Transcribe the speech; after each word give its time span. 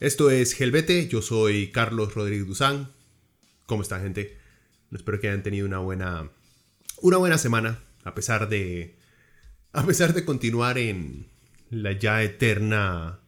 Esto 0.00 0.30
es 0.30 0.54
Gelbete, 0.54 1.08
yo 1.08 1.20
soy 1.20 1.70
Carlos 1.72 2.14
Rodríguez 2.14 2.46
Duzán. 2.46 2.90
¿Cómo 3.66 3.82
está 3.82 4.00
gente? 4.00 4.38
Espero 4.90 5.20
que 5.20 5.28
hayan 5.28 5.42
tenido 5.42 5.66
una 5.66 5.78
buena, 5.78 6.30
una 7.02 7.18
buena 7.18 7.36
semana, 7.36 7.80
a 8.04 8.14
pesar 8.14 8.48
de, 8.48 8.96
a 9.74 9.84
pesar 9.84 10.14
de 10.14 10.24
continuar 10.24 10.78
en 10.78 11.26
la 11.68 11.92
ya 11.92 12.22
eterna 12.22 13.18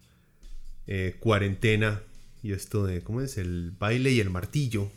eh, 0.87 1.17
cuarentena 1.21 2.01
y 2.43 2.53
esto 2.53 2.87
de, 2.87 3.03
¿cómo 3.03 3.21
es? 3.21 3.37
El 3.37 3.73
baile 3.79 4.11
y 4.11 4.21
el 4.21 4.31
martillo. 4.31 4.91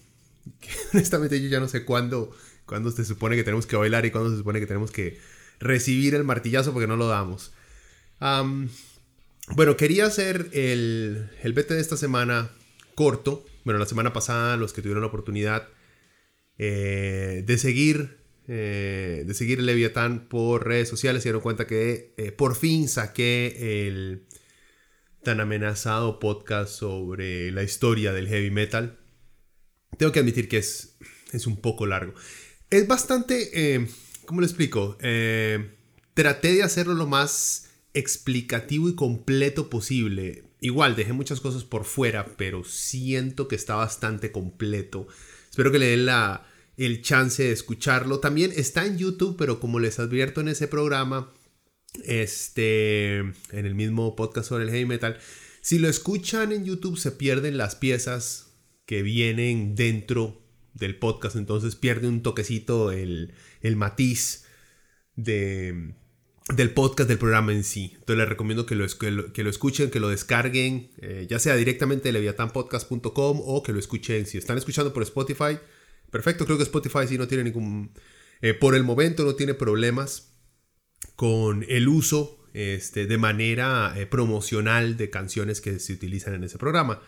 Que 0.62 0.70
honestamente 0.94 1.42
yo 1.42 1.50
ya 1.50 1.60
no 1.60 1.68
sé 1.68 1.84
cuándo, 1.84 2.34
cuándo 2.66 2.90
se 2.90 3.04
supone 3.04 3.36
que 3.36 3.44
tenemos 3.44 3.66
que 3.66 3.76
bailar 3.76 4.06
y 4.06 4.12
cuándo 4.12 4.32
se 4.32 4.38
supone 4.38 4.62
que 4.62 4.68
tenemos 4.68 4.92
que 4.92 5.20
recibir 5.60 6.16
el 6.16 6.24
martillazo 6.24 6.72
porque 6.72 6.88
no 6.88 6.96
lo 6.96 7.10
damos. 7.10 7.52
Bueno, 9.54 9.78
quería 9.78 10.06
hacer 10.06 10.50
el, 10.54 11.30
el 11.44 11.54
BT 11.54 11.70
de 11.76 11.82
esta 11.82 11.98
semana 11.98 12.50
corto. 12.96 13.46
Bueno, 13.64 13.80
la 13.80 13.86
semana 13.86 14.14
pasada, 14.14 14.58
los 14.58 14.74
que 14.74 14.82
tuvieron 14.82 15.02
la 15.02 15.08
oportunidad 15.08 15.68
eh, 16.58 17.44
de 17.46 17.58
seguir 17.58 18.24
eh, 18.48 19.24
de 19.26 19.34
seguir 19.34 19.60
el 19.60 19.66
Leviatán 19.66 20.30
por 20.30 20.66
redes 20.66 20.88
sociales 20.88 21.24
se 21.24 21.30
dieron 21.30 21.42
cuenta 21.42 21.66
que 21.66 22.14
eh, 22.16 22.32
por 22.32 22.56
fin 22.56 22.88
saqué 22.88 23.88
el 23.88 24.28
tan 25.24 25.42
amenazado 25.42 26.20
podcast 26.20 26.72
sobre 26.72 27.52
la 27.52 27.64
historia 27.64 28.14
del 28.14 28.28
heavy 28.28 28.52
metal. 28.52 29.00
Tengo 29.98 30.12
que 30.12 30.20
admitir 30.20 30.48
que 30.48 30.58
es, 30.58 30.98
es 31.34 31.48
un 31.48 31.58
poco 31.58 31.88
largo. 31.88 32.14
Es 32.70 32.88
bastante, 32.88 33.90
¿cómo 34.26 34.42
lo 34.42 34.46
explico? 34.46 34.98
traté 36.14 36.54
de 36.54 36.64
hacerlo 36.64 36.94
lo 36.94 37.08
más 37.08 37.65
explicativo 37.96 38.88
y 38.90 38.96
completo 38.96 39.70
posible. 39.70 40.44
Igual, 40.60 40.96
dejé 40.96 41.14
muchas 41.14 41.40
cosas 41.40 41.64
por 41.64 41.86
fuera, 41.86 42.26
pero 42.38 42.64
siento 42.64 43.48
que 43.48 43.56
está 43.56 43.76
bastante 43.76 44.32
completo. 44.32 45.08
Espero 45.50 45.72
que 45.72 45.80
le 45.80 45.88
den 45.88 46.06
la, 46.06 46.46
el 46.78 47.02
chance 47.02 47.44
de 47.44 47.52
escucharlo. 47.52 48.20
También 48.20 48.52
está 48.56 48.86
en 48.86 48.98
YouTube, 48.98 49.38
pero 49.38 49.60
como 49.60 49.80
les 49.80 49.98
advierto 49.98 50.42
en 50.42 50.50
ese 50.50 50.68
programa, 50.68 51.32
este, 52.04 53.18
en 53.18 53.34
el 53.52 53.74
mismo 53.74 54.16
podcast 54.16 54.50
sobre 54.50 54.66
el 54.66 54.72
heavy 54.72 54.86
metal, 54.86 55.18
si 55.62 55.80
lo 55.80 55.88
escuchan 55.88 56.52
en 56.52 56.66
YouTube 56.66 56.98
se 56.98 57.12
pierden 57.12 57.58
las 57.58 57.76
piezas 57.76 58.52
que 58.86 59.02
vienen 59.02 59.76
dentro 59.76 60.42
del 60.74 61.00
podcast, 61.00 61.38
entonces 61.38 61.76
pierde 61.76 62.08
un 62.08 62.22
toquecito 62.22 62.92
el, 62.92 63.34
el 63.62 63.76
matiz 63.78 64.44
de, 65.16 65.96
del 66.54 66.72
podcast 66.72 67.10
del 67.10 67.18
programa 67.18 67.54
en 67.54 67.64
sí. 67.64 67.92
Entonces 67.94 68.18
les 68.18 68.30
recomiendo 68.30 68.66
que 68.66 68.76
lo, 68.76 68.86
que 68.88 69.44
lo, 69.44 69.50
escuchen, 69.50 69.90
que 69.90 70.00
lo 70.00 70.10
descarguen, 70.10 70.92
eh, 71.00 71.26
ya 71.30 71.40
sea 71.40 71.56
directamente 71.56 72.10
de 72.10 72.14
leviatanpodcast.com 72.14 73.42
o 73.44 73.64
que 73.64 73.74
lo 73.74 73.80
escuchen. 73.80 74.26
Si 74.26 74.38
están 74.38 74.58
escuchando 74.58 74.94
por 74.94 75.04
Spotify, 75.04 75.58
perfecto, 76.12 76.46
creo 76.46 76.58
que 76.58 76.64
Spotify 76.64 77.08
sí 77.08 77.18
no 77.18 77.28
tiene 77.28 77.46
ningún... 77.46 77.92
Eh, 78.42 78.54
por 78.54 78.76
el 78.76 78.84
momento 78.84 79.24
no 79.24 79.36
tiene 79.36 79.54
problemas 79.54 80.34
con 81.16 81.66
el 81.68 81.88
uso 81.88 82.46
este, 82.54 83.08
de 83.08 83.18
manera 83.18 83.94
eh, 83.98 84.06
promocional 84.06 84.98
de 84.98 85.10
canciones 85.10 85.62
que 85.62 85.80
se 85.80 85.94
utilizan 85.94 86.36
en 86.36 86.44
ese 86.44 86.58
programa. 86.58 87.02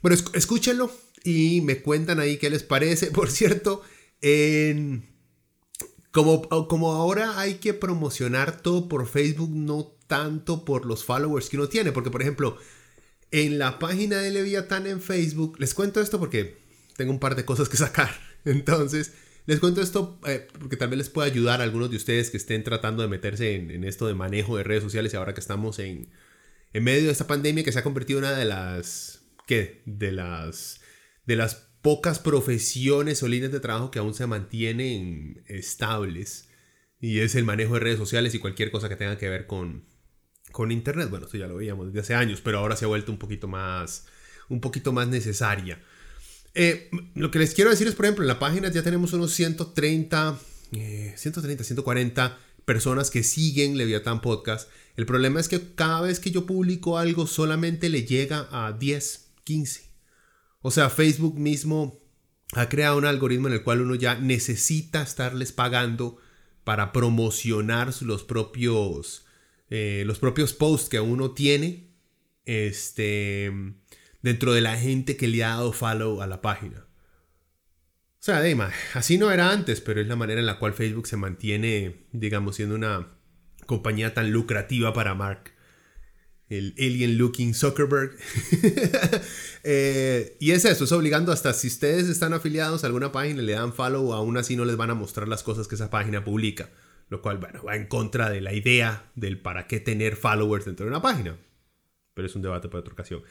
Bueno, 0.00 0.16
escúchenlo 0.34 0.92
y 1.24 1.60
me 1.62 1.82
cuentan 1.82 2.20
ahí 2.20 2.36
qué 2.36 2.50
les 2.50 2.62
parece. 2.62 3.06
Por 3.10 3.30
cierto, 3.30 3.82
en 4.20 5.07
como, 6.10 6.92
ahora 6.92 7.38
hay 7.38 7.54
que 7.54 7.74
promocionar 7.74 8.60
todo 8.60 8.88
por 8.88 9.06
Facebook, 9.06 9.50
no 9.50 9.92
tanto 10.06 10.64
por 10.64 10.86
los 10.86 11.04
followers 11.04 11.48
que 11.48 11.56
uno 11.56 11.68
tiene. 11.68 11.92
Porque, 11.92 12.10
por 12.10 12.22
ejemplo, 12.22 12.56
en 13.30 13.58
la 13.58 13.78
página 13.78 14.18
de 14.18 14.30
Leviatán 14.30 14.86
en 14.86 15.00
Facebook, 15.00 15.58
les 15.58 15.74
cuento 15.74 16.00
esto 16.00 16.18
porque 16.18 16.58
tengo 16.96 17.12
un 17.12 17.18
par 17.18 17.36
de 17.36 17.44
cosas 17.44 17.68
que 17.68 17.76
sacar. 17.76 18.10
Entonces, 18.44 19.12
les 19.46 19.60
cuento 19.60 19.80
esto 19.80 20.18
eh, 20.26 20.46
porque 20.58 20.76
tal 20.76 20.88
vez 20.90 20.98
les 20.98 21.10
pueda 21.10 21.26
ayudar 21.26 21.60
a 21.60 21.64
algunos 21.64 21.90
de 21.90 21.96
ustedes 21.96 22.30
que 22.30 22.36
estén 22.36 22.64
tratando 22.64 23.02
de 23.02 23.08
meterse 23.08 23.54
en, 23.54 23.84
esto 23.84 24.06
de 24.06 24.14
manejo 24.14 24.56
de 24.56 24.64
redes 24.64 24.82
sociales 24.82 25.12
y 25.12 25.16
ahora 25.16 25.34
que 25.34 25.40
estamos 25.40 25.78
en, 25.78 26.08
en 26.72 26.84
medio 26.84 27.06
de 27.06 27.12
esta 27.12 27.26
pandemia 27.26 27.64
que 27.64 27.72
se 27.72 27.78
ha 27.78 27.84
convertido 27.84 28.18
en 28.18 28.26
una 28.26 28.36
de 28.36 28.44
las, 28.44 29.22
¿qué? 29.46 29.82
De 29.86 30.12
las, 30.12 30.80
de 31.26 31.36
las 31.36 31.67
pocas 31.82 32.18
profesiones 32.18 33.22
o 33.22 33.28
líneas 33.28 33.52
de 33.52 33.60
trabajo 33.60 33.90
que 33.90 33.98
aún 33.98 34.14
se 34.14 34.26
mantienen 34.26 35.42
estables. 35.46 36.48
Y 37.00 37.20
es 37.20 37.34
el 37.34 37.44
manejo 37.44 37.74
de 37.74 37.80
redes 37.80 37.98
sociales 37.98 38.34
y 38.34 38.38
cualquier 38.38 38.70
cosa 38.70 38.88
que 38.88 38.96
tenga 38.96 39.18
que 39.18 39.28
ver 39.28 39.46
con, 39.46 39.84
con 40.50 40.72
Internet. 40.72 41.10
Bueno, 41.10 41.26
esto 41.26 41.38
ya 41.38 41.46
lo 41.46 41.56
veíamos 41.56 41.86
desde 41.86 42.00
hace 42.00 42.14
años, 42.14 42.40
pero 42.42 42.58
ahora 42.58 42.76
se 42.76 42.84
ha 42.84 42.88
vuelto 42.88 43.12
un 43.12 43.18
poquito 43.18 43.46
más, 43.46 44.06
un 44.48 44.60
poquito 44.60 44.92
más 44.92 45.08
necesaria. 45.08 45.80
Eh, 46.54 46.90
lo 47.14 47.30
que 47.30 47.38
les 47.38 47.54
quiero 47.54 47.70
decir 47.70 47.86
es, 47.86 47.94
por 47.94 48.06
ejemplo, 48.06 48.24
en 48.24 48.28
la 48.28 48.38
página 48.38 48.68
ya 48.68 48.82
tenemos 48.82 49.12
unos 49.12 49.32
130, 49.32 50.38
130, 51.14 51.64
140 51.64 52.38
personas 52.64 53.10
que 53.10 53.22
siguen 53.22 53.78
Leviathan 53.78 54.20
Podcast. 54.20 54.68
El 54.96 55.06
problema 55.06 55.38
es 55.38 55.48
que 55.48 55.74
cada 55.74 56.00
vez 56.02 56.18
que 56.18 56.32
yo 56.32 56.44
publico 56.46 56.98
algo 56.98 57.26
solamente 57.26 57.88
le 57.88 58.02
llega 58.02 58.48
a 58.50 58.72
10, 58.72 59.28
15. 59.44 59.87
O 60.60 60.70
sea, 60.70 60.90
Facebook 60.90 61.38
mismo 61.38 62.00
ha 62.52 62.68
creado 62.68 62.96
un 62.96 63.04
algoritmo 63.04 63.48
en 63.48 63.54
el 63.54 63.62
cual 63.62 63.80
uno 63.80 63.94
ya 63.94 64.16
necesita 64.16 65.02
estarles 65.02 65.52
pagando 65.52 66.18
para 66.64 66.92
promocionar 66.92 67.92
los 68.02 68.24
propios, 68.24 69.26
eh, 69.70 70.02
los 70.06 70.18
propios 70.18 70.52
posts 70.52 70.88
que 70.88 71.00
uno 71.00 71.32
tiene 71.32 71.88
este, 72.44 73.52
dentro 74.22 74.52
de 74.52 74.60
la 74.60 74.76
gente 74.76 75.16
que 75.16 75.28
le 75.28 75.44
ha 75.44 75.48
dado 75.48 75.72
follow 75.72 76.22
a 76.22 76.26
la 76.26 76.40
página. 76.40 76.86
O 78.20 78.20
sea, 78.20 78.40
Dema, 78.40 78.72
así 78.94 79.16
no 79.16 79.30
era 79.30 79.52
antes, 79.52 79.80
pero 79.80 80.00
es 80.00 80.08
la 80.08 80.16
manera 80.16 80.40
en 80.40 80.46
la 80.46 80.58
cual 80.58 80.74
Facebook 80.74 81.06
se 81.06 81.16
mantiene, 81.16 82.06
digamos, 82.12 82.56
siendo 82.56 82.74
una 82.74 83.14
compañía 83.66 84.12
tan 84.12 84.32
lucrativa 84.32 84.92
para 84.92 85.14
Mark 85.14 85.52
el 86.48 86.74
alien 86.78 87.18
looking 87.18 87.54
Zuckerberg. 87.54 88.16
Eh, 89.64 90.36
y 90.40 90.52
es 90.52 90.64
eso, 90.64 90.84
es 90.84 90.92
obligando 90.92 91.30
hasta 91.30 91.52
si 91.52 91.66
ustedes 91.66 92.08
están 92.08 92.32
afiliados 92.32 92.84
a 92.84 92.86
alguna 92.86 93.12
página 93.12 93.42
le 93.42 93.52
dan 93.52 93.74
follow, 93.74 94.14
aún 94.14 94.38
así 94.38 94.56
no 94.56 94.64
les 94.64 94.76
van 94.76 94.88
a 94.88 94.94
mostrar 94.94 95.28
las 95.28 95.42
cosas 95.42 95.68
que 95.68 95.74
esa 95.74 95.90
página 95.90 96.24
publica. 96.24 96.70
Lo 97.10 97.20
cual, 97.20 97.38
bueno, 97.38 97.62
va 97.64 97.76
en 97.76 97.86
contra 97.86 98.30
de 98.30 98.40
la 98.40 98.54
idea 98.54 99.10
del 99.14 99.40
para 99.40 99.66
qué 99.66 99.80
tener 99.80 100.16
followers 100.16 100.64
dentro 100.64 100.86
de 100.86 100.90
una 100.90 101.02
página. 101.02 101.36
Pero 102.14 102.26
es 102.26 102.36
un 102.36 102.42
debate 102.42 102.68
para 102.68 102.80
otra 102.80 102.92
ocasión. 102.94 103.22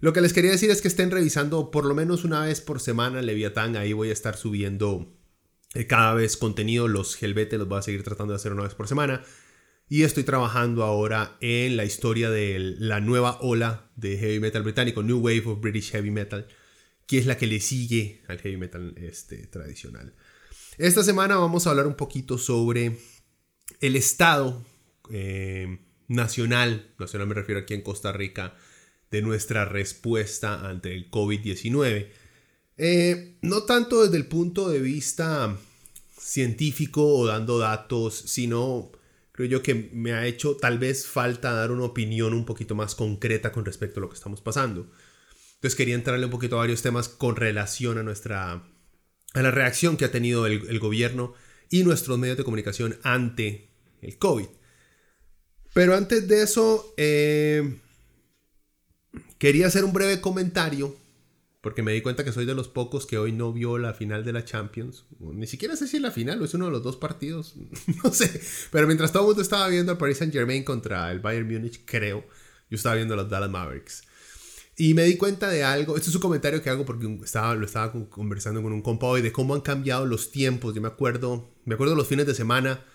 Lo 0.00 0.12
que 0.12 0.20
les 0.20 0.32
quería 0.32 0.50
decir 0.50 0.70
es 0.70 0.82
que 0.82 0.88
estén 0.88 1.10
revisando 1.10 1.70
por 1.70 1.84
lo 1.84 1.94
menos 1.94 2.24
una 2.24 2.40
vez 2.44 2.60
por 2.60 2.80
semana 2.80 3.22
Leviatán. 3.22 3.76
Ahí 3.76 3.92
voy 3.92 4.10
a 4.10 4.14
estar 4.14 4.36
subiendo 4.36 5.12
eh, 5.74 5.86
cada 5.86 6.14
vez 6.14 6.36
contenido. 6.36 6.88
Los 6.88 7.22
Helvete 7.22 7.58
los 7.58 7.68
voy 7.68 7.78
a 7.78 7.82
seguir 7.82 8.02
tratando 8.02 8.32
de 8.32 8.36
hacer 8.36 8.52
una 8.52 8.62
vez 8.62 8.74
por 8.74 8.88
semana. 8.88 9.22
Y 9.92 10.04
estoy 10.04 10.22
trabajando 10.22 10.84
ahora 10.84 11.36
en 11.40 11.76
la 11.76 11.84
historia 11.84 12.30
de 12.30 12.76
la 12.78 13.00
nueva 13.00 13.38
ola 13.40 13.90
de 13.96 14.16
heavy 14.16 14.38
metal 14.38 14.62
británico, 14.62 15.02
New 15.02 15.18
Wave 15.18 15.42
of 15.46 15.60
British 15.60 15.90
Heavy 15.90 16.12
Metal, 16.12 16.46
que 17.08 17.18
es 17.18 17.26
la 17.26 17.36
que 17.36 17.48
le 17.48 17.58
sigue 17.58 18.22
al 18.28 18.38
heavy 18.38 18.56
metal 18.56 18.94
este, 18.98 19.48
tradicional. 19.48 20.14
Esta 20.78 21.02
semana 21.02 21.38
vamos 21.38 21.66
a 21.66 21.70
hablar 21.70 21.88
un 21.88 21.96
poquito 21.96 22.38
sobre 22.38 22.98
el 23.80 23.96
estado 23.96 24.64
eh, 25.10 25.80
nacional, 26.06 26.94
nacional 26.96 27.26
me 27.26 27.34
refiero 27.34 27.62
aquí 27.62 27.74
en 27.74 27.82
Costa 27.82 28.12
Rica, 28.12 28.54
de 29.10 29.22
nuestra 29.22 29.64
respuesta 29.64 30.68
ante 30.68 30.94
el 30.94 31.10
COVID-19. 31.10 32.10
Eh, 32.76 33.38
no 33.42 33.64
tanto 33.64 34.04
desde 34.04 34.18
el 34.18 34.26
punto 34.26 34.68
de 34.68 34.78
vista 34.78 35.58
científico 36.16 37.04
o 37.04 37.26
dando 37.26 37.58
datos, 37.58 38.14
sino 38.14 38.92
creo 39.40 39.48
yo 39.48 39.62
que 39.62 39.90
me 39.94 40.12
ha 40.12 40.26
hecho 40.26 40.56
tal 40.56 40.78
vez 40.78 41.06
falta 41.06 41.54
dar 41.54 41.70
una 41.70 41.84
opinión 41.84 42.34
un 42.34 42.44
poquito 42.44 42.74
más 42.74 42.94
concreta 42.94 43.52
con 43.52 43.64
respecto 43.64 43.98
a 43.98 44.02
lo 44.02 44.10
que 44.10 44.16
estamos 44.16 44.42
pasando. 44.42 44.90
Entonces 45.54 45.76
quería 45.76 45.94
entrarle 45.94 46.26
un 46.26 46.30
poquito 46.30 46.56
a 46.56 46.58
varios 46.58 46.82
temas 46.82 47.08
con 47.08 47.36
relación 47.36 47.96
a 47.96 48.02
nuestra 48.02 48.68
a 49.32 49.42
la 49.42 49.50
reacción 49.50 49.96
que 49.96 50.04
ha 50.04 50.10
tenido 50.10 50.46
el, 50.46 50.78
gobierno 50.78 51.32
y 51.70 51.84
nuestros 51.84 52.18
medios 52.18 52.36
de 52.36 52.44
comunicación 52.44 52.98
ante 53.02 53.70
el 54.02 54.18
COVID. 54.18 54.46
Pero 55.72 55.96
antes 55.96 56.28
de 56.28 56.42
eso, 56.42 56.92
eh, 56.98 57.78
quería 59.38 59.68
hacer 59.68 59.84
un 59.84 59.94
breve 59.94 60.20
comentario 60.20 60.96
porque 61.60 61.82
me 61.82 61.92
di 61.92 62.00
cuenta 62.00 62.24
que 62.24 62.32
soy 62.32 62.46
de 62.46 62.54
los 62.54 62.68
pocos 62.68 63.06
que 63.06 63.18
hoy 63.18 63.32
no 63.32 63.52
vio 63.52 63.76
la 63.76 63.92
final 63.92 64.24
de 64.24 64.32
la 64.32 64.44
Champions. 64.44 65.04
Ni 65.18 65.46
siquiera 65.46 65.76
sé 65.76 65.86
si 65.86 65.96
es 65.96 66.02
la 66.02 66.10
final 66.10 66.40
o 66.40 66.44
es 66.44 66.54
uno 66.54 66.66
de 66.66 66.70
los 66.70 66.82
dos 66.82 66.96
partidos. 66.96 67.54
no 68.04 68.12
sé. 68.12 68.40
Pero 68.72 68.86
mientras 68.86 69.12
todo 69.12 69.24
el 69.24 69.26
mundo 69.28 69.42
estaba 69.42 69.68
viendo 69.68 69.92
al 69.92 69.98
Paris 69.98 70.18
Saint 70.18 70.32
Germain 70.32 70.64
contra 70.64 71.10
el 71.12 71.20
Bayern 71.20 71.52
Múnich, 71.52 71.84
creo, 71.84 72.24
yo 72.70 72.76
estaba 72.76 72.94
viendo 72.94 73.14
a 73.14 73.18
los 73.18 73.28
Dallas 73.28 73.50
Mavericks. 73.50 74.04
Y 74.76 74.94
me 74.94 75.04
di 75.04 75.18
cuenta 75.18 75.50
de 75.50 75.62
algo. 75.62 75.96
Este 75.96 76.08
es 76.08 76.14
un 76.14 76.22
comentario 76.22 76.62
que 76.62 76.70
hago 76.70 76.86
porque 76.86 77.06
estaba, 77.22 77.54
lo 77.54 77.66
estaba 77.66 77.92
conversando 78.08 78.62
con 78.62 78.72
un 78.72 78.80
compa 78.80 79.06
hoy 79.06 79.20
de 79.20 79.30
cómo 79.30 79.54
han 79.54 79.60
cambiado 79.60 80.06
los 80.06 80.30
tiempos. 80.30 80.74
Yo 80.74 80.80
me 80.80 80.88
acuerdo, 80.88 81.54
me 81.66 81.74
acuerdo 81.74 81.94
los 81.94 82.08
fines 82.08 82.26
de 82.26 82.34
semana, 82.34 82.86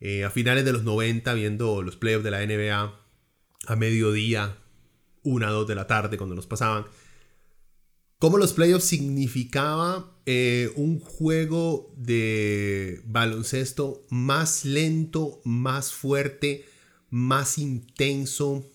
eh, 0.00 0.24
a 0.24 0.30
finales 0.30 0.64
de 0.64 0.72
los 0.72 0.84
90, 0.84 1.34
viendo 1.34 1.82
los 1.82 1.96
playoffs 1.96 2.24
de 2.24 2.30
la 2.30 2.46
NBA 2.46 2.98
a 3.66 3.76
mediodía, 3.76 4.56
una, 5.22 5.50
dos 5.50 5.68
de 5.68 5.74
la 5.74 5.86
tarde, 5.86 6.16
cuando 6.16 6.34
los 6.34 6.46
pasaban 6.46 6.86
cómo 8.18 8.38
los 8.38 8.52
playoffs 8.52 8.84
significaba 8.84 10.18
eh, 10.26 10.70
un 10.76 10.98
juego 10.98 11.94
de 11.96 13.00
baloncesto 13.06 14.06
más 14.10 14.64
lento, 14.64 15.40
más 15.44 15.92
fuerte, 15.92 16.66
más 17.10 17.58
intenso, 17.58 18.70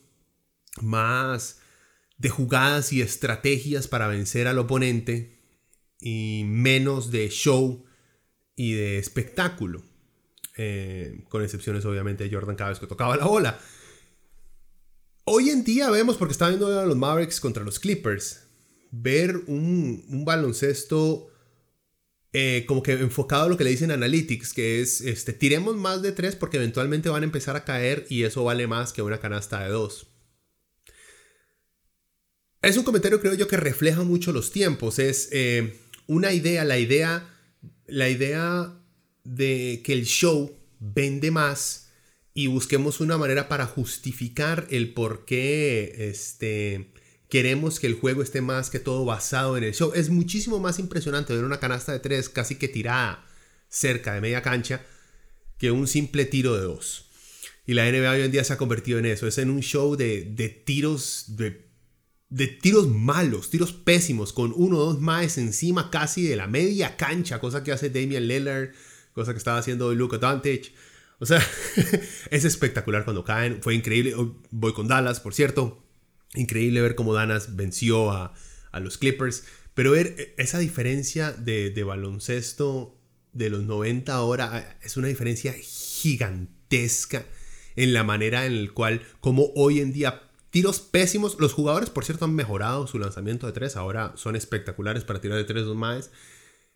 más 0.81 1.59
de 2.17 2.29
jugadas 2.29 2.93
y 2.93 3.01
estrategias 3.01 3.87
para 3.87 4.07
vencer 4.07 4.47
al 4.47 4.59
oponente 4.59 5.39
y 5.99 6.43
menos 6.45 7.11
de 7.11 7.29
show 7.29 7.85
y 8.55 8.73
de 8.73 8.97
espectáculo. 8.97 9.83
Eh, 10.55 11.23
con 11.29 11.43
excepciones 11.43 11.83
obviamente 11.85 12.23
de 12.23 12.33
Jordan 12.33 12.55
cada 12.55 12.73
que 12.75 12.87
tocaba 12.87 13.17
la 13.17 13.25
bola. 13.25 13.59
Hoy 15.25 15.49
en 15.49 15.63
día 15.63 15.89
vemos, 15.89 16.17
porque 16.17 16.33
está 16.33 16.49
viendo 16.49 16.79
a 16.79 16.85
los 16.85 16.97
Mavericks 16.97 17.39
contra 17.39 17.63
los 17.63 17.79
Clippers, 17.79 18.42
ver 18.95 19.37
un, 19.47 20.23
baloncesto 20.23 21.27
eh, 22.31 22.63
como 22.67 22.83
que 22.83 22.91
enfocado 22.93 23.45
a 23.45 23.49
lo 23.49 23.57
que 23.57 23.63
le 23.63 23.71
dicen 23.71 23.89
analytics, 23.89 24.53
que 24.53 24.81
es, 24.81 25.01
este, 25.01 25.33
tiremos 25.33 25.75
más 25.75 26.03
de 26.03 26.11
tres 26.11 26.35
porque 26.35 26.57
eventualmente 26.57 27.09
van 27.09 27.23
a 27.23 27.25
empezar 27.25 27.55
a 27.55 27.65
caer 27.65 28.05
y 28.09 28.23
eso 28.23 28.43
vale 28.43 28.67
más 28.67 28.93
que 28.93 29.01
una 29.01 29.19
canasta 29.19 29.63
de 29.63 29.69
dos. 29.69 30.07
Es 32.61 32.77
un 32.77 32.83
comentario 32.83 33.19
creo 33.19 33.33
yo 33.33 33.47
que 33.47 33.57
refleja 33.57 34.03
mucho 34.03 34.31
los 34.31 34.51
tiempos, 34.51 34.99
es 34.99 35.29
eh, 35.31 35.79
una 36.05 36.31
idea, 36.31 36.63
la 36.63 36.77
idea, 36.77 37.27
la 37.87 38.09
idea 38.09 38.79
de 39.23 39.81
que 39.83 39.93
el 39.93 40.05
show 40.05 40.55
vende 40.79 41.31
más 41.31 41.89
y 42.35 42.45
busquemos 42.45 42.99
una 42.99 43.17
manera 43.17 43.49
para 43.49 43.65
justificar 43.65 44.67
el 44.69 44.93
por 44.93 45.25
qué 45.25 46.09
este, 46.09 46.93
queremos 47.33 47.79
que 47.79 47.87
el 47.87 47.95
juego 47.95 48.21
esté 48.21 48.41
más 48.41 48.69
que 48.69 48.77
todo 48.77 49.05
basado 49.05 49.57
en 49.57 49.63
el 49.63 49.73
show. 49.73 49.91
Es 49.95 50.11
muchísimo 50.11 50.59
más 50.59 50.77
impresionante 50.77 51.33
ver 51.33 51.43
una 51.43 51.59
canasta 51.59 51.91
de 51.91 51.97
tres 51.99 52.29
casi 52.29 52.57
que 52.57 52.67
tirada 52.67 53.25
cerca 53.69 54.13
de 54.13 54.21
media 54.21 54.43
cancha 54.43 54.85
que 55.57 55.71
un 55.71 55.87
simple 55.87 56.25
tiro 56.25 56.55
de 56.55 56.61
dos. 56.61 57.09
Y 57.65 57.73
la 57.73 57.91
NBA 57.91 58.11
hoy 58.11 58.21
en 58.21 58.31
día 58.31 58.43
se 58.43 58.53
ha 58.53 58.57
convertido 58.57 58.99
en 58.99 59.07
eso. 59.07 59.25
Es 59.25 59.39
en 59.39 59.49
un 59.49 59.61
show 59.61 59.95
de, 59.95 60.61
tiros, 60.63 61.25
de, 61.29 61.65
de, 62.29 62.45
tiros 62.49 62.87
malos, 62.87 63.49
tiros 63.49 63.73
pésimos, 63.73 64.31
con 64.31 64.53
uno 64.55 64.77
o 64.77 64.85
dos 64.93 65.01
más 65.01 65.39
encima 65.39 65.89
casi 65.89 66.27
de 66.27 66.35
la 66.35 66.45
media 66.45 66.97
cancha, 66.97 67.39
cosa 67.39 67.63
que 67.63 67.71
hace 67.71 67.89
Damian 67.89 68.27
Lillard, 68.27 68.73
cosa 69.11 69.31
que 69.31 69.39
estaba 69.39 69.57
haciendo 69.57 69.91
Luka 69.95 70.19
Doncic. 70.19 70.71
O 71.17 71.25
sea, 71.25 71.43
es 72.29 72.45
espectacular 72.45 73.05
cuando 73.05 73.23
caen. 73.23 73.59
Fue 73.63 73.73
increíble. 73.73 74.13
Voy 74.51 74.73
con 74.73 74.87
Dallas, 74.87 75.19
por 75.19 75.33
cierto. 75.33 75.82
Increíble 76.35 76.81
ver 76.81 76.95
cómo 76.95 77.13
Danas 77.13 77.55
venció 77.55 78.11
a, 78.11 78.33
los 78.79 78.97
Clippers. 78.97 79.43
Pero 79.73 79.91
ver 79.91 80.33
esa 80.37 80.59
diferencia 80.59 81.31
de, 81.31 81.83
baloncesto 81.83 82.99
de 83.33 83.49
los 83.49 83.63
90 83.63 84.13
ahora 84.13 84.49
ah, 84.53 84.77
es 84.83 84.97
una 84.97 85.07
diferencia 85.07 85.53
gigantesca 85.53 87.25
en 87.75 87.93
la 87.93 88.03
manera 88.03 88.45
en 88.45 88.65
la 88.65 88.71
cual, 88.71 89.01
como 89.19 89.51
hoy 89.55 89.79
en 89.79 89.91
día, 89.91 90.29
tiros 90.49 90.79
pésimos. 90.79 91.37
Los 91.39 91.53
jugadores, 91.53 91.89
por 91.89 92.05
cierto, 92.05 92.25
han 92.25 92.35
mejorado 92.35 92.87
su 92.87 92.99
lanzamiento 92.99 93.47
de 93.47 93.53
tres. 93.53 93.75
Ahora 93.75 94.13
son 94.15 94.35
espectaculares 94.35 95.03
para 95.03 95.21
tirar 95.21 95.37
de 95.37 95.45
tres 95.45 95.63
o 95.63 95.75
más. 95.75 96.11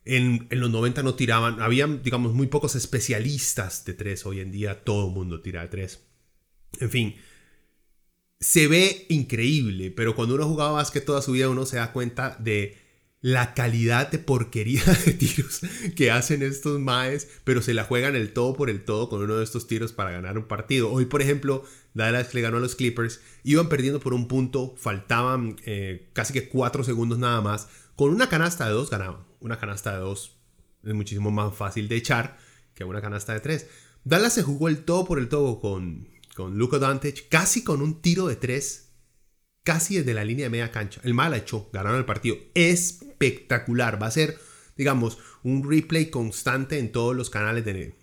En, 0.05 0.47
en, 0.49 0.59
los 0.59 0.69
90 0.69 1.03
no 1.03 1.15
tiraban. 1.15 1.61
Había, 1.61 1.85
digamos, 1.87 2.33
muy 2.33 2.47
pocos 2.47 2.75
especialistas 2.75 3.85
de 3.85 3.93
tres. 3.93 4.25
Hoy 4.25 4.39
en 4.39 4.51
día 4.51 4.83
todo 4.83 5.07
el 5.07 5.13
mundo 5.13 5.41
tira 5.41 5.61
de 5.61 5.67
tres. 5.67 6.07
En 6.79 6.89
fin, 6.89 7.15
se 8.39 8.67
ve 8.67 9.05
increíble, 9.09 9.91
pero 9.91 10.15
cuando 10.15 10.35
uno 10.35 10.47
jugaba 10.47 10.73
básquet 10.73 11.05
toda 11.05 11.21
su 11.21 11.31
vida 11.31 11.49
uno 11.49 11.65
se 11.65 11.77
da 11.77 11.91
cuenta 11.91 12.37
de 12.39 12.77
la 13.19 13.53
calidad 13.53 14.11
de 14.11 14.19
porquería 14.19 14.83
de 15.05 15.13
tiros 15.13 15.61
que 15.95 16.11
hacen 16.11 16.43
estos 16.43 16.79
maes, 16.79 17.27
pero 17.43 17.61
se 17.61 17.73
la 17.73 17.83
juegan 17.83 18.15
el 18.15 18.31
todo 18.31 18.53
por 18.53 18.69
el 18.69 18.85
todo 18.85 19.09
con 19.09 19.23
uno 19.23 19.37
de 19.37 19.43
estos 19.43 19.67
tiros 19.67 19.91
para 19.91 20.11
ganar 20.11 20.37
un 20.37 20.45
partido. 20.45 20.91
Hoy, 20.91 21.05
por 21.05 21.21
ejemplo, 21.21 21.63
Dallas 21.93 22.33
le 22.33 22.41
ganó 22.41 22.57
a 22.57 22.59
los 22.59 22.75
Clippers, 22.75 23.21
iban 23.43 23.69
perdiendo 23.69 23.99
por 23.99 24.13
un 24.13 24.27
punto, 24.27 24.75
faltaban 24.77 25.57
eh, 25.65 26.09
casi 26.13 26.31
que 26.31 26.47
cuatro 26.47 26.83
segundos 26.83 27.17
nada 27.17 27.41
más. 27.41 27.67
Con 27.95 28.11
una 28.11 28.29
canasta 28.29 28.65
de 28.65 28.71
dos 28.71 28.91
ganaban. 28.91 29.25
Una 29.39 29.57
canasta 29.57 29.93
de 29.93 29.99
dos 29.99 30.37
es 30.83 30.93
muchísimo 30.93 31.31
más 31.31 31.55
fácil 31.55 31.87
de 31.87 31.95
echar 31.95 32.37
que 32.75 32.83
una 32.83 33.01
canasta 33.01 33.33
de 33.33 33.39
tres. 33.39 33.67
Dallas 34.03 34.33
se 34.33 34.43
jugó 34.43 34.67
el 34.67 34.85
todo 34.85 35.05
por 35.05 35.17
el 35.17 35.27
todo 35.27 35.59
con, 35.59 36.07
con 36.37 36.55
Luka 36.55 36.77
Doncic, 36.77 37.29
casi 37.29 37.63
con 37.63 37.81
un 37.81 37.99
tiro 37.99 38.27
de 38.27 38.35
tres, 38.35 38.91
casi 39.63 39.97
desde 39.97 40.13
la 40.13 40.23
línea 40.23 40.45
de 40.45 40.51
media 40.51 40.71
cancha. 40.71 41.01
El 41.03 41.15
mal 41.15 41.33
hecho, 41.33 41.67
ganaron 41.73 41.97
el 41.97 42.05
partido. 42.05 42.37
Espectacular. 42.53 43.99
Va 43.99 44.05
a 44.05 44.11
ser, 44.11 44.37
digamos, 44.75 45.17
un 45.41 45.67
replay 45.67 46.11
constante 46.11 46.77
en 46.77 46.91
todos 46.91 47.15
los 47.15 47.31
canales 47.31 47.65
de, 47.65 47.95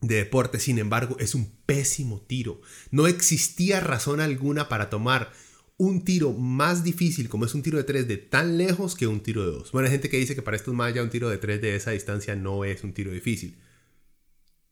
de 0.00 0.14
deporte. 0.14 0.60
Sin 0.60 0.78
embargo, 0.78 1.18
es 1.20 1.34
un 1.34 1.52
pésimo 1.66 2.22
tiro. 2.22 2.62
No 2.90 3.06
existía 3.06 3.80
razón 3.80 4.22
alguna 4.22 4.70
para 4.70 4.88
tomar 4.88 5.30
un 5.76 6.04
tiro 6.04 6.32
más 6.32 6.84
difícil 6.84 7.28
como 7.28 7.44
es 7.44 7.54
un 7.54 7.62
tiro 7.62 7.76
de 7.76 7.84
tres 7.84 8.08
de 8.08 8.16
tan 8.16 8.56
lejos 8.56 8.94
que 8.94 9.06
un 9.06 9.20
tiro 9.20 9.44
de 9.44 9.52
dos. 9.52 9.72
Bueno, 9.72 9.88
hay 9.88 9.92
gente 9.92 10.08
que 10.08 10.16
dice 10.16 10.34
que 10.34 10.40
para 10.40 10.56
estos 10.56 10.72
más 10.72 10.94
ya 10.94 11.02
un 11.02 11.10
tiro 11.10 11.28
de 11.28 11.36
tres 11.36 11.60
de 11.60 11.76
esa 11.76 11.90
distancia 11.90 12.34
no 12.34 12.64
es 12.64 12.82
un 12.82 12.94
tiro 12.94 13.12
difícil. 13.12 13.58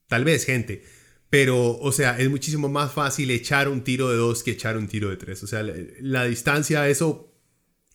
Tal 0.07 0.25
vez, 0.25 0.47
gente. 0.47 1.02
Pero, 1.33 1.79
o 1.79 1.93
sea, 1.93 2.19
es 2.19 2.29
muchísimo 2.29 2.69
más 2.69 2.93
fácil 2.93 3.31
echar 3.31 3.67
un 3.71 3.83
tiro 3.83 4.11
de 4.11 4.19
dos 4.19 4.43
que 4.43 4.51
echar 4.51 4.77
un 4.77 4.87
tiro 4.87 5.09
de 5.09 5.17
tres. 5.17 5.43
O 5.43 5.47
sea, 5.47 5.63
la, 5.63 6.25
distancia, 6.25 6.87
eso, 6.91 7.33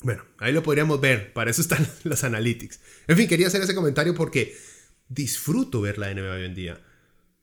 bueno, 0.01 0.23
ahí 0.39 0.51
lo 0.51 0.63
podríamos 0.63 0.99
ver. 0.99 1.33
Para 1.33 1.51
eso 1.51 1.61
están 1.61 1.87
las 2.03 2.23
analytics. 2.23 2.79
En 3.07 3.15
fin, 3.15 3.27
quería 3.27 3.45
hacer 3.45 3.61
ese 3.61 3.75
comentario 3.75 4.15
porque 4.15 4.57
disfruto 5.07 5.81
ver 5.81 5.99
la 5.99 6.11
NBA 6.11 6.33
hoy 6.33 6.45
en 6.45 6.55
día. 6.55 6.81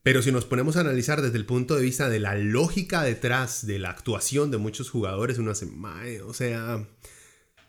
Pero 0.03 0.21
si 0.21 0.33
nos 0.33 0.47
ponemos 0.47 0.77
a 0.77 0.81
analizar 0.81 1.23
desde 1.23 1.39
el 1.39 1.47
punto 1.47 1.77
de 1.77 1.83
vista 1.83 2.09
de 2.09 2.19
la 2.19 2.35
lógica 2.35 3.05
detrás 3.05 3.65
de 3.65 3.79
la 3.79 3.91
actuación 3.91 4.51
de 4.51 4.59
muchos 4.59 4.91
jugadores, 4.91 5.39
uno 5.39 5.53
hace, 5.53 5.69
o 6.23 6.35
sea, 6.35 6.89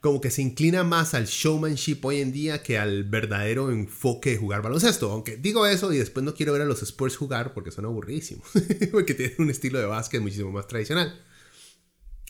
como 0.06 0.22
que 0.22 0.30
se 0.30 0.44
inclina 0.44 0.84
más 0.84 1.16
al 1.16 1.26
showmanship 1.26 1.98
hoy 2.04 2.22
en 2.22 2.32
día 2.32 2.62
que 2.62 2.78
al 2.78 3.06
verdadero 3.06 3.72
enfoque 3.72 4.30
de 4.30 4.38
jugar 4.38 4.62
baloncesto. 4.62 5.12
Aunque 5.12 5.36
digo 5.36 5.66
eso 5.66 5.92
y 5.92 5.98
después 5.98 6.24
no 6.24 6.36
quiero 6.36 6.54
ver 6.54 6.62
a 6.62 6.66
los 6.66 6.84
Spurs 6.84 7.18
jugar 7.18 7.56
porque 7.56 7.72
son 7.72 7.86
aburridísimos. 7.86 8.48
porque 8.92 9.16
tienen 9.16 9.36
un 9.40 9.50
estilo 9.50 9.80
de 9.80 9.86
básquet 9.86 10.22
muchísimo 10.22 10.52
más 10.52 10.68
tradicional. 10.68 11.20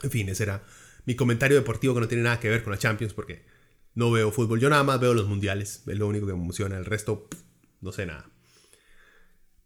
En 0.03 0.09
fin, 0.09 0.29
ese 0.29 0.43
era 0.43 0.63
mi 1.05 1.17
comentario 1.17 1.57
deportivo 1.57 1.93
que 1.93 1.99
no 1.99 2.07
tiene 2.07 2.23
nada 2.23 2.39
que 2.39 2.47
ver 2.47 2.63
con 2.63 2.71
la 2.71 2.79
Champions 2.79 3.13
porque 3.13 3.45
no 3.93 4.09
veo 4.09 4.31
fútbol. 4.31 4.61
Yo 4.61 4.69
nada 4.69 4.85
más 4.85 5.01
veo 5.01 5.13
los 5.13 5.27
mundiales. 5.27 5.83
Es 5.85 5.97
lo 5.97 6.07
único 6.07 6.27
que 6.27 6.31
me 6.31 6.39
emociona. 6.39 6.77
El 6.77 6.85
resto, 6.85 7.27
no 7.81 7.91
sé 7.91 8.05
nada. 8.05 8.29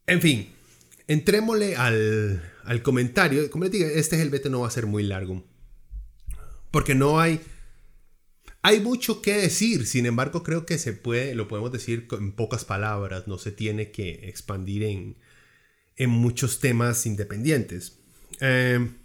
En 0.08 0.20
fin, 0.20 0.50
entrémosle 1.08 1.76
al, 1.76 2.42
al 2.64 2.82
comentario. 2.82 3.52
Como 3.52 3.66
les 3.66 3.72
digo, 3.72 3.86
este 3.86 4.20
es 4.20 4.50
no 4.50 4.62
va 4.62 4.68
a 4.68 4.72
ser 4.72 4.88
muy 4.88 5.04
largo. 5.04 5.46
Porque 6.72 6.96
no 6.96 7.20
hay 7.20 7.40
hay 8.62 8.80
mucho 8.82 9.22
que 9.22 9.34
decir, 9.34 9.86
sin 9.86 10.06
embargo 10.06 10.44
creo 10.44 10.66
que 10.66 10.78
se 10.78 10.94
puede, 10.94 11.36
lo 11.36 11.48
podemos 11.48 11.72
decir 11.72 12.08
en 12.12 12.34
pocas 12.34 12.66
palabras, 12.66 13.28
no 13.28 13.38
se 13.38 13.52
tiene 13.52 13.92
que 13.92 14.30
expandir 14.30 14.84
en, 14.84 15.18
en 15.96 16.10
muchos 16.10 16.60
temas 16.60 17.06
independientes. 17.06 18.00
Em, 18.40 18.98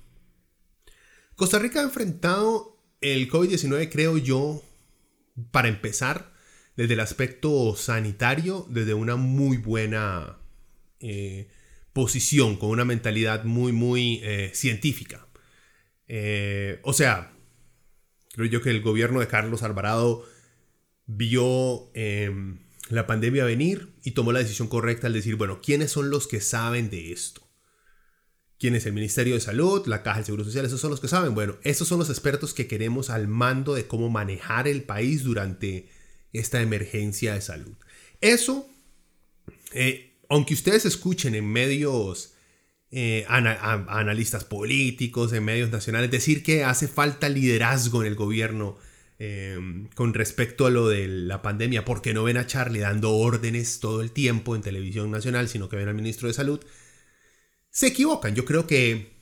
Costa 1.37 1.59
Rica 1.59 1.81
ha 1.81 1.85
enfrentado 1.85 2.81
el 3.01 3.29
COVID-19, 3.31 3.91
creo 3.91 4.17
yo, 4.19 4.63
para 5.51 5.69
empezar, 5.69 6.33
desde 6.77 6.95
el 6.95 7.01
aspecto 7.01 7.77
sanitario, 7.77 8.67
desde 8.71 8.95
una 8.95 9.17
muy 9.17 9.57
buena 9.57 10.39
eh, 11.01 11.49
posición, 11.93 12.57
con 12.57 12.71
una 12.71 12.85
mentalidad 12.85 13.45
muy, 13.45 13.73
muy 13.73 14.21
eh, 14.25 14.51
científica. 14.55 15.27
Eh, 16.09 16.81
o 16.83 16.93
sea, 16.93 17.34
creo 18.35 18.47
yo 18.49 18.63
que 18.63 18.71
el 18.71 18.83
gobierno 18.83 19.21
de 19.21 19.29
Carlos 19.29 19.63
Alvarado 19.63 20.27
vio 21.07 21.91
em, 21.95 22.59
la 22.89 23.07
pandemia 23.07 23.45
venir 23.45 23.95
y 24.03 24.11
tomó 24.11 24.33
la 24.33 24.41
decisión 24.41 24.69
correcta 24.69 25.07
al 25.07 25.13
decir, 25.13 25.37
bueno, 25.37 25.61
¿quiénes 25.63 25.93
son 25.93 26.11
los 26.11 26.27
que 26.27 26.41
saben 26.41 26.91
de 26.91 27.13
esto? 27.13 27.43
¿Quién 28.59 28.75
es 28.75 28.87
el 28.87 28.93
Ministerio 28.93 29.35
de 29.35 29.41
Salud, 29.41 29.87
la 29.87 30.03
Caja 30.03 30.17
del 30.19 30.27
Seguro 30.27 30.45
Social? 30.45 30.67
Esos 30.67 30.81
son 30.81 30.91
los 30.91 31.01
que 31.01 31.09
saben. 31.09 31.35
Bueno, 31.35 31.57
esos 31.63 31.87
son 31.87 31.99
los 31.99 32.11
expertos 32.11 32.55
que 32.55 32.67
queremos 32.67 33.11
al 33.11 33.29
mando 33.29 33.75
de 33.75 33.87
cómo 33.87 34.11
manejar 34.11 34.67
el 34.67 34.83
país 34.83 35.23
durante 35.23 35.89
esta 36.33 36.61
emergencia 36.61 37.35
de 37.35 37.41
salud. 37.41 37.75
Eso, 38.21 38.69
eh, 39.73 40.17
aunque 40.29 40.55
ustedes 40.55 40.87
escuchen 40.87 41.35
en 41.35 41.47
medios, 41.47 42.34
eh, 42.97 43.25
analistas 43.29 44.45
políticos, 44.45 45.33
en 45.33 45.45
medios 45.45 45.71
nacionales, 45.71 46.13
decir 46.13 46.45
que 46.45 46.63
hace 46.63 46.87
falta 46.87 47.29
liderazgo 47.29 48.03
en 48.03 48.07
el 48.07 48.15
gobierno 48.15 48.77
eh, 49.19 49.59
con 49.97 50.15
respecto 50.15 50.67
a 50.67 50.71
lo 50.71 50.89
de 50.89 51.09
la 51.09 51.43
pandemia, 51.43 51.85
porque 51.85 52.15
no 52.15 52.23
ven 52.23 52.37
a 52.37 52.47
Charlie 52.47 52.79
dando 52.79 53.11
órdenes 53.17 53.81
todo 53.81 54.01
el 54.01 54.13
tiempo 54.13 54.55
en 54.55 54.63
televisión 54.63 55.11
nacional, 55.11 55.49
sino 55.49 55.69
que 55.69 55.77
ven 55.77 55.89
al 55.89 55.95
ministro 55.95 56.29
de 56.29 56.35
Salud, 56.35 56.61
se 57.71 57.89
equivocan. 57.89 58.37
Yo 58.37 58.45
creo 58.45 58.67
que 58.69 59.13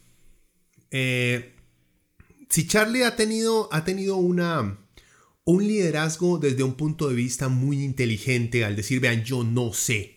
si 2.50 2.66
Charlie 2.66 3.04
ha 3.04 3.16
tenido, 3.16 3.70
ha 3.72 3.86
tenido 3.86 4.16
una, 4.16 4.78
un 5.44 5.66
liderazgo 5.66 6.36
desde 6.36 6.62
un 6.62 6.74
punto 6.74 7.08
de 7.08 7.14
vista 7.14 7.48
muy 7.48 7.82
inteligente 7.82 8.66
al 8.66 8.76
decir, 8.76 9.00
vean, 9.00 9.24
yo 9.24 9.44
no 9.44 9.72
sé 9.72 10.11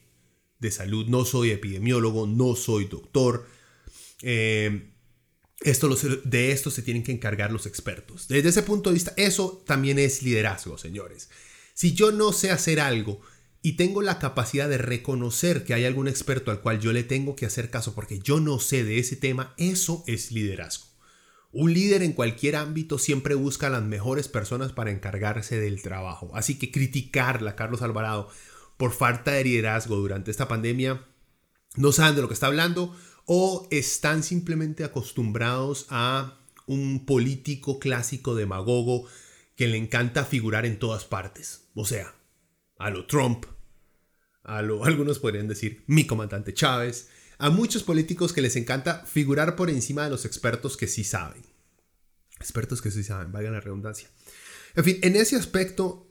de 0.65 0.72
salud, 0.72 1.07
no 1.07 1.24
soy 1.25 1.51
epidemiólogo, 1.51 2.27
no 2.27 2.55
soy 2.55 2.86
doctor. 2.86 3.48
Eh, 4.22 4.91
esto 5.62 5.89
de 6.24 6.51
esto 6.51 6.69
se 6.69 6.81
tienen 6.81 7.03
que 7.03 7.12
encargar 7.12 7.51
los 7.51 7.65
expertos. 7.65 8.27
Desde 8.27 8.50
ese 8.50 8.63
punto 8.63 8.89
de 8.89 8.95
vista, 8.95 9.13
eso 9.17 9.63
también 9.65 9.98
es 10.00 10.22
liderazgo, 10.22 10.77
señores. 10.77 11.29
Si 11.74 11.93
yo 11.93 12.12
no 12.12 12.34
sé 12.34 12.51
hacer 12.51 12.79
algo 12.79 13.22
y 13.62 13.74
tengo 13.74 14.01
la 14.01 14.19
capacidad 14.19 14.69
de 14.69 14.77
reconocer 14.77 15.63
que 15.63 15.74
hay 15.74 15.86
algún 15.86 16.07
experto 16.07 16.51
al 16.51 16.62
cual 16.62 16.79
yo 16.79 16.93
le 16.93 17.03
tengo 17.03 17.36
que 17.36 17.45
hacer 17.45 17.69
caso 17.69 17.95
porque 17.95 18.19
yo 18.19 18.39
no 18.39 18.60
sé 18.60 18.84
de 18.84 19.00
ese 19.00 19.15
tema, 19.15 19.53
eso 19.57 20.03
es 20.07 20.31
liderazgo. 20.31 20.86
Un 21.51 21.74
líder 21.74 22.03
en 22.03 22.12
cualquier 22.12 22.57
ámbito 22.57 23.00
siempre 23.00 23.34
busca 23.34 23.67
a 23.67 23.69
las 23.69 23.84
mejores 23.84 24.27
personas 24.27 24.74
para 24.74 24.91
encargarse 24.91 25.57
del 25.57 25.81
trabajo. 25.81 26.29
Así 26.36 26.60
que 26.60 26.69
criticarla 26.69 27.55
Carlos 27.55 27.81
Alvarado 27.81 28.29
por 28.77 28.91
falta 28.91 29.32
de 29.32 29.44
liderazgo 29.44 29.96
durante 29.96 30.32
esta 30.32 30.48
pandemia, 30.48 31.05
no 31.75 31.91
saben 31.91 32.15
de 32.15 32.22
lo 32.22 32.27
que 32.27 32.34
está 32.34 32.48
hablando 32.48 32.96
o 33.25 33.67
están 33.72 34.24
simplemente 34.24 34.84
acostumbrados 34.84 35.88
a 35.89 36.39
un 36.67 37.05
político 37.05 37.79
clásico 37.79 38.36
demagogo 38.36 39.08
que 39.55 39.67
le 39.67 39.77
encanta 39.77 40.25
figurar 40.25 40.65
en 40.65 40.79
todas 40.79 41.05
partes. 41.05 41.70
O 41.74 41.86
sea, 41.86 42.15
a 42.77 42.89
lo 42.89 43.05
Trump, 43.05 43.46
a 44.44 44.62
lo 44.62 44.86
algunos 44.86 45.20
podrían 45.20 45.48
decir 45.48 45.84
mi 45.88 46.05
comandante 46.05 46.53
Chávez, 46.53 47.10
a 47.38 47.50
muchos 47.50 47.84
políticos 47.84 48.32
que 48.32 48.41
les 48.41 48.55
encanta 48.55 49.05
figurar 49.05 49.55
por 49.55 49.70
encima 49.70 50.05
de 50.05 50.10
los 50.10 50.25
expertos 50.25 50.77
que 50.77 50.88
sí 50.88 51.03
saben. 51.03 51.44
Expertos 52.39 52.82
que 52.82 52.91
sí 52.91 53.03
saben, 53.03 53.32
valga 53.32 53.51
la 53.51 53.60
redundancia. 53.60 54.10
En 54.75 54.84
fin, 54.84 55.00
en 55.01 55.15
ese 55.15 55.36
aspecto 55.36 56.08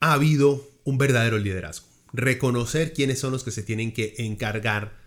ha 0.00 0.14
habido 0.14 0.71
un 0.84 0.98
verdadero 0.98 1.38
liderazgo. 1.38 1.86
Reconocer 2.12 2.92
quiénes 2.92 3.18
son 3.18 3.32
los 3.32 3.44
que 3.44 3.50
se 3.50 3.62
tienen 3.62 3.92
que 3.92 4.14
encargar 4.18 5.00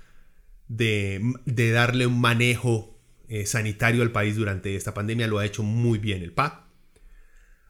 de, 0.67 1.21
darle 1.45 2.07
un 2.07 2.19
manejo 2.19 2.99
eh, 3.27 3.45
sanitario 3.45 4.01
al 4.01 4.11
país 4.11 4.35
durante 4.35 4.75
esta 4.75 4.93
pandemia 4.93 5.27
lo 5.27 5.39
ha 5.39 5.45
hecho 5.45 5.63
muy 5.63 5.99
bien 5.99 6.21
el 6.21 6.31
PAC. 6.31 6.63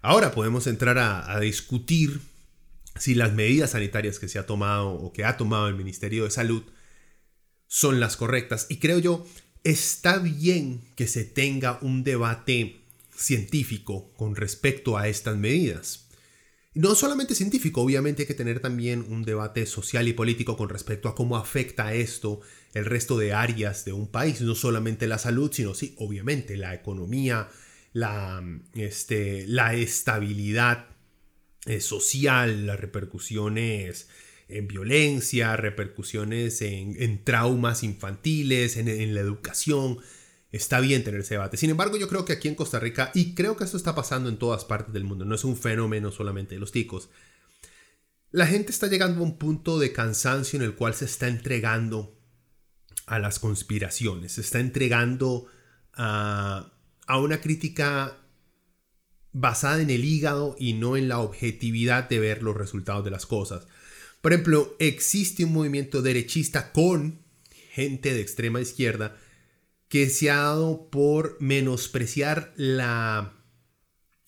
Ahora 0.02 0.32
podemos 0.32 0.68
entrar 0.68 0.98
a, 0.98 1.32
a 1.32 1.40
discutir 1.40 2.22
si 2.98 3.16
las 3.16 3.34
medidas 3.34 3.72
sanitarias 3.72 4.20
que 4.20 4.28
se 4.28 4.40
ha 4.40 4.46
tomado 4.46 4.90
o 4.90 5.12
que 5.12 5.26
ha 5.26 5.38
tomado 5.38 5.68
el 5.68 5.76
Ministerio 5.76 6.24
de 6.24 6.32
Salud 6.32 6.64
son 7.68 8.00
las 8.00 8.16
correctas. 8.16 8.68
Y 8.70 8.78
creo 8.78 9.00
yo, 9.00 9.26
está 9.64 10.20
bien 10.20 10.82
que 10.96 11.08
se 11.08 11.26
tenga 11.26 11.80
un 11.82 12.04
debate 12.04 12.82
científico 13.16 14.12
con 14.16 14.36
respecto 14.36 14.98
a 14.98 15.08
estas 15.08 15.38
medidas. 15.38 16.05
No 16.76 16.94
solamente 16.94 17.36
científico, 17.36 17.82
obviamente 17.82 18.24
hay 18.24 18.28
que 18.28 18.34
tener 18.34 18.60
también 18.60 19.06
un 19.10 19.24
debate 19.24 19.66
social 19.66 20.10
y 20.10 20.14
político 20.14 20.58
con 20.58 20.68
respecto 20.68 21.08
a 21.08 21.16
cómo 21.16 21.38
afecta 21.38 21.94
esto 21.94 22.42
el 22.74 22.84
resto 22.84 23.18
de 23.18 23.32
áreas 23.32 23.86
de 23.86 23.94
un 23.94 24.08
país, 24.08 24.42
no 24.42 24.56
solamente 24.56 25.08
la 25.08 25.18
salud, 25.18 25.50
sino 25.54 25.74
sí, 25.74 25.96
obviamente 25.98 26.58
la 26.58 26.74
economía, 26.74 27.48
la, 27.94 28.44
este, 28.74 29.46
la 29.48 29.74
estabilidad 29.74 30.90
eh, 31.66 31.80
social, 31.80 32.68
las 32.68 32.78
repercusiones 32.78 34.10
en 34.50 34.68
violencia, 34.68 35.56
repercusiones 35.56 36.62
en, 36.62 37.24
traumas 37.24 37.84
infantiles, 37.84 38.76
en, 38.76 39.16
la 39.16 39.22
educación. 39.22 40.00
Está 40.56 40.80
bien 40.80 41.04
tener 41.04 41.20
ese 41.20 41.34
debate. 41.34 41.58
Sin 41.58 41.70
embargo, 41.70 41.98
yo 41.98 42.08
creo 42.08 42.24
que 42.24 42.32
aquí 42.32 42.48
en 42.48 42.56
Costa 42.56 42.80
Rica, 42.80 43.12
y 43.14 43.36
creo 43.36 43.58
que 43.58 43.66
esto 43.66 43.76
está 43.76 43.94
pasando 43.94 44.30
en 44.30 44.38
todas 44.38 44.64
partes 44.64 44.94
del 44.94 45.04
mundo, 45.04 45.26
no 45.26 45.36
es 45.36 45.44
un 45.44 45.58
fenómeno 45.58 46.14
solamente 46.14 46.56
de 46.56 46.62
los 46.62 46.72
ticos, 46.72 47.10
la 48.32 48.48
gente 48.48 48.72
está 48.72 48.88
llegando 48.88 49.20
a 49.20 49.24
un 49.24 49.38
punto 49.38 49.80
de 49.80 49.92
cansancio 49.92 50.56
en 50.56 50.64
el 50.64 50.76
cual 50.76 50.94
se 50.94 51.04
está 51.04 51.28
entregando 51.28 52.18
a 53.06 53.20
las 53.20 53.40
conspiraciones, 53.40 54.32
se 54.32 54.42
está 54.42 54.62
entregando 54.62 55.48
a, 55.92 56.72
a 57.06 57.18
una 57.18 57.42
crítica 57.42 58.18
basada 59.34 59.82
en 59.82 59.90
el 59.90 60.06
hígado 60.06 60.56
y 60.58 60.72
no 60.72 60.96
en 60.96 61.10
la 61.10 61.20
objetividad 61.20 62.08
de 62.08 62.20
ver 62.20 62.44
los 62.44 62.56
resultados 62.56 63.04
de 63.04 63.12
las 63.12 63.26
cosas. 63.26 63.68
Por 64.22 64.32
ejemplo, 64.32 64.78
existe 64.80 65.44
un 65.44 65.52
movimiento 65.52 66.02
derechista 66.02 66.72
con 66.72 67.26
gente 67.72 68.14
de 68.14 68.22
extrema 68.22 68.62
izquierda 68.62 69.18
que 69.90 70.10
se 70.10 70.32
ha 70.32 70.38
dado 70.38 70.90
por 70.90 71.38
menospreciar 71.40 72.54
la, 72.56 73.34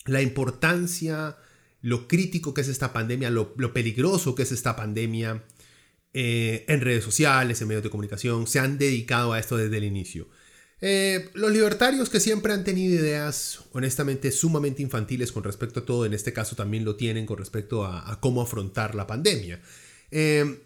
la 0.05 0.21
importancia, 0.21 1.37
lo 1.81 2.07
crítico 2.07 2.53
que 2.53 2.61
es 2.61 2.67
esta 2.67 2.93
pandemia, 2.93 3.29
lo, 3.29 3.55
peligroso 3.73 4.35
que 4.35 4.43
es 4.43 4.51
esta 4.51 4.75
pandemia 4.75 5.43
eh, 6.13 6.65
en 6.67 6.81
redes 6.81 7.03
sociales, 7.03 7.61
en 7.61 7.67
medios 7.67 7.83
de 7.83 7.89
comunicación, 7.89 8.47
se 8.47 8.59
han 8.59 8.77
dedicado 8.77 9.33
a 9.33 9.39
esto 9.39 9.57
desde 9.57 9.77
el 9.77 9.83
inicio. 9.83 10.29
Eh, 10.79 11.31
los 11.33 11.51
libertarios 11.51 12.09
que 12.09 12.19
siempre 12.19 12.53
han 12.53 12.63
tenido 12.63 12.93
ideas 12.93 13.61
honestamente 13.71 14.31
sumamente 14.31 14.83
infantiles 14.83 15.31
con 15.31 15.43
respecto 15.43 15.79
a 15.79 15.85
todo, 15.85 16.05
en 16.05 16.13
este 16.13 16.33
caso 16.33 16.55
también 16.55 16.85
lo 16.85 16.95
tienen 16.95 17.25
con 17.25 17.39
respecto 17.39 17.83
a 17.83 18.19
cómo 18.21 18.43
afrontar 18.43 18.93
la 18.93 19.07
pandemia. 19.07 19.59
Em, 20.11 20.59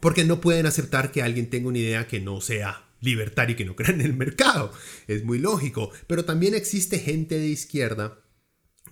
porque 0.00 0.24
no 0.24 0.40
pueden 0.40 0.66
aceptar 0.66 1.12
que 1.12 1.22
alguien 1.22 1.50
tenga 1.50 1.68
una 1.68 1.78
idea 1.78 2.06
que 2.06 2.20
no 2.20 2.40
sea 2.40 2.89
libertaria 3.00 3.54
y 3.54 3.56
que 3.56 3.64
no 3.64 3.76
crea 3.76 3.90
en 3.90 4.00
el 4.00 4.14
mercado. 4.14 4.72
Es 5.06 5.24
muy 5.24 5.38
lógico. 5.38 5.90
Pero 6.06 6.24
también 6.24 6.54
existe 6.54 6.98
gente 6.98 7.38
de 7.38 7.48
izquierda 7.48 8.20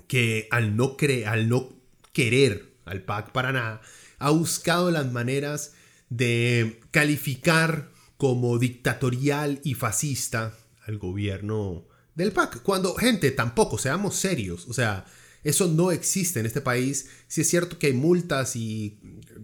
que 0.07 0.49
al 0.51 0.77
no, 0.77 0.97
al 1.27 1.49
no 1.49 1.83
querer 2.13 2.79
al 2.85 3.03
PAC 3.03 3.33
para 3.33 3.53
nada, 3.53 3.81
ha 4.19 4.31
buscado 4.31 4.91
las 4.91 5.13
maneras 5.13 5.75
de 6.09 6.81
calificar 6.91 7.91
como 8.17 8.59
dictatorial 8.59 9.61
y 9.63 9.75
fascista 9.75 10.57
al 10.87 10.99
gobierno 10.99 11.87
del 12.15 12.33
PAC. 12.33 12.63
Cuando, 12.63 12.95
gente, 12.95 13.31
tampoco, 13.31 13.79
seamos 13.79 14.17
serios. 14.17 14.67
O 14.69 14.73
sea, 14.73 15.05
eso 15.45 15.69
no 15.69 15.93
existe 15.93 16.41
en 16.41 16.47
este 16.47 16.61
país. 16.61 17.09
Si 17.29 17.43
es 17.43 17.49
cierto 17.49 17.79
que 17.79 17.89
hay 17.89 17.93
multas 17.93 18.57
y 18.57 18.99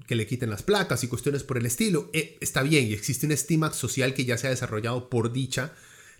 que 0.07 0.15
le 0.15 0.27
quiten 0.27 0.51
las 0.51 0.63
placas 0.63 1.03
y 1.05 1.09
cuestiones 1.09 1.43
por 1.43 1.59
el 1.59 1.67
estilo, 1.67 2.11
eh, 2.13 2.39
está 2.41 2.63
bien 2.63 2.87
y 2.87 2.93
existe 2.93 3.27
un 3.27 3.33
estima 3.33 3.73
social 3.73 4.15
que 4.15 4.25
ya 4.25 4.39
se 4.39 4.47
ha 4.47 4.51
desarrollado 4.51 5.09
por 5.09 5.33
dicha 5.33 5.73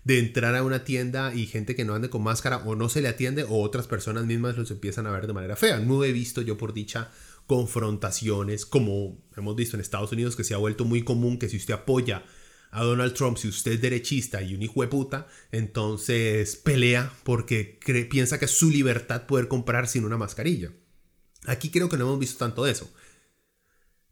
de 0.03 0.19
entrar 0.19 0.55
a 0.55 0.63
una 0.63 0.83
tienda 0.83 1.33
y 1.33 1.47
gente 1.47 1.75
que 1.75 1.83
no 1.83 1.95
ande 1.95 2.09
con 2.09 2.23
máscara 2.23 2.57
o 2.57 2.75
no 2.75 2.89
se 2.89 3.01
le 3.01 3.07
atiende 3.07 3.43
o 3.43 3.61
otras 3.61 3.87
personas 3.87 4.25
mismas 4.25 4.55
los 4.55 4.69
empiezan 4.71 5.07
a 5.07 5.11
ver 5.11 5.27
de 5.27 5.33
manera 5.33 5.55
fea. 5.55 5.79
No 5.79 6.03
he 6.03 6.11
visto 6.11 6.41
yo 6.41 6.57
por 6.57 6.73
dicha 6.73 7.11
confrontaciones 7.47 8.65
como 8.65 9.17
hemos 9.35 9.55
visto 9.55 9.75
en 9.75 9.81
Estados 9.81 10.11
Unidos 10.11 10.35
que 10.35 10.43
se 10.43 10.53
ha 10.53 10.57
vuelto 10.57 10.85
muy 10.85 11.03
común 11.03 11.37
que 11.37 11.49
si 11.49 11.57
usted 11.57 11.73
apoya 11.73 12.23
a 12.71 12.83
Donald 12.83 13.13
Trump, 13.13 13.37
si 13.37 13.47
usted 13.47 13.73
es 13.73 13.81
derechista 13.81 14.41
y 14.41 14.53
un 14.53 14.61
hijo 14.61 14.81
de 14.81 14.89
puta, 14.89 15.27
entonces 15.51 16.55
pelea 16.55 17.11
porque 17.23 17.79
piensa 18.09 18.37
que 18.37 18.45
es 18.45 18.51
su 18.51 18.69
libertad 18.69 19.25
poder 19.25 19.47
comprar 19.47 19.87
sin 19.87 20.05
una 20.05 20.17
mascarilla. 20.17 20.71
Aquí 21.45 21.69
creo 21.69 21.89
que 21.89 21.97
no 21.97 22.05
hemos 22.05 22.19
visto 22.19 22.37
tanto 22.37 22.65
de 22.65 22.71
eso. 22.71 22.91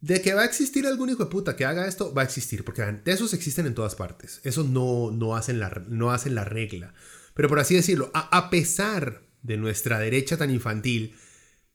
De 0.04 0.22
que 0.22 0.34
va 0.34 0.42
a 0.42 0.46
existir 0.46 0.86
algún 0.86 1.10
hijo 1.10 1.24
de 1.24 1.32
puta 1.32 1.56
que 1.56 1.64
haga 1.64 1.88
esto, 1.88 2.14
va 2.14 2.24
a 2.24 2.26
existir, 2.26 2.66
porque 2.66 2.84
esos 3.06 3.34
existen 3.34 3.68
en 3.68 3.74
todas 3.74 3.96
partes. 3.96 4.42
Esos 4.44 4.68
no, 4.68 5.12
no, 5.12 5.34
hacen, 5.34 5.62
la, 5.62 5.70
no 5.88 6.12
hacen 6.12 6.36
la 6.36 6.44
regla. 6.44 6.94
Pero 7.34 7.48
por 7.48 7.60
así 7.60 7.76
decirlo, 7.76 8.12
a, 8.14 8.50
pesar 8.50 9.24
de 9.44 9.56
nuestra 9.56 10.00
derecha 10.00 10.36
tan 10.36 10.52
infantil, 10.52 11.16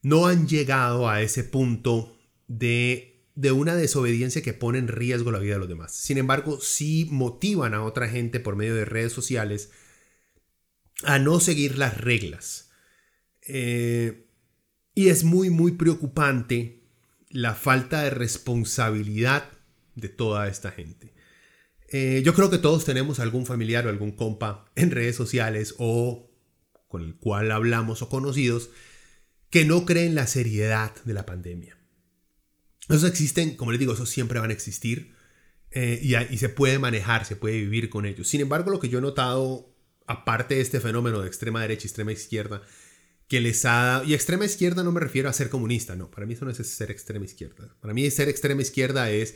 no 0.02 0.26
han 0.26 0.46
llegado 0.46 1.08
a 1.08 1.22
ese 1.22 1.42
punto 1.42 2.18
de 2.48 3.14
de 3.34 3.52
una 3.52 3.76
desobediencia 3.76 4.42
que 4.42 4.52
pone 4.52 4.78
en 4.78 4.88
riesgo 4.88 5.30
la 5.30 5.38
vida 5.38 5.54
de 5.54 5.60
los 5.60 5.68
demás. 5.68 5.94
Sin 5.94 6.18
embargo, 6.18 6.60
sí 6.60 7.06
motivan 7.08 7.72
a 7.72 7.84
otra 7.84 8.08
gente 8.08 8.40
por 8.40 8.56
medio 8.56 8.74
de 8.74 8.84
redes 8.84 9.12
sociales 9.12 9.70
a 11.04 11.20
no 11.20 11.38
seguir 11.38 11.78
las 11.78 11.98
reglas. 11.98 12.72
Eh, 13.42 14.28
y 14.92 15.08
es 15.08 15.22
muy, 15.22 15.50
muy 15.50 15.72
preocupante 15.72 16.77
la 17.30 17.54
falta 17.54 18.02
de 18.02 18.10
responsabilidad 18.10 19.44
de 19.94 20.08
toda 20.08 20.48
esta 20.48 20.70
gente. 20.70 21.14
Eh, 21.90 22.22
yo 22.24 22.34
creo 22.34 22.50
que 22.50 22.58
todos 22.58 22.84
tenemos 22.84 23.18
algún 23.18 23.46
familiar 23.46 23.86
o 23.86 23.90
algún 23.90 24.12
compa 24.12 24.70
en 24.76 24.90
redes 24.90 25.16
sociales 25.16 25.74
o 25.78 26.30
con 26.86 27.02
el 27.02 27.16
cual 27.16 27.50
hablamos 27.50 28.02
o 28.02 28.08
conocidos 28.08 28.70
que 29.50 29.64
no 29.64 29.86
creen 29.86 30.14
la 30.14 30.26
seriedad 30.26 30.94
de 31.04 31.14
la 31.14 31.26
pandemia. 31.26 31.78
Esos 32.88 33.04
existen, 33.04 33.56
como 33.56 33.72
les 33.72 33.80
digo, 33.80 33.94
esos 33.94 34.10
siempre 34.10 34.38
van 34.38 34.50
a 34.50 34.54
existir 34.54 35.14
eh, 35.70 36.00
y, 36.02 36.16
y, 36.16 36.38
se 36.38 36.48
puede 36.48 36.78
manejar, 36.78 37.26
se 37.26 37.36
puede 37.36 37.58
vivir 37.58 37.90
con 37.90 38.06
ellos. 38.06 38.28
Sin 38.28 38.40
embargo, 38.40 38.70
lo 38.70 38.80
que 38.80 38.88
yo 38.88 38.98
he 38.98 39.02
notado, 39.02 39.74
aparte 40.06 40.54
de 40.54 40.60
este 40.62 40.80
fenómeno 40.80 41.20
de 41.20 41.28
extrema 41.28 41.60
derecha 41.60 41.84
y 41.84 41.88
extrema 41.88 42.12
izquierda, 42.12 42.62
que 43.28 43.40
les 43.40 43.64
ha 43.64 43.84
dado, 43.84 44.04
y 44.04 44.14
extrema 44.14 44.46
izquierda 44.46 44.82
no 44.82 44.90
me 44.90 45.00
refiero 45.00 45.28
a 45.28 45.32
ser 45.32 45.50
comunista, 45.50 45.94
no, 45.94 46.10
para 46.10 46.26
mí 46.26 46.32
eso 46.32 46.44
no 46.44 46.50
es 46.50 46.56
ser 46.56 46.90
extrema 46.90 47.26
izquierda. 47.26 47.76
Para 47.80 47.94
mí 47.94 48.10
ser 48.10 48.28
extrema 48.28 48.62
izquierda 48.62 49.10
es 49.10 49.34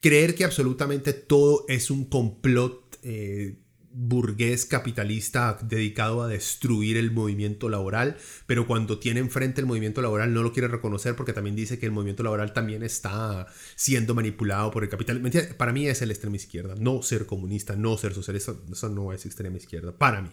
creer 0.00 0.34
que 0.34 0.44
absolutamente 0.44 1.12
todo 1.12 1.64
es 1.68 1.90
un 1.90 2.04
complot 2.06 2.98
eh, 3.02 3.58
burgués 3.90 4.66
capitalista 4.66 5.58
dedicado 5.62 6.22
a 6.22 6.28
destruir 6.28 6.96
el 6.96 7.10
movimiento 7.10 7.68
laboral, 7.68 8.16
pero 8.46 8.66
cuando 8.66 8.98
tiene 8.98 9.20
enfrente 9.20 9.60
el 9.60 9.66
movimiento 9.66 10.02
laboral 10.02 10.34
no 10.34 10.42
lo 10.42 10.52
quiere 10.52 10.68
reconocer 10.68 11.16
porque 11.16 11.32
también 11.32 11.56
dice 11.56 11.78
que 11.78 11.86
el 11.86 11.92
movimiento 11.92 12.22
laboral 12.22 12.52
también 12.52 12.82
está 12.82 13.46
siendo 13.76 14.14
manipulado 14.14 14.70
por 14.70 14.82
el 14.82 14.88
capital. 14.88 15.22
Para 15.56 15.72
mí 15.72 15.86
es 15.86 16.02
el 16.02 16.10
extrema 16.10 16.36
izquierda, 16.36 16.74
no 16.78 17.02
ser 17.02 17.26
comunista, 17.26 17.76
no 17.76 17.96
ser 17.96 18.14
socialista, 18.14 18.54
eso 18.70 18.88
no 18.88 19.12
es 19.12 19.24
extrema 19.24 19.56
izquierda, 19.56 19.96
para 19.96 20.22
mí. 20.22 20.30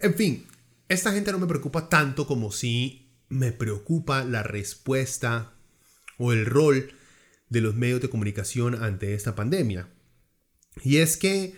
En 0.00 0.14
fin, 0.14 0.46
esta 0.88 1.12
gente 1.12 1.30
no 1.30 1.38
me 1.38 1.46
preocupa 1.46 1.88
tanto 1.88 2.26
como 2.26 2.52
si 2.52 3.10
me 3.28 3.52
preocupa 3.52 4.24
la 4.24 4.42
respuesta 4.42 5.52
o 6.18 6.32
el 6.32 6.46
rol 6.46 6.92
de 7.48 7.60
los 7.60 7.74
medios 7.74 8.00
de 8.00 8.10
comunicación 8.10 8.82
ante 8.82 9.14
esta 9.14 9.34
pandemia. 9.34 9.88
Y 10.82 10.96
es 10.98 11.16
que, 11.16 11.54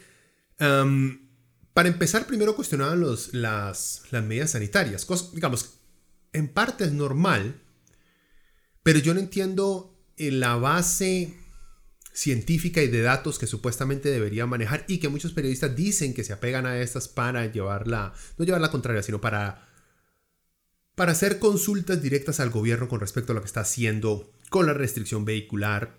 para 0.59 1.89
empezar, 1.89 2.27
primero 2.27 2.57
cuestionaban 2.57 3.01
los, 3.01 3.33
las, 3.33 4.03
las 4.11 4.25
medidas 4.25 4.51
sanitarias. 4.51 5.07
digamos, 5.33 5.79
en 6.33 6.49
parte 6.49 6.85
es 6.85 6.93
normal, 6.93 7.61
pero 8.83 8.99
yo 8.99 9.15
no 9.15 9.21
entiendo 9.21 9.97
eh, 10.17 10.31
la 10.31 10.57
base 10.57 11.37
científica 12.13 12.83
y 12.83 12.89
de 12.89 13.03
datos 13.03 13.39
que 13.39 13.47
supuestamente 13.47 14.11
debería 14.11 14.47
manejar 14.47 14.85
y 14.87 14.99
que 14.99 15.09
muchos 15.09 15.33
periodistas 15.33 15.75
dicen 15.75 16.15
que 16.15 16.25
se 16.25 16.33
apegan 16.33 16.67
a 16.67 16.81
estas 16.81 17.09
para 17.09 17.51
llevarla, 17.51 18.13
no 18.37 18.45
llevar 18.45 18.61
la 18.61 18.71
contraria, 18.71 19.03
sino 19.03 19.21
para, 19.21 19.69
para 20.95 21.13
hacer 21.13 21.39
consultas 21.39 22.03
directas 22.03 22.41
al 22.41 22.51
gobierno 22.51 22.89
con 22.89 23.01
respecto 23.01 23.33
a 23.33 23.35
lo 23.35 23.41
que 23.41 23.47
está 23.47 23.61
haciendo 23.61 24.33
con 24.51 24.67
la 24.67 24.75
restricción 24.75 25.25
vehicular, 25.25 25.99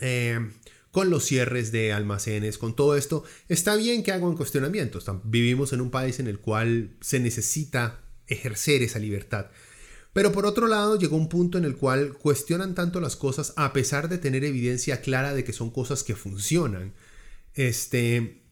eh, 0.00 0.38
con 0.92 1.10
los 1.10 1.24
cierres 1.24 1.72
de 1.72 1.92
almacenes, 1.92 2.58
con 2.58 2.76
todo 2.76 2.96
esto, 2.96 3.24
está 3.48 3.74
bien 3.76 4.02
que 4.02 4.12
hagan 4.12 4.36
cuestionamientos. 4.36 5.06
Vivimos 5.24 5.72
en 5.72 5.80
un 5.80 5.90
país 5.90 6.20
en 6.20 6.28
el 6.28 6.38
cual 6.38 6.96
se 7.00 7.18
necesita 7.18 8.02
ejercer 8.26 8.82
esa 8.82 8.98
libertad. 8.98 9.46
Pero 10.12 10.32
por 10.32 10.44
otro 10.44 10.66
lado, 10.66 10.98
llegó 10.98 11.16
un 11.16 11.28
punto 11.28 11.58
en 11.58 11.64
el 11.64 11.76
cual 11.76 12.12
cuestionan 12.14 12.74
tanto 12.74 13.00
las 13.00 13.16
cosas 13.16 13.54
a 13.56 13.72
pesar 13.72 14.08
de 14.08 14.18
tener 14.18 14.44
evidencia 14.44 15.00
clara 15.00 15.32
de 15.32 15.44
que 15.44 15.52
son 15.52 15.70
cosas 15.70 16.02
que 16.02 16.14
funcionan. 16.14 16.92
Este, 17.54 18.42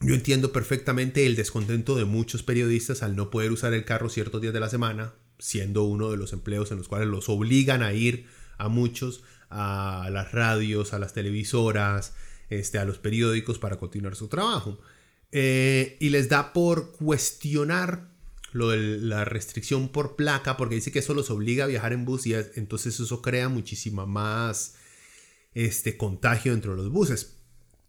yo 0.00 0.14
entiendo 0.14 0.52
perfectamente 0.52 1.26
el 1.26 1.36
descontento 1.36 1.96
de 1.96 2.06
muchos 2.06 2.42
periodistas 2.42 3.02
al 3.02 3.14
no 3.14 3.30
poder 3.30 3.52
usar 3.52 3.74
el 3.74 3.84
carro 3.84 4.08
ciertos 4.08 4.40
días 4.40 4.54
de 4.54 4.60
la 4.60 4.70
semana, 4.70 5.14
siendo 5.38 5.84
uno 5.84 6.10
de 6.10 6.16
los 6.16 6.32
empleos 6.32 6.70
en 6.70 6.78
los 6.78 6.88
cuales 6.88 7.08
los 7.08 7.28
obligan 7.28 7.82
a 7.82 7.92
ir 7.92 8.26
a 8.56 8.68
muchos 8.68 9.22
a 9.50 10.08
las 10.10 10.32
radios, 10.32 10.94
a 10.94 10.98
las 10.98 11.12
televisoras, 11.12 12.14
este, 12.48 12.78
a 12.78 12.86
los 12.86 12.98
periódicos 12.98 13.58
para 13.58 13.76
continuar 13.76 14.16
su 14.16 14.28
trabajo. 14.28 14.80
Eh, 15.30 15.96
y 16.00 16.08
les 16.08 16.28
da 16.28 16.52
por 16.52 16.92
cuestionar 16.92 18.11
lo 18.52 18.70
de 18.70 18.98
la 18.98 19.24
restricción 19.24 19.88
por 19.88 20.16
placa, 20.16 20.56
porque 20.56 20.76
dice 20.76 20.92
que 20.92 21.00
eso 21.00 21.14
los 21.14 21.30
obliga 21.30 21.64
a 21.64 21.68
viajar 21.68 21.92
en 21.92 22.04
bus 22.04 22.26
y 22.26 22.34
entonces 22.34 22.98
eso 23.00 23.22
crea 23.22 23.48
muchísima 23.48 24.06
más 24.06 24.76
este, 25.54 25.96
contagio 25.96 26.52
dentro 26.52 26.72
de 26.72 26.78
los 26.78 26.90
buses. 26.90 27.36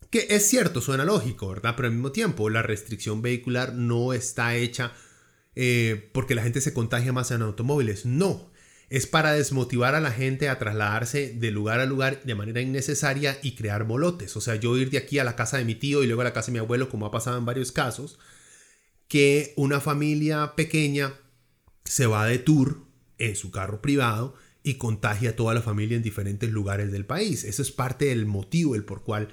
Que 0.09 0.27
es 0.29 0.47
cierto, 0.47 0.79
suena 0.79 1.05
lógico, 1.05 1.49
¿verdad? 1.49 1.73
Pero 1.75 1.87
al 1.87 1.93
mismo 1.93 2.11
tiempo 2.11 2.49
la 2.49 2.61
restricción 2.61 3.21
vehicular 3.21 3.73
no 3.73 4.13
está 4.13 4.55
hecha 4.55 4.93
eh, 5.55 6.09
porque 6.13 6.35
la 6.35 6.43
gente 6.43 6.61
se 6.61 6.73
contagia 6.73 7.13
más 7.13 7.31
en 7.31 7.41
automóviles. 7.41 8.05
No, 8.05 8.51
es 8.89 9.07
para 9.07 9.33
desmotivar 9.33 9.95
a 9.95 9.99
la 9.99 10.11
gente 10.11 10.49
a 10.49 10.59
trasladarse 10.59 11.33
de 11.33 11.51
lugar 11.51 11.79
a 11.79 11.85
lugar 11.85 12.21
de 12.23 12.35
manera 12.35 12.61
innecesaria 12.61 13.39
y 13.41 13.55
crear 13.55 13.85
molotes. 13.85 14.37
O 14.37 14.41
sea, 14.41 14.55
yo 14.55 14.77
ir 14.77 14.91
de 14.91 14.99
aquí 14.99 15.19
a 15.19 15.23
la 15.23 15.35
casa 15.35 15.57
de 15.57 15.65
mi 15.65 15.75
tío 15.75 16.03
y 16.03 16.07
luego 16.07 16.21
a 16.21 16.25
la 16.25 16.33
casa 16.33 16.47
de 16.47 16.53
mi 16.53 16.59
abuelo, 16.59 16.89
como 16.89 17.05
ha 17.05 17.11
pasado 17.11 17.37
en 17.37 17.45
varios 17.45 17.71
casos, 17.71 18.19
que 19.13 19.53
una 19.57 19.79
familia 19.79 20.55
pequeña 20.55 21.13
se 21.85 22.07
va 22.07 22.25
de 22.25 22.39
tour 22.39 22.87
en 23.19 23.35
su 23.35 23.51
carro 23.51 23.79
privado 23.79 24.33
y 24.63 24.79
contagia 24.79 25.29
a 25.29 25.35
toda 25.35 25.53
la 25.53 25.61
familia 25.61 25.95
en 25.95 26.01
diferentes 26.01 26.49
lugares 26.49 26.91
del 26.91 27.05
país. 27.05 27.43
Eso 27.43 27.61
es 27.61 27.71
parte 27.71 28.05
del 28.05 28.25
motivo 28.25 28.73
el 28.73 28.85
por 28.85 29.03
cual 29.03 29.27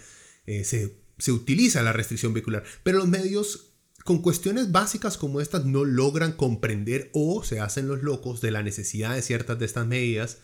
eh, 0.44 0.64
se, 0.64 1.00
se 1.16 1.32
utiliza 1.32 1.82
la 1.82 1.94
restricción 1.94 2.34
vehicular. 2.34 2.62
Pero 2.82 2.98
los 2.98 3.08
medios 3.08 3.72
con 4.04 4.20
cuestiones 4.20 4.70
básicas 4.70 5.16
como 5.16 5.40
estas 5.40 5.64
no 5.64 5.86
logran 5.86 6.32
comprender 6.32 7.08
o 7.14 7.42
se 7.42 7.60
hacen 7.60 7.88
los 7.88 8.02
locos 8.02 8.42
de 8.42 8.50
la 8.50 8.62
necesidad 8.62 9.14
de 9.14 9.22
ciertas 9.22 9.58
de 9.58 9.64
estas 9.64 9.86
medidas 9.86 10.40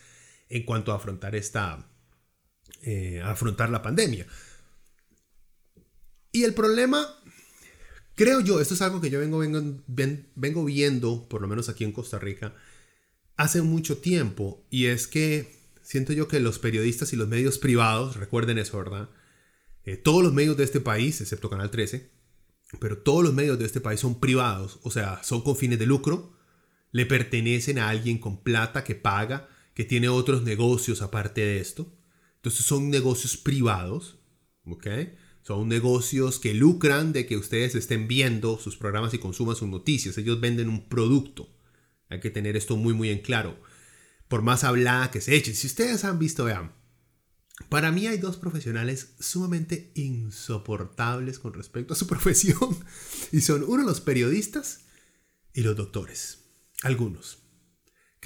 en 0.49 0.62
cuanto 0.62 0.92
a 0.92 0.96
afrontar 0.96 1.37
esta 1.37 1.87
eh, 2.81 3.20
afrontar 3.22 3.68
la 3.68 3.83
pandemia 3.83 4.27
y 6.33 6.44
el 6.44 6.55
problema 6.55 7.07
creo 8.16 8.40
yo 8.40 8.61
esto 8.61 8.74
es 8.74 8.83
algo 8.83 9.00
que 9.00 9.11
yo 9.11 9.20
vengo, 9.20 9.38
vengo, 9.38 9.62
vengo 10.35 10.64
viendo 10.64 11.29
por 11.29 11.40
lo 11.40 11.46
menos 11.46 11.68
aquí 11.68 11.85
en 11.85 11.92
Costa 11.92 12.18
Rica 12.18 12.55
hace 13.37 13.62
mucho 13.62 13.98
tiempo 13.98 14.66
y 14.68 14.87
es 14.87 15.07
que 15.07 15.55
siento 15.83 16.12
yo 16.12 16.26
que 16.26 16.40
los 16.40 16.59
periodistas 16.59 17.12
y 17.12 17.16
los 17.16 17.29
medios 17.29 17.59
privados 17.59 18.16
recuerden 18.16 18.59
eso 18.59 18.76
verdad 18.79 19.09
eh, 19.85 19.96
todos 19.96 20.24
los 20.24 20.33
medios 20.33 20.57
de 20.57 20.64
este 20.64 20.81
país 20.81 21.20
excepto 21.20 21.48
Canal 21.48 21.70
13 21.70 22.16
pero 22.81 22.98
todos 22.98 23.22
los 23.22 23.33
medios 23.33 23.59
de 23.59 23.64
este 23.64 23.81
país 23.81 24.00
son 24.00 24.18
privados, 24.18 24.81
o 24.83 24.90
sea, 24.90 25.22
son 25.22 25.42
con 25.42 25.57
fines 25.57 25.79
de 25.79 25.87
lucro, 25.87 26.37
le 26.90 27.07
pertenecen 27.07 27.79
a 27.79 27.88
alguien 27.88 28.18
con 28.18 28.42
plata 28.42 28.85
que 28.85 28.94
paga, 28.94 29.48
que 29.74 29.85
tiene 29.85 30.09
otros 30.09 30.42
negocios 30.42 31.02
aparte 31.02 31.42
de 31.42 31.61
esto. 31.61 31.92
Entonces 32.37 32.64
son 32.64 32.90
negocios 32.90 33.37
privados, 33.37 34.18
¿ok? 34.64 34.87
Son 35.46 35.68
negocios 35.68 36.40
que 36.40 36.54
lucran 36.54 37.12
de 37.12 37.24
que 37.24 37.37
ustedes 37.37 37.76
estén 37.76 38.09
viendo 38.09 38.59
sus 38.59 38.76
programas 38.76 39.14
y 39.14 39.18
consuman 39.18 39.54
sus 39.54 39.68
noticias. 39.68 40.18
Ellos 40.18 40.40
venden 40.40 40.68
un 40.68 40.88
producto. 40.88 41.48
Hay 42.09 42.18
que 42.18 42.30
tener 42.30 42.56
esto 42.56 42.76
muy, 42.76 42.94
muy 42.94 43.11
en 43.11 43.20
claro. 43.20 43.56
Por 44.26 44.42
más 44.42 44.64
hablada 44.64 45.12
que 45.12 45.20
se 45.20 45.37
eche. 45.37 45.54
Si 45.54 45.68
ustedes 45.68 46.04
han 46.04 46.18
visto, 46.18 46.46
vean, 46.46 46.72
para 47.68 47.92
mí 47.92 48.09
hay 48.09 48.18
dos 48.18 48.38
profesionales 48.38 49.14
sumamente 49.20 49.92
insoportables 49.94 51.38
con 51.38 51.54
respecto 51.54 51.94
a 51.94 51.96
su 51.96 52.06
profesión. 52.09 52.76
Y 53.30 53.42
son 53.42 53.62
uno 53.68 53.85
los 53.85 54.00
periodistas 54.00 54.87
y 55.54 55.61
los 55.61 55.76
doctores. 55.76 56.40
Algunos. 56.82 57.45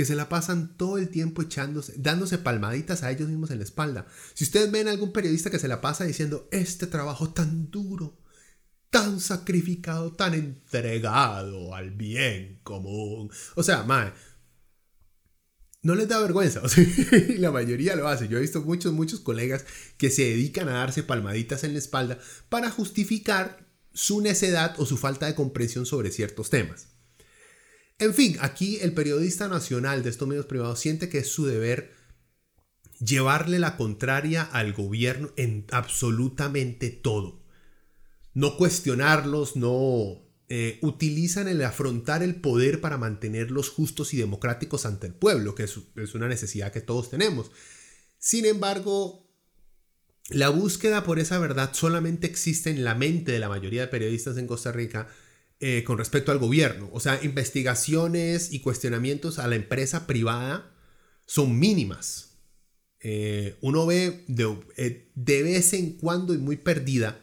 Que 0.01 0.07
se 0.07 0.15
la 0.15 0.31
pasan 0.31 0.79
todo 0.79 0.97
el 0.97 1.11
tiempo 1.11 1.43
echándose, 1.43 1.93
dándose 1.99 2.39
palmaditas 2.39 3.03
a 3.03 3.11
ellos 3.11 3.29
mismos 3.29 3.51
en 3.51 3.59
la 3.59 3.65
espalda. 3.65 4.07
Si 4.33 4.45
ustedes 4.45 4.73
ven 4.73 4.89
a 4.89 4.93
algún 4.93 5.13
periodista 5.13 5.51
que 5.51 5.59
se 5.59 5.69
la 5.69 5.83
pasa 5.83 6.05
diciendo, 6.05 6.49
este 6.53 6.87
trabajo 6.87 7.35
tan 7.35 7.71
duro, 7.71 8.19
tan 8.89 9.21
sacrificado, 9.21 10.15
tan 10.15 10.33
entregado 10.33 11.75
al 11.75 11.91
bien 11.91 12.61
común. 12.63 13.31
O 13.57 13.63
sea, 13.63 13.83
mae, 13.83 14.11
no 15.83 15.95
les 15.95 16.09
da 16.09 16.19
vergüenza. 16.19 16.63
La 17.37 17.51
mayoría 17.51 17.95
lo 17.95 18.09
hace. 18.09 18.27
Yo 18.27 18.39
he 18.39 18.41
visto 18.41 18.63
muchos, 18.63 18.95
muchos 18.95 19.21
colegas 19.21 19.67
que 19.99 20.09
se 20.09 20.23
dedican 20.23 20.71
a 20.71 20.79
darse 20.79 21.03
palmaditas 21.03 21.63
en 21.63 21.75
la 21.75 21.79
espalda 21.79 22.19
para 22.49 22.71
justificar 22.71 23.67
su 23.93 24.23
necedad 24.23 24.77
o 24.79 24.87
su 24.87 24.97
falta 24.97 25.27
de 25.27 25.35
comprensión 25.35 25.85
sobre 25.85 26.11
ciertos 26.11 26.49
temas. 26.49 26.89
En 28.01 28.15
fin, 28.15 28.39
aquí 28.41 28.79
el 28.81 28.95
periodista 28.95 29.47
nacional 29.47 30.03
de 30.03 30.09
estos 30.09 30.27
medios 30.27 30.47
privados 30.47 30.81
siente 30.81 31.11
que 31.11 31.19
es 31.19 31.29
su 31.29 31.45
deber 31.45 31.93
llevarle 32.99 33.59
la 33.59 33.77
contraria 33.77 34.43
al 34.43 34.73
gobierno 34.73 35.31
en 35.37 35.67
absolutamente 35.71 36.89
todo. 36.89 37.43
No 38.33 38.57
cuestionarlos, 38.57 39.55
no 39.57 40.23
eh, 40.49 40.79
utilizan 40.81 41.47
el 41.47 41.63
afrontar 41.63 42.23
el 42.23 42.37
poder 42.37 42.81
para 42.81 42.97
mantenerlos 42.97 43.69
justos 43.69 44.15
y 44.15 44.17
democráticos 44.17 44.87
ante 44.87 45.07
el 45.07 45.15
pueblo, 45.15 45.55
que 45.55 45.65
es, 45.65 45.79
es 45.97 46.15
una 46.15 46.27
necesidad 46.27 46.73
que 46.73 46.81
todos 46.81 47.11
tenemos. 47.11 47.51
Sin 48.19 48.47
embargo, 48.47 49.31
la 50.31 50.49
búsqueda 50.49 51.05
por 51.05 51.19
esa 51.19 51.39
verdad 51.39 51.75
solamente 51.75 52.27
existe 52.27 52.71
en 52.71 52.83
la 52.83 52.95
mente 52.95 53.33
de 53.33 53.41
la 53.41 53.51
mayoría 53.51 53.83
de 53.83 53.89
periodistas 53.89 54.39
en 54.39 54.47
Costa 54.47 54.73
Rica 54.73 55.07
eh, 55.63 55.85
con 55.85 55.99
respecto 55.99 56.33
al 56.33 56.39
gobierno. 56.39 56.89
O 56.95 57.01
sea, 57.01 57.21
investigaciones 57.23 58.51
y 58.51 58.61
cuestionamientos 58.61 59.39
a 59.39 59.47
la 59.47 59.57
empresa 59.57 60.07
privada 60.07 60.73
son 61.27 61.59
mínimas. 61.59 62.39
Eh, 63.01 63.59
uno 63.61 63.85
ve 63.85 64.25
eh, 64.79 65.11
de, 65.15 65.43
vez 65.43 65.75
en 65.75 65.99
cuando 65.99 66.33
y 66.33 66.39
muy 66.39 66.57
perdida 66.57 67.21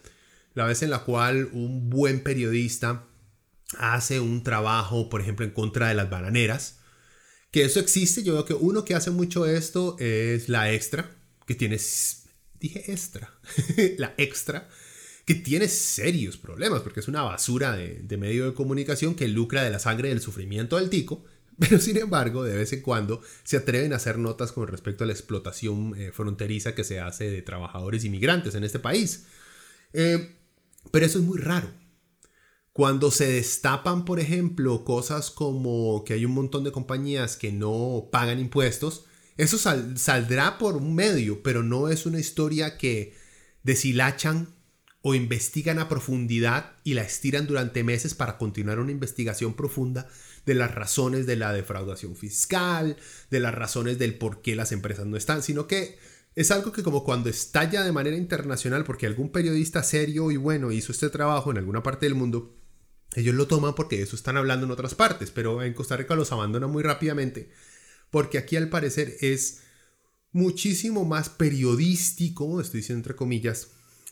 la 0.53 0.65
vez 0.65 0.83
en 0.83 0.91
la 0.91 1.03
cual 1.03 1.49
un 1.51 1.89
buen 1.89 2.21
periodista 2.21 3.07
hace 3.79 4.19
un 4.19 4.43
trabajo, 4.43 5.09
por 5.09 5.21
ejemplo, 5.21 5.43
en 5.43 5.51
contra 5.51 5.87
de 5.87 5.95
las 5.95 6.11
bananeras. 6.11 6.81
Que 7.49 7.63
eso 7.63 7.79
existe. 7.79 8.21
Yo 8.21 8.33
veo 8.33 8.45
que 8.45 8.53
uno 8.53 8.85
que 8.85 8.93
hace 8.93 9.09
mucho 9.09 9.47
esto 9.47 9.97
es 9.97 10.47
la 10.47 10.71
extra, 10.71 11.09
que 11.47 11.55
tiene, 11.55 11.79
dije 12.59 12.91
extra, 12.91 13.33
la 13.97 14.13
extra, 14.17 14.69
que 15.27 15.35
tiene 15.35 15.67
serios 15.67 16.37
problemas, 16.37 16.83
porque 16.83 17.01
es 17.01 17.09
una 17.09 17.21
basura 17.21 17.75
de, 17.75 18.17
medio 18.17 18.45
de 18.45 18.53
comunicación 18.53 19.13
que 19.13 19.27
lucra 19.27 19.61
de 19.61 19.69
la 19.69 19.77
sangre 19.77 20.07
del 20.07 20.21
sufrimiento 20.21 20.77
del 20.77 20.89
tico, 20.89 21.25
pero 21.59 21.81
sin 21.81 21.97
embargo, 21.97 22.45
de 22.45 22.55
vez 22.55 22.71
en 22.71 22.81
cuando 22.81 23.21
se 23.43 23.57
atreven 23.57 23.91
a 23.91 23.97
hacer 23.97 24.19
notas 24.19 24.53
con 24.53 24.69
respecto 24.69 25.03
a 25.03 25.07
la 25.07 25.11
explotación 25.11 25.93
eh, 25.97 26.13
fronteriza 26.13 26.73
que 26.73 26.85
se 26.85 27.01
hace 27.01 27.29
de 27.29 27.41
trabajadores 27.41 28.05
inmigrantes 28.05 28.55
en 28.55 28.63
este 28.63 28.79
país. 28.79 29.25
Eh, 29.91 30.33
pero 30.91 31.05
eso 31.05 31.19
es 31.19 31.25
muy 31.25 31.39
raro. 31.39 31.73
Cuando 32.71 33.11
se 33.11 33.27
destapan, 33.27 34.05
por 34.05 34.21
ejemplo, 34.21 34.85
cosas 34.85 35.29
como 35.29 36.05
que 36.05 36.13
hay 36.13 36.23
un 36.23 36.35
montón 36.35 36.63
de 36.63 36.71
compañías 36.71 37.35
que 37.35 37.51
no 37.51 38.07
pagan 38.13 38.39
impuestos, 38.39 39.07
eso 39.35 39.57
saldrá 39.57 40.57
por 40.57 40.77
un 40.77 40.95
medio, 40.95 41.43
pero 41.43 41.63
no 41.63 41.89
es 41.89 42.05
una 42.05 42.19
historia 42.19 42.77
que 42.77 43.13
deshilachan 43.63 44.55
o 45.07 45.15
investigan 45.15 45.79
a 45.79 45.87
profundidad 45.87 46.73
y 46.83 46.93
la 46.93 47.01
estiran 47.01 47.47
durante 47.47 47.81
meses 47.81 48.13
para 48.13 48.37
continuar 48.37 48.77
una 48.77 48.91
investigación 48.91 49.53
profunda 49.53 50.09
de 50.45 50.53
las 50.53 50.75
razones 50.75 51.25
de 51.25 51.37
la 51.37 51.53
defraudación 51.53 52.17
fiscal, 52.17 52.97
de 53.31 53.39
las 53.39 53.55
razones 53.55 53.97
del 53.99 54.17
por 54.17 54.41
qué 54.41 54.57
las 54.57 54.73
empresas 54.73 55.05
no 55.05 55.15
están, 55.15 55.43
sino 55.43 55.65
que 55.65 55.97
es 56.35 56.51
algo 56.51 56.73
que 56.73 56.83
como 56.83 57.05
cuando 57.05 57.29
estalla 57.29 57.85
de 57.85 57.93
manera 57.93 58.17
internacional 58.17 58.83
porque 58.83 59.05
algún 59.05 59.31
periodista 59.31 59.81
serio 59.81 60.29
y 60.29 60.35
bueno 60.35 60.73
hizo 60.73 60.91
este 60.91 61.09
trabajo 61.09 61.51
en 61.51 61.57
alguna 61.57 61.83
parte 61.83 62.05
del 62.05 62.15
mundo, 62.15 62.57
ellos 63.15 63.33
lo 63.33 63.47
toman 63.47 63.75
porque 63.75 64.01
eso 64.01 64.17
están 64.17 64.35
hablando 64.35 64.65
en 64.65 64.73
otras 64.73 64.93
partes, 64.93 65.31
pero 65.31 65.63
en 65.63 65.73
Costa 65.73 65.95
Rica 65.95 66.15
los 66.15 66.33
abandonan 66.33 66.69
muy 66.69 66.83
rápidamente 66.83 67.49
porque 68.11 68.39
aquí 68.39 68.57
al 68.57 68.67
parecer 68.67 69.15
es 69.21 69.61
muchísimo 70.33 71.05
más 71.05 71.29
periodístico, 71.29 72.59
estoy 72.59 72.81
diciendo 72.81 72.99
entre 72.99 73.15
comillas, 73.15 73.69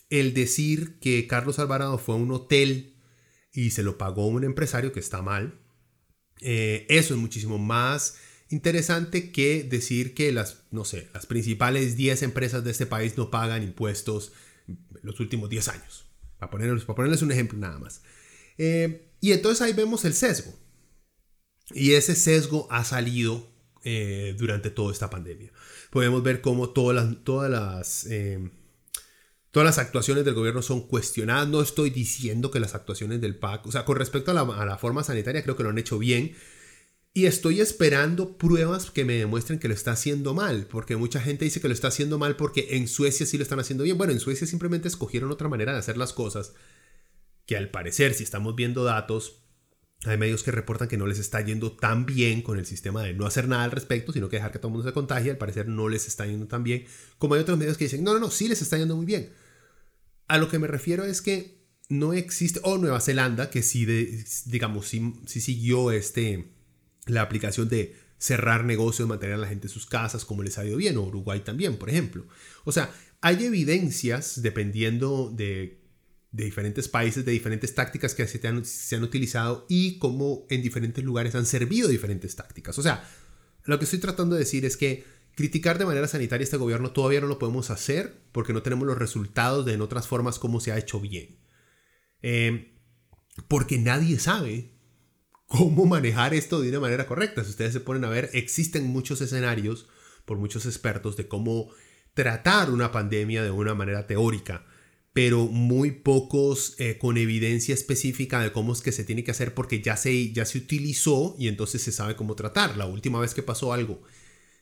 el 0.09 0.33
decir 0.33 0.99
que 0.99 1.27
Carlos 1.27 1.59
Alvarado 1.59 1.97
fue 1.97 2.15
a 2.15 2.19
un 2.19 2.31
hotel 2.31 2.95
y 3.51 3.71
se 3.71 3.83
lo 3.83 3.97
pagó 3.97 4.27
un 4.27 4.43
empresario 4.43 4.91
que 4.91 4.99
está 4.99 5.21
mal, 5.21 5.59
eh, 6.41 6.85
eso 6.89 7.13
es 7.13 7.19
muchísimo 7.19 7.57
más 7.57 8.17
interesante 8.49 9.31
que 9.31 9.63
decir 9.63 10.13
que 10.13 10.31
las, 10.31 10.63
no 10.71 10.85
sé, 10.85 11.09
las 11.13 11.25
principales 11.25 11.95
10 11.97 12.23
empresas 12.23 12.63
de 12.63 12.71
este 12.71 12.85
país 12.85 13.17
no 13.17 13.31
pagan 13.31 13.63
impuestos 13.63 14.33
los 15.01 15.19
últimos 15.19 15.49
10 15.49 15.67
años. 15.69 16.05
Para 16.37 16.51
ponerles, 16.51 16.83
para 16.83 16.95
ponerles 16.95 17.21
un 17.21 17.31
ejemplo 17.31 17.57
nada 17.57 17.79
más. 17.79 18.01
Eh, 18.57 19.11
y 19.21 19.31
entonces 19.31 19.61
ahí 19.61 19.73
vemos 19.73 20.05
el 20.05 20.13
sesgo. 20.13 20.53
Y 21.73 21.93
ese 21.93 22.15
sesgo 22.15 22.67
ha 22.69 22.83
salido 22.83 23.51
eh, 23.83 24.35
durante 24.37 24.69
toda 24.69 24.91
esta 24.91 25.09
pandemia. 25.09 25.51
Podemos 25.89 26.21
ver 26.23 26.41
cómo 26.41 26.69
todas 26.69 26.95
las, 26.95 27.23
todas 27.23 27.49
las 27.49 28.07
Todas 29.55 29.67
las 29.67 29.77
actuaciones 29.77 30.25
del 30.25 30.33
gobierno 30.33 30.61
son 30.61 30.81
cuestionadas. 30.81 31.47
No 31.47 31.61
estoy 31.61 31.89
diciendo 31.89 32.51
que 32.51 32.59
las 32.59 32.75
actuaciones 32.75 33.21
del 33.21 33.37
PAC, 33.37 33.65
o 33.65 33.71
sea, 33.71 33.85
con 33.85 33.95
respecto 33.95 34.31
a 34.31 34.33
la, 34.33 34.77
forma 34.77 35.01
sanitaria, 35.01 35.43
creo 35.43 35.55
que 35.55 35.63
lo 35.63 35.69
han 35.69 35.77
hecho 35.77 35.97
bien. 35.97 36.35
Y 37.13 37.25
estoy 37.25 37.61
esperando 37.61 38.37
pruebas 38.37 38.91
que 38.91 39.05
me 39.05 39.13
demuestren 39.13 39.57
que 39.57 39.69
lo 39.69 39.73
está 39.73 39.93
haciendo 39.93 40.33
mal, 40.33 40.67
porque 40.69 40.97
mucha 40.97 41.21
gente 41.21 41.45
dice 41.45 41.61
que 41.61 41.69
lo 41.69 41.73
está 41.73 41.87
haciendo 41.87 42.17
mal 42.17 42.35
porque 42.35 42.75
en 42.75 42.89
Suecia 42.89 43.25
sí 43.25 43.37
lo 43.37 43.43
están 43.43 43.61
haciendo 43.61 43.85
bien. 43.85 43.97
Bueno, 43.97 44.11
en 44.11 44.19
Suecia 44.19 44.45
simplemente 44.45 44.89
escogieron 44.89 45.31
otra 45.31 45.47
manera 45.47 45.71
de 45.71 45.79
hacer 45.79 45.95
las 45.95 46.11
cosas, 46.11 46.51
que 47.45 47.55
al 47.55 47.69
parecer, 47.69 48.13
si 48.13 48.25
estamos 48.25 48.57
viendo 48.57 48.83
datos, 48.83 49.45
hay 50.03 50.17
medios 50.17 50.43
que 50.43 50.51
reportan 50.51 50.89
que 50.89 50.97
no 50.97 51.07
les 51.07 51.19
está 51.19 51.39
yendo 51.39 51.71
tan 51.71 52.05
bien 52.05 52.41
con 52.41 52.59
el 52.59 52.65
sistema 52.65 53.03
de 53.03 53.13
no 53.13 53.25
hacer 53.25 53.47
nada 53.47 53.63
al 53.63 53.71
respecto, 53.71 54.11
sino 54.11 54.27
que 54.27 54.35
dejar 54.35 54.51
que 54.51 54.59
todo 54.59 54.67
el 54.67 54.73
mundo 54.73 54.89
se 54.89 54.93
contagie. 54.93 55.31
Al 55.31 55.37
parecer 55.37 55.69
no 55.69 55.87
les 55.87 56.09
está 56.09 56.25
yendo 56.25 56.45
tan 56.45 56.65
bien, 56.65 56.85
como 57.17 57.35
hay 57.35 57.39
otros 57.39 57.57
medios 57.57 57.77
que 57.77 57.85
dicen, 57.85 58.03
no, 58.03 58.13
no, 58.13 58.19
no, 58.19 58.29
sí 58.29 58.49
les 58.49 58.61
está 58.61 58.77
yendo 58.77 58.97
muy 58.97 59.05
bien. 59.05 59.44
A 60.27 60.37
lo 60.37 60.49
que 60.49 60.59
me 60.59 60.67
refiero 60.67 61.05
es 61.05 61.21
que 61.21 61.65
no 61.89 62.13
existe, 62.13 62.59
o 62.63 62.77
Nueva 62.77 62.99
Zelanda, 62.99 63.49
que 63.49 63.61
sí, 63.61 63.85
digamos, 64.45 64.87
sí, 64.87 65.13
siguió 65.27 65.91
este, 65.91 66.51
la 67.05 67.21
aplicación 67.21 67.69
de 67.69 67.95
cerrar 68.17 68.65
negocios, 68.65 69.07
mantener 69.07 69.35
a 69.35 69.39
la 69.39 69.47
gente 69.47 69.67
en 69.67 69.73
sus 69.73 69.85
casas, 69.85 70.25
como 70.25 70.41
les 70.41 70.57
ha 70.57 70.65
ido 70.65 70.77
bien, 70.77 70.97
o 70.97 71.03
Uruguay 71.03 71.41
también, 71.41 71.77
por 71.77 71.89
ejemplo. 71.89 72.27
O 72.63 72.71
sea, 72.71 72.91
hay 73.21 73.43
evidencias, 73.45 74.41
dependiendo 74.41 75.31
de, 75.35 75.81
diferentes 76.31 76.87
países, 76.87 77.23
de 77.23 77.31
diferentes 77.31 77.75
tácticas 77.75 78.13
que 78.13 78.27
se 78.27 78.45
han, 78.47 78.65
se 78.65 78.95
han 78.95 79.03
utilizado 79.03 79.65
y 79.69 79.97
cómo 79.99 80.45
en 80.49 80.61
diferentes 80.61 81.03
lugares 81.03 81.35
han 81.35 81.45
servido 81.45 81.87
diferentes 81.87 82.35
tácticas. 82.35 82.77
O 82.77 82.81
sea, 82.81 83.07
lo 83.63 83.79
que 83.79 83.85
estoy 83.85 83.99
tratando 83.99 84.35
de 84.35 84.39
decir 84.39 84.65
es 84.65 84.75
que 84.77 85.05
Criticar 85.35 85.77
de 85.77 85.85
manera 85.85 86.07
sanitaria 86.07 86.45
este 86.45 86.55
gobierno 86.55 86.91
todavía 86.91 87.19
no 87.19 87.27
lo 87.27 87.39
podemos 87.39 87.69
hacer 87.69 88.23
porque 88.31 88.53
no 88.53 88.63
tenemos 88.63 88.87
los 88.87 88.97
resultados 88.97 89.65
de 89.65 89.73
en 89.73 89.81
otras 89.81 90.07
formas 90.07 90.39
cómo 90.39 90.61
se 90.61 90.71
ha 90.71 90.77
hecho 90.77 91.01
bien. 91.01 91.39
Eh, 92.21 92.73
porque 93.49 93.77
nadie 93.77 94.17
sabe 94.17 94.71
cómo 95.47 95.85
manejar 95.85 96.33
esto 96.33 96.61
de 96.61 96.69
una 96.69 96.79
manera 96.79 97.05
correcta. 97.05 97.43
Si 97.43 97.49
ustedes 97.49 97.73
se 97.73 97.81
ponen 97.81 98.05
a 98.05 98.09
ver, 98.09 98.29
existen 98.33 98.87
muchos 98.87 99.19
escenarios 99.19 99.87
por 100.23 100.37
muchos 100.37 100.65
expertos 100.65 101.17
de 101.17 101.27
cómo 101.27 101.69
tratar 102.13 102.71
una 102.71 102.93
pandemia 102.93 103.43
de 103.43 103.51
una 103.51 103.75
manera 103.75 104.07
teórica, 104.07 104.65
pero 105.11 105.47
muy 105.47 105.91
pocos 105.91 106.75
eh, 106.79 106.97
con 106.97 107.17
evidencia 107.17 107.73
específica 107.73 108.39
de 108.39 108.53
cómo 108.53 108.71
es 108.71 108.81
que 108.81 108.93
se 108.93 109.03
tiene 109.03 109.25
que 109.25 109.31
hacer 109.31 109.53
porque 109.53 109.81
ya 109.81 109.97
se, 109.97 110.31
ya 110.31 110.45
se 110.45 110.59
utilizó 110.59 111.35
y 111.37 111.49
entonces 111.49 111.81
se 111.81 111.91
sabe 111.91 112.15
cómo 112.15 112.35
tratar. 112.35 112.77
La 112.77 112.85
última 112.85 113.19
vez 113.19 113.33
que 113.33 113.43
pasó 113.43 113.73
algo 113.73 114.01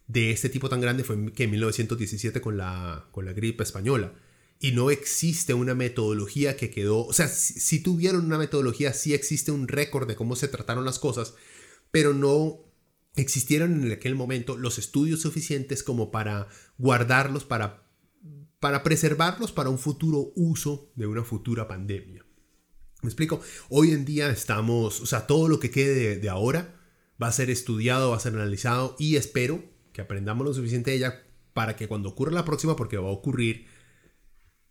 de 0.08 0.32
este 0.32 0.50
tipo 0.50 0.70
tan 0.70 0.82
grande 0.82 1.04
fue 1.04 1.32
que 1.34 1.44
en 1.44 1.52
1917 1.52 2.42
con 2.42 2.58
la, 2.58 3.08
con 3.12 3.26
la 3.26 3.34
gripe 3.34 3.64
española. 3.64 4.14
Y 4.60 4.72
no 4.72 4.92
existe 4.92 5.54
una 5.54 5.76
metodología 5.76 6.56
que 6.56 6.70
quedó, 6.70 7.06
o 7.06 7.14
sea, 7.14 7.28
si, 7.28 7.82
tuvieron 7.82 8.26
una 8.26 8.38
metodología, 8.38 8.94
sí 8.94 9.14
existe 9.14 9.52
un 9.52 9.68
récord 9.68 10.08
de 10.08 10.16
cómo 10.16 10.36
se 10.36 10.48
trataron 10.48 10.86
las 10.86 11.00
cosas, 11.00 11.34
pero 11.92 12.14
no 12.14 12.60
existieron 13.16 13.84
en 13.84 13.92
aquel 13.92 14.16
momento 14.16 14.58
los 14.58 14.80
estudios 14.80 15.22
suficientes 15.22 15.84
como 15.84 16.12
para 16.12 16.48
guardarlos, 16.78 17.44
para, 17.44 17.90
para 18.60 18.84
preservarlos 18.84 19.52
para 19.52 19.70
un 19.70 19.80
futuro 19.80 20.32
uso 20.36 20.92
de 20.96 21.08
una 21.08 21.26
futura 21.26 21.68
pandemia. 21.68 22.26
¿Me 23.02 23.10
explico? 23.10 23.42
Hoy 23.68 23.92
en 23.92 24.06
día 24.06 24.30
estamos, 24.30 25.02
o 25.02 25.06
sea, 25.06 25.28
todo 25.28 25.50
lo 25.50 25.60
que 25.60 25.72
quede 25.72 25.94
de, 25.94 26.16
de 26.20 26.30
ahora 26.30 26.80
va 27.22 27.28
a 27.28 27.34
ser 27.34 27.50
estudiado, 27.50 28.12
va 28.12 28.18
a 28.18 28.22
ser 28.22 28.34
analizado 28.34 28.96
y 28.98 29.18
espero 29.18 29.73
que 29.94 30.02
aprendamos 30.02 30.46
lo 30.46 30.54
suficiente 30.54 30.92
de 30.92 30.98
ella 30.98 31.24
para 31.54 31.76
que 31.76 31.88
cuando 31.88 32.10
ocurra 32.10 32.32
la 32.32 32.46
próxima, 32.46 32.76
porque 32.76 32.98
va 32.98 33.08
a 33.08 33.12
ocurrir, 33.12 33.68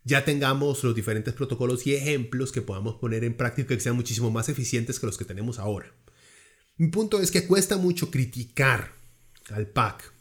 ya 0.03 0.25
tengamos 0.25 0.83
los 0.83 0.93
diferentes 0.93 1.33
protocolos 1.33 1.87
y 1.87 1.95
ejemplos 1.95 2.51
que 2.51 2.61
podamos 2.61 2.95
poner 2.95 3.23
en 3.23 3.35
práctica 3.35 3.73
que 3.73 3.81
sean 3.81 3.95
muchísimo 3.95 4.31
más 4.31 4.49
eficientes 4.49 4.99
que 4.99 5.05
los 5.05 5.17
que 5.17 5.25
tenemos 5.25 5.59
ahora. 5.59 5.93
Mi 6.77 6.87
punto 6.87 7.21
es 7.21 7.31
que 7.31 7.47
cuesta 7.47 7.77
mucho 7.77 8.11
criticar 8.11 8.93
al 9.51 9.67
PAC 9.67 10.13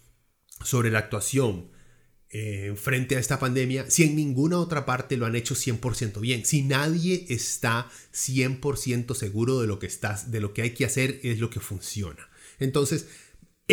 sobre 0.62 0.90
la 0.90 1.00
actuación 1.00 1.70
eh, 2.34 2.74
frente 2.76 3.16
a 3.16 3.18
esta 3.18 3.38
pandemia 3.38 3.90
si 3.90 4.04
en 4.04 4.16
ninguna 4.16 4.58
otra 4.58 4.86
parte 4.86 5.18
lo 5.18 5.26
han 5.26 5.36
hecho 5.36 5.54
100% 5.54 6.20
bien. 6.20 6.44
Si 6.44 6.62
nadie 6.62 7.26
está 7.28 7.90
100% 8.14 9.14
seguro 9.14 9.60
de 9.60 9.66
lo 9.66 9.78
que 9.78 9.86
está, 9.86 10.22
de 10.26 10.40
lo 10.40 10.54
que 10.54 10.62
hay 10.62 10.70
que 10.70 10.84
hacer 10.84 11.20
es 11.24 11.40
lo 11.40 11.50
que 11.50 11.60
funciona. 11.60 12.28
Entonces, 12.58 13.08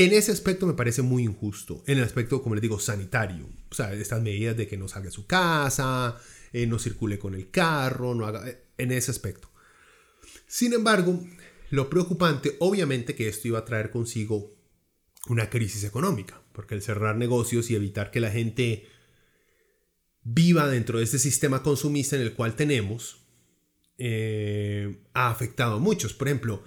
en 0.06 0.14
ese 0.14 0.32
aspecto 0.32 0.66
me 0.66 0.74
parece 0.74 1.02
muy 1.02 1.24
injusto, 1.24 1.84
en 1.86 1.98
el 1.98 2.04
aspecto, 2.04 2.42
como 2.42 2.56
les 2.56 2.62
digo, 2.62 2.80
sanitario. 2.80 3.50
O 3.70 3.76
sea, 3.76 3.94
estas 3.94 4.22
medidas 4.22 4.56
de 4.56 4.68
que 4.68 4.78
no 4.78 4.88
salga 4.88 5.08
de 5.08 5.12
su 5.12 5.26
casa, 5.26 6.18
eh, 6.54 6.66
no 6.68 6.80
circule 6.80 7.20
con 7.20 7.36
el 7.36 7.52
carro, 7.52 8.16
no 8.16 8.26
haga... 8.26 8.48
Eh, 8.48 8.64
en 8.78 8.94
ese 8.94 9.12
aspecto. 9.12 9.52
Sin 10.48 10.74
embargo, 10.74 11.22
lo 11.70 11.90
preocupante, 11.90 12.56
obviamente, 12.60 13.14
que 13.14 13.28
esto 13.28 13.50
iba 13.50 13.60
a 13.60 13.66
traer 13.66 13.92
consigo 13.92 14.56
una 15.28 15.50
crisis 15.50 15.84
económica, 15.84 16.42
porque 16.54 16.76
el 16.76 16.82
cerrar 16.82 17.18
negocios 17.18 17.70
y 17.70 17.76
evitar 17.76 18.10
que 18.10 18.22
la 18.22 18.32
gente 18.32 18.88
viva 20.24 20.68
dentro 20.70 20.98
de 20.98 21.04
este 21.04 21.20
sistema 21.20 21.62
consumista 21.62 22.16
en 22.16 22.22
el 22.22 22.34
cual 22.34 22.56
tenemos, 22.56 23.28
eh, 23.98 25.04
ha 25.14 25.30
afectado 25.30 25.76
a 25.76 25.80
muchos. 25.80 26.14
Por 26.14 26.30
ejemplo, 26.30 26.64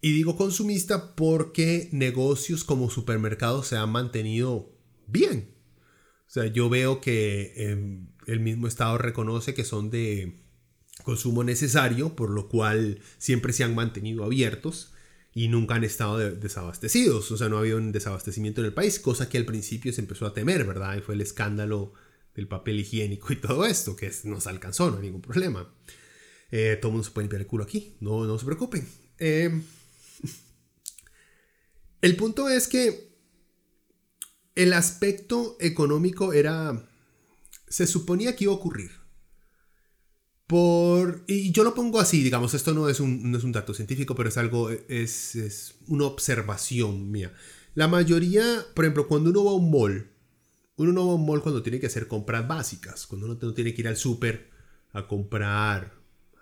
y 0.00 0.12
digo 0.12 0.36
consumista 0.36 1.14
porque 1.14 1.88
negocios 1.92 2.64
como 2.64 2.90
supermercados 2.90 3.66
se 3.68 3.76
han 3.76 3.90
mantenido 3.90 4.72
bien. 5.06 5.54
O 6.26 6.32
sea, 6.32 6.46
yo 6.46 6.68
veo 6.68 7.00
que 7.00 7.52
em, 7.56 8.08
el 8.26 8.40
mismo 8.40 8.66
Estado 8.66 8.96
reconoce 8.98 9.52
que 9.52 9.64
son 9.64 9.90
de 9.90 10.36
consumo 11.04 11.44
necesario, 11.44 12.14
por 12.14 12.30
lo 12.30 12.48
cual 12.48 13.00
siempre 13.18 13.52
se 13.52 13.64
han 13.64 13.74
mantenido 13.74 14.24
abiertos 14.24 14.92
y 15.34 15.48
nunca 15.48 15.74
han 15.74 15.84
estado 15.84 16.18
desabastecidos. 16.18 17.30
O 17.30 17.36
sea, 17.36 17.48
no 17.48 17.56
ha 17.56 17.60
habido 17.60 17.78
un 17.78 17.92
desabastecimiento 17.92 18.60
en 18.60 18.68
el 18.68 18.72
país, 18.72 19.00
cosa 19.00 19.28
que 19.28 19.38
al 19.38 19.44
principio 19.44 19.92
se 19.92 20.00
empezó 20.00 20.26
a 20.26 20.34
temer, 20.34 20.64
¿verdad? 20.64 20.96
Y 20.96 21.00
fue 21.00 21.14
el 21.14 21.20
escándalo 21.20 21.92
del 22.34 22.48
papel 22.48 22.80
higiénico 22.80 23.32
y 23.32 23.36
todo 23.36 23.66
esto, 23.66 23.96
que 23.96 24.10
nos 24.24 24.46
alcanzó, 24.46 24.90
no 24.90 24.96
hay 24.96 25.04
ningún 25.04 25.22
problema. 25.22 25.72
Eh, 26.50 26.78
todo 26.80 26.90
el 26.90 26.92
mundo 26.94 27.04
se 27.04 27.12
puede 27.12 27.24
limpiar 27.24 27.42
el 27.42 27.46
culo 27.46 27.64
aquí, 27.64 27.96
no, 28.00 28.24
no 28.24 28.38
se 28.38 28.44
preocupen. 28.44 28.86
Eh, 29.18 29.60
el 32.02 32.16
punto 32.16 32.48
es 32.48 32.68
que 32.68 33.10
el 34.54 34.72
aspecto 34.72 35.56
económico 35.60 36.32
era... 36.32 36.88
Se 37.68 37.86
suponía 37.86 38.34
que 38.34 38.44
iba 38.44 38.52
a 38.52 38.56
ocurrir. 38.56 38.90
Por, 40.46 41.22
y 41.28 41.52
yo 41.52 41.62
lo 41.62 41.74
pongo 41.74 42.00
así, 42.00 42.24
digamos, 42.24 42.54
esto 42.54 42.74
no 42.74 42.88
es 42.88 42.98
un, 42.98 43.30
no 43.30 43.38
es 43.38 43.44
un 43.44 43.52
dato 43.52 43.72
científico, 43.72 44.16
pero 44.16 44.28
es 44.28 44.36
algo, 44.36 44.68
es, 44.70 45.36
es, 45.36 45.76
una 45.86 46.06
observación 46.06 47.12
mía. 47.12 47.32
La 47.74 47.86
mayoría, 47.86 48.66
por 48.74 48.84
ejemplo, 48.84 49.06
cuando 49.06 49.30
uno 49.30 49.44
va 49.44 49.52
a 49.52 49.54
un 49.54 49.70
mall, 49.70 50.10
uno 50.74 50.92
no 50.92 51.06
va 51.06 51.12
a 51.12 51.14
un 51.14 51.26
mall 51.26 51.40
cuando 51.40 51.62
tiene 51.62 51.78
que 51.78 51.86
hacer 51.86 52.08
compras 52.08 52.48
básicas, 52.48 53.06
cuando 53.06 53.26
uno 53.26 53.38
no 53.40 53.54
tiene 53.54 53.72
que 53.72 53.82
ir 53.82 53.86
al 53.88 53.96
súper 53.96 54.50
a 54.92 55.06
comprar 55.06 55.94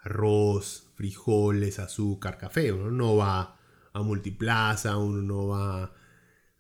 arroz, 0.03 0.85
frijoles, 0.94 1.79
azúcar, 1.79 2.38
café, 2.38 2.73
uno 2.73 2.90
no 2.90 3.16
va 3.16 3.58
a 3.99 4.03
multiplaza, 4.03 4.97
uno 4.97 5.23
no 5.23 5.49
va 5.49 5.95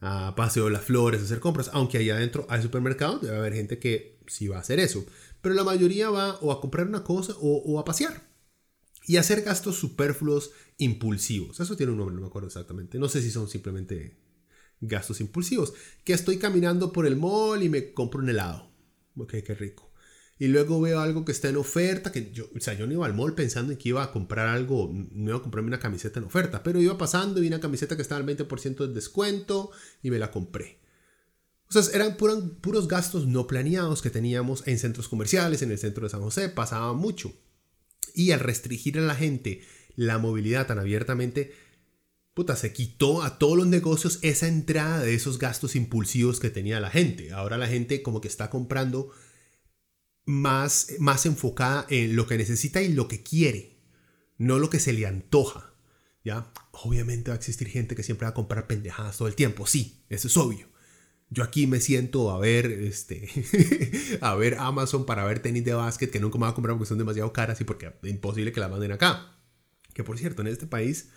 a 0.00 0.34
Paseo 0.36 0.66
de 0.66 0.70
las 0.70 0.84
Flores 0.84 1.20
a 1.20 1.24
hacer 1.24 1.40
compras, 1.40 1.70
aunque 1.72 1.98
allá 1.98 2.16
adentro 2.16 2.46
hay 2.48 2.62
supermercados, 2.62 3.22
debe 3.22 3.36
haber 3.36 3.54
gente 3.54 3.78
que 3.78 4.20
sí 4.26 4.46
va 4.48 4.58
a 4.58 4.60
hacer 4.60 4.78
eso 4.78 5.04
pero 5.40 5.54
la 5.54 5.64
mayoría 5.64 6.10
va 6.10 6.36
o 6.40 6.52
a 6.52 6.60
comprar 6.60 6.86
una 6.86 7.04
cosa 7.04 7.34
o, 7.40 7.78
a 7.78 7.84
pasear. 7.84 8.28
Y 9.06 9.16
hacer 9.16 9.42
gastos 9.42 9.76
superfluos 9.76 10.50
impulsivos. 10.76 11.60
Eso 11.60 11.76
tiene 11.76 11.92
un 11.92 11.98
nombre, 11.98 12.14
no 12.14 12.20
me 12.20 12.26
acuerdo 12.26 12.48
exactamente. 12.48 12.98
No 12.98 13.08
sé 13.08 13.22
si 13.22 13.30
son 13.30 13.48
simplemente 13.48 14.18
gastos 14.80 15.20
impulsivos. 15.20 15.72
Que 16.04 16.12
estoy 16.12 16.38
caminando 16.38 16.92
por 16.92 17.06
el 17.06 17.16
mall 17.16 17.62
y 17.62 17.68
me 17.68 17.92
compro 17.94 18.20
un 18.20 18.28
helado. 18.28 18.70
Ok, 19.16 19.36
qué 19.44 19.54
rico. 19.54 19.87
Y 20.38 20.46
luego 20.46 20.80
veo 20.80 21.00
algo 21.00 21.24
que 21.24 21.32
está 21.32 21.48
en 21.48 21.56
oferta, 21.56 22.12
que 22.12 22.30
yo, 22.30 22.48
o 22.56 22.60
sea, 22.60 22.74
yo 22.74 22.86
no 22.86 22.92
iba 22.92 23.06
al 23.06 23.14
mall 23.14 23.34
pensando 23.34 23.72
en 23.72 23.78
que 23.78 23.88
iba 23.88 24.04
a 24.04 24.12
comprar 24.12 24.46
algo, 24.48 24.92
no 24.92 25.30
iba 25.30 25.38
a 25.38 25.42
comprarme 25.42 25.68
una 25.68 25.80
camiseta 25.80 26.20
en 26.20 26.26
oferta, 26.26 26.62
pero 26.62 26.80
iba 26.80 26.96
pasando 26.96 27.38
y 27.38 27.42
vi 27.42 27.48
una 27.48 27.60
camiseta 27.60 27.96
que 27.96 28.02
estaba 28.02 28.20
al 28.20 28.26
20% 28.26 28.86
de 28.86 28.94
descuento 28.94 29.72
y 30.02 30.10
me 30.10 30.18
la 30.18 30.30
compré. 30.30 30.80
O 31.68 31.72
sea, 31.72 31.82
eran 31.92 32.16
puros 32.16 32.88
gastos 32.88 33.26
no 33.26 33.46
planeados 33.46 34.00
que 34.00 34.10
teníamos 34.10 34.66
en 34.66 34.78
centros 34.78 35.08
comerciales, 35.08 35.60
en 35.62 35.70
el 35.70 35.78
centro 35.78 36.04
de 36.04 36.10
San 36.10 36.22
José, 36.22 36.48
pasaba 36.48 36.92
mucho. 36.94 37.32
Y 38.14 38.30
al 38.30 38.40
restringir 38.40 38.98
a 38.98 39.02
la 39.02 39.14
gente 39.14 39.62
la 39.94 40.18
movilidad 40.18 40.66
tan 40.66 40.78
abiertamente, 40.78 41.52
puta, 42.32 42.56
se 42.56 42.72
quitó 42.72 43.22
a 43.22 43.38
todos 43.38 43.56
los 43.56 43.66
negocios 43.66 44.18
esa 44.22 44.46
entrada 44.46 45.00
de 45.00 45.14
esos 45.14 45.38
gastos 45.38 45.76
impulsivos 45.76 46.40
que 46.40 46.48
tenía 46.48 46.80
la 46.80 46.90
gente. 46.90 47.32
Ahora 47.32 47.58
la 47.58 47.66
gente 47.66 48.02
como 48.02 48.20
que 48.20 48.28
está 48.28 48.48
comprando 48.48 49.10
más, 50.28 50.88
más 50.98 51.24
enfocada 51.24 51.86
en 51.88 52.14
lo 52.14 52.26
que 52.26 52.36
necesita 52.36 52.82
y 52.82 52.92
lo 52.92 53.08
que 53.08 53.22
quiere, 53.22 53.78
no 54.36 54.58
lo 54.58 54.68
que 54.68 54.78
se 54.78 54.92
le 54.92 55.06
antoja. 55.06 55.72
¿Ya? 56.22 56.52
Obviamente 56.72 57.30
va 57.30 57.34
a 57.34 57.38
existir 57.38 57.68
gente 57.68 57.96
que 57.96 58.02
siempre 58.02 58.26
va 58.26 58.30
a 58.30 58.34
comprar 58.34 58.66
pendejadas 58.66 59.16
todo 59.16 59.26
el 59.26 59.34
tiempo, 59.34 59.66
sí, 59.66 60.04
eso 60.10 60.28
es 60.28 60.36
obvio. 60.36 60.68
Yo 61.30 61.42
aquí 61.42 61.66
me 61.66 61.80
siento 61.80 62.30
a 62.30 62.38
ver, 62.38 62.66
este, 62.66 63.26
a 64.20 64.34
ver 64.34 64.56
Amazon 64.58 65.06
para 65.06 65.24
ver 65.24 65.40
tenis 65.40 65.64
de 65.64 65.72
básquet 65.72 66.10
que 66.10 66.20
nunca 66.20 66.36
me 66.36 66.44
voy 66.44 66.50
a 66.50 66.54
comprar 66.54 66.76
porque 66.76 66.88
son 66.88 66.98
demasiado 66.98 67.32
caras 67.32 67.58
y 67.62 67.64
porque 67.64 67.86
es 68.02 68.10
imposible 68.10 68.52
que 68.52 68.60
la 68.60 68.68
manden 68.68 68.92
acá. 68.92 69.34
Que 69.94 70.04
por 70.04 70.18
cierto, 70.18 70.42
en 70.42 70.48
este 70.48 70.66
país 70.66 71.08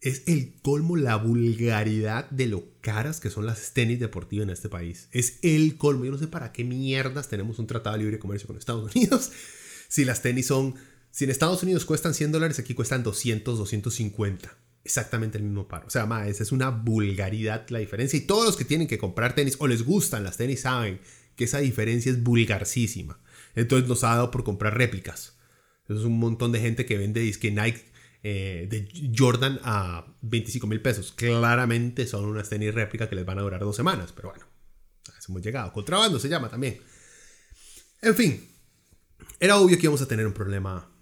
es 0.00 0.22
el 0.26 0.54
colmo 0.62 0.96
la 0.96 1.16
vulgaridad 1.16 2.30
de 2.30 2.46
lo 2.46 2.64
caras 2.80 3.20
que 3.20 3.30
son 3.30 3.46
las 3.46 3.72
tenis 3.72 3.98
deportivas 3.98 4.44
en 4.44 4.50
este 4.50 4.68
país. 4.68 5.08
Es 5.12 5.38
el 5.42 5.76
colmo. 5.76 6.04
Yo 6.04 6.12
no 6.12 6.18
sé 6.18 6.28
para 6.28 6.52
qué 6.52 6.64
mierdas 6.64 7.28
tenemos 7.28 7.58
un 7.58 7.66
tratado 7.66 7.96
de 7.96 8.04
libre 8.04 8.18
comercio 8.18 8.46
con 8.46 8.56
Estados 8.56 8.94
Unidos. 8.94 9.32
Si 9.88 10.04
las 10.04 10.22
tenis 10.22 10.46
son, 10.46 10.74
si 11.10 11.24
en 11.24 11.30
Estados 11.30 11.62
Unidos 11.62 11.84
cuestan 11.84 12.14
100 12.14 12.32
dólares, 12.32 12.58
aquí 12.58 12.74
cuestan 12.74 13.02
200, 13.02 13.58
250 13.58 14.56
exactamente 14.84 15.36
el 15.36 15.44
mismo 15.44 15.68
par. 15.68 15.84
O 15.86 15.90
sea, 15.90 16.06
más, 16.06 16.40
es 16.40 16.52
una 16.52 16.70
vulgaridad 16.70 17.68
la 17.68 17.78
diferencia. 17.78 18.16
Y 18.16 18.22
todos 18.22 18.46
los 18.46 18.56
que 18.56 18.64
tienen 18.64 18.88
que 18.88 18.98
comprar 18.98 19.34
tenis 19.34 19.56
o 19.58 19.66
les 19.66 19.84
gustan 19.84 20.24
las 20.24 20.36
tenis 20.36 20.62
saben 20.62 21.00
que 21.36 21.44
esa 21.44 21.58
diferencia 21.58 22.10
es 22.10 22.22
vulgarcísima. 22.22 23.20
Entonces 23.54 23.88
nos 23.88 24.04
ha 24.04 24.14
dado 24.14 24.30
por 24.30 24.44
comprar 24.44 24.76
réplicas. 24.78 25.36
Es 25.88 26.00
un 26.00 26.18
montón 26.18 26.52
de 26.52 26.60
gente 26.60 26.86
que 26.86 26.98
vende 26.98 27.20
disque 27.20 27.50
Nike 27.50 27.84
eh, 28.30 28.66
de 28.68 29.10
Jordan 29.16 29.58
a 29.62 30.04
25 30.20 30.66
mil 30.66 30.82
pesos. 30.82 31.12
Claramente 31.12 32.06
son 32.06 32.26
unas 32.26 32.50
tenis 32.50 32.74
réplicas 32.74 33.08
que 33.08 33.16
les 33.16 33.24
van 33.24 33.38
a 33.38 33.42
durar 33.42 33.60
dos 33.60 33.74
semanas. 33.74 34.12
Pero 34.14 34.28
bueno, 34.28 34.44
hemos 35.26 35.40
llegado. 35.40 35.72
Contrabando 35.72 36.18
se 36.18 36.28
llama 36.28 36.50
también. 36.50 36.78
En 38.02 38.14
fin, 38.14 38.46
era 39.40 39.56
obvio 39.56 39.78
que 39.78 39.84
íbamos 39.84 40.02
a 40.02 40.08
tener 40.08 40.26
un 40.26 40.34
problema 40.34 40.92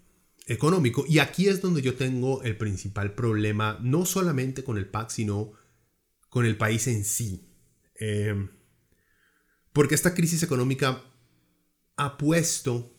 económico. 0.46 1.04
Y 1.08 1.18
aquí 1.18 1.48
es 1.48 1.60
donde 1.60 1.82
yo 1.82 1.96
tengo 1.96 2.44
el 2.44 2.56
principal 2.56 3.12
problema, 3.16 3.76
no 3.82 4.06
solamente 4.06 4.62
con 4.62 4.78
el 4.78 4.86
PAC, 4.86 5.10
sino 5.10 5.52
con 6.28 6.46
el 6.46 6.56
país 6.56 6.86
en 6.86 7.04
sí. 7.04 7.52
Em, 7.96 8.50
porque 9.72 9.96
esta 9.96 10.14
crisis 10.14 10.44
económica 10.44 11.02
ha 11.96 12.16
puesto 12.18 12.94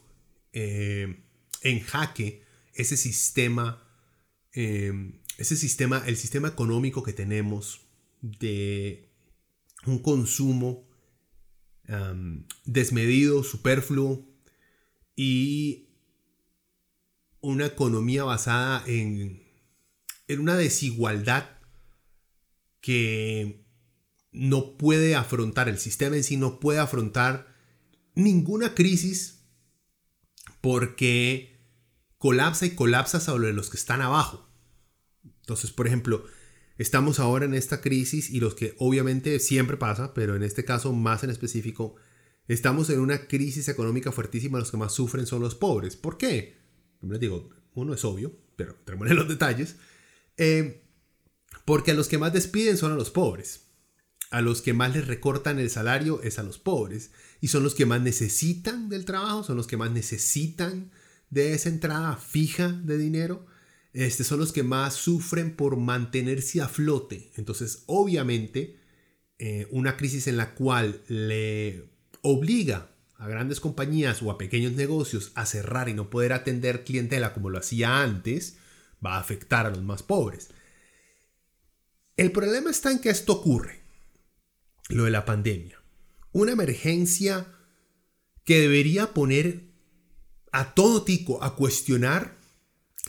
em, 0.51 1.23
en 1.61 1.79
jaque 1.79 2.43
ese 2.73 2.97
sistema, 2.97 3.86
em, 4.57 5.19
ese 5.37 5.55
sistema, 5.55 6.03
el 6.07 6.17
sistema 6.17 6.47
económico 6.47 7.03
que 7.03 7.13
tenemos 7.13 7.81
de 8.21 9.11
un 9.85 9.99
consumo 9.99 10.87
desmedido, 12.65 13.43
superfluo 13.43 14.27
y 15.15 15.87
una 17.39 17.67
economía 17.67 18.25
basada 18.25 18.83
en, 18.87 19.41
en 20.27 20.39
una 20.39 20.57
desigualdad 20.57 21.49
que 22.81 23.63
no 24.31 24.75
puede 24.75 25.15
afrontar, 25.15 25.69
el 25.69 25.77
sistema 25.77 26.17
en 26.17 26.23
sí 26.23 26.35
no 26.35 26.59
puede 26.59 26.79
afrontar 26.79 27.55
ninguna 28.15 28.73
crisis 28.75 29.45
porque 30.61 31.57
colapsa 32.17 32.65
y 32.65 32.71
colapsa 32.71 33.19
sobre 33.19 33.53
los 33.53 33.69
que 33.69 33.77
están 33.77 34.01
abajo. 34.01 34.46
Entonces, 35.47 35.71
por 35.71 35.87
ejemplo, 35.87 36.25
estamos 36.77 37.21
ahora 37.21 37.45
en 37.45 37.53
esta 37.53 37.79
crisis 37.79 38.29
y 38.29 38.41
los 38.41 38.53
que 38.53 38.75
obviamente 38.79 39.39
siempre 39.39 39.77
pasa, 39.77 40.13
pero 40.13 40.35
en 40.35 40.43
este 40.43 40.65
caso 40.65 40.91
más 40.91 41.23
en 41.23 41.29
específico, 41.29 41.95
estamos 42.49 42.89
en 42.89 42.99
una 42.99 43.27
crisis 43.27 43.69
económica 43.69 44.11
fuertísima, 44.11 44.59
los 44.59 44.71
que 44.71 44.77
más 44.77 44.93
sufren 44.93 45.25
son 45.25 45.41
los 45.41 45.55
pobres. 45.55 45.95
¿Por 45.95 46.17
qué? 46.17 46.57
les 47.01 47.19
digo, 47.21 47.49
uno 47.75 47.93
es 47.93 48.03
obvio, 48.03 48.35
pero 48.57 48.75
tenemos 48.83 49.09
los 49.15 49.29
detalles. 49.29 49.77
Eh, 50.35 50.83
porque 51.63 51.91
a 51.91 51.93
los 51.93 52.09
que 52.09 52.17
más 52.17 52.33
despiden 52.33 52.75
son 52.75 52.91
a 52.91 52.95
los 52.95 53.09
pobres. 53.09 53.67
A 54.29 54.41
los 54.41 54.61
que 54.61 54.73
más 54.73 54.93
les 54.93 55.07
recortan 55.07 55.59
el 55.59 55.69
salario 55.69 56.21
es 56.23 56.39
a 56.39 56.43
los 56.43 56.59
pobres. 56.59 57.11
Y 57.39 57.47
son 57.47 57.63
los 57.63 57.73
que 57.73 57.85
más 57.85 58.01
necesitan 58.01 58.89
del 58.89 59.05
trabajo, 59.05 59.45
son 59.45 59.55
los 59.55 59.67
que 59.67 59.77
más 59.77 59.91
necesitan 59.91 60.91
de 61.29 61.53
esa 61.53 61.69
entrada 61.69 62.17
fija 62.17 62.67
de 62.67 62.97
dinero. 62.97 63.45
Este, 63.93 64.23
son 64.23 64.39
los 64.39 64.51
que 64.51 64.63
más 64.63 64.93
sufren 64.93 65.55
por 65.55 65.77
mantenerse 65.77 66.61
a 66.61 66.67
flote. 66.67 67.31
Entonces, 67.35 67.83
obviamente, 67.87 68.77
eh, 69.39 69.67
una 69.71 69.97
crisis 69.97 70.27
en 70.27 70.37
la 70.37 70.53
cual 70.53 71.01
le 71.07 71.89
obliga 72.21 72.91
a 73.17 73.27
grandes 73.27 73.59
compañías 73.59 74.21
o 74.21 74.29
a 74.29 74.37
pequeños 74.37 74.73
negocios 74.73 75.31
a 75.35 75.45
cerrar 75.45 75.89
y 75.89 75.93
no 75.93 76.09
poder 76.09 76.33
atender 76.33 76.83
clientela 76.83 77.33
como 77.33 77.49
lo 77.49 77.57
hacía 77.57 78.01
antes, 78.03 78.57
va 79.03 79.15
a 79.15 79.19
afectar 79.19 79.65
a 79.65 79.69
los 79.69 79.83
más 79.83 80.03
pobres. 80.03 80.49
El 82.15 82.31
problema 82.31 82.69
está 82.69 82.91
en 82.91 82.99
que 82.99 83.09
esto 83.09 83.33
ocurre, 83.33 83.81
lo 84.89 85.05
de 85.05 85.11
la 85.11 85.25
pandemia. 85.25 85.81
Una 86.31 86.51
emergencia 86.51 87.47
que 88.43 88.59
debería 88.59 89.13
poner 89.13 89.67
a 90.51 90.73
todo 90.73 91.03
tico 91.03 91.43
a 91.43 91.55
cuestionar 91.55 92.36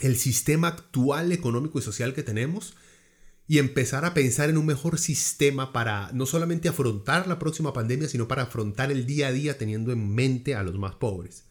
el 0.00 0.16
sistema 0.16 0.68
actual 0.68 1.32
económico 1.32 1.78
y 1.78 1.82
social 1.82 2.14
que 2.14 2.22
tenemos 2.22 2.74
y 3.46 3.58
empezar 3.58 4.04
a 4.04 4.12
pensar 4.12 4.50
en 4.50 4.58
un 4.58 4.66
mejor 4.66 4.98
sistema 4.98 5.72
para 5.72 6.10
no 6.12 6.26
solamente 6.26 6.68
afrontar 6.68 7.26
la 7.26 7.38
próxima 7.38 7.72
pandemia, 7.72 8.06
sino 8.06 8.28
para 8.28 8.42
afrontar 8.42 8.92
el 8.92 9.06
día 9.06 9.28
a 9.28 9.32
día 9.32 9.56
teniendo 9.56 9.90
en 9.90 10.14
mente 10.14 10.54
a 10.54 10.62
los 10.62 10.78
más 10.78 10.94
pobres. 10.96 11.44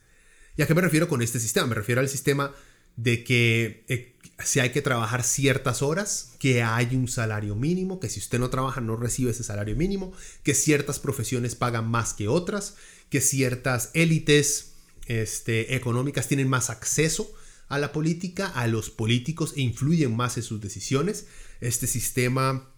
¿Y 0.55 0.61
a 0.61 0.67
qué 0.67 0.75
me 0.75 0.81
refiero 0.81 1.07
con 1.07 1.23
este 1.23 1.39
sistema? 1.39 1.65
Me 1.65 1.75
refiero 1.75 1.99
al 1.99 2.07
sistema 2.07 2.53
de 2.97 3.23
que 3.23 3.83
eh, 3.87 4.15
si 4.43 4.59
hay 4.59 4.71
que 4.71 4.83
trabajar 4.83 5.23
ciertas 5.23 5.81
horas, 5.81 6.33
que 6.39 6.61
hay 6.61 6.95
un 6.95 7.07
salario 7.07 7.55
mínimo, 7.55 7.99
que 7.99 8.09
si 8.09 8.19
usted 8.19 8.39
no 8.39 8.51
trabaja 8.51 8.79
no 8.79 8.95
recibe 8.95 9.31
ese 9.31 9.43
salario 9.43 9.75
mínimo, 9.75 10.13
que 10.43 10.53
ciertas 10.53 10.99
profesiones 10.99 11.55
pagan 11.55 11.89
más 11.89 12.13
que 12.13 12.27
otras, 12.27 12.75
que 13.09 13.21
ciertas 13.21 13.89
élites 13.93 14.73
este, 15.07 15.75
económicas 15.75 16.27
tienen 16.27 16.47
más 16.47 16.69
acceso 16.69 17.31
a 17.67 17.77
la 17.77 17.91
política, 17.91 18.47
a 18.47 18.67
los 18.67 18.89
políticos 18.89 19.53
e 19.55 19.61
influyen 19.61 20.15
más 20.15 20.37
en 20.37 20.43
sus 20.43 20.61
decisiones. 20.61 21.27
Este 21.59 21.87
sistema 21.87 22.73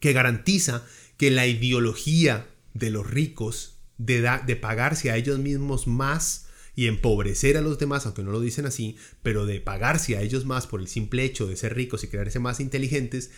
que 0.00 0.12
garantiza 0.12 0.84
que 1.16 1.30
la 1.30 1.46
ideología 1.46 2.48
de 2.74 2.90
los 2.90 3.08
ricos 3.08 3.78
de, 3.98 4.28
de 4.46 4.56
pagarse 4.56 5.10
a 5.10 5.16
ellos 5.16 5.38
mismos 5.38 5.86
más 5.86 6.46
y 6.74 6.86
empobrecer 6.86 7.56
a 7.56 7.60
los 7.60 7.78
demás, 7.78 8.06
aunque 8.06 8.22
no 8.22 8.32
lo 8.32 8.40
dicen 8.40 8.66
así, 8.66 8.96
pero 9.22 9.44
de 9.44 9.60
pagarse 9.60 10.16
a 10.16 10.22
ellos 10.22 10.46
más 10.46 10.66
por 10.66 10.80
el 10.80 10.88
simple 10.88 11.24
hecho 11.24 11.46
de 11.46 11.56
ser 11.56 11.74
ricos 11.74 12.02
y 12.02 12.08
creerse 12.08 12.38
más 12.38 12.60
inteligentes, 12.60 13.30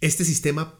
este 0.00 0.24
sistema 0.24 0.78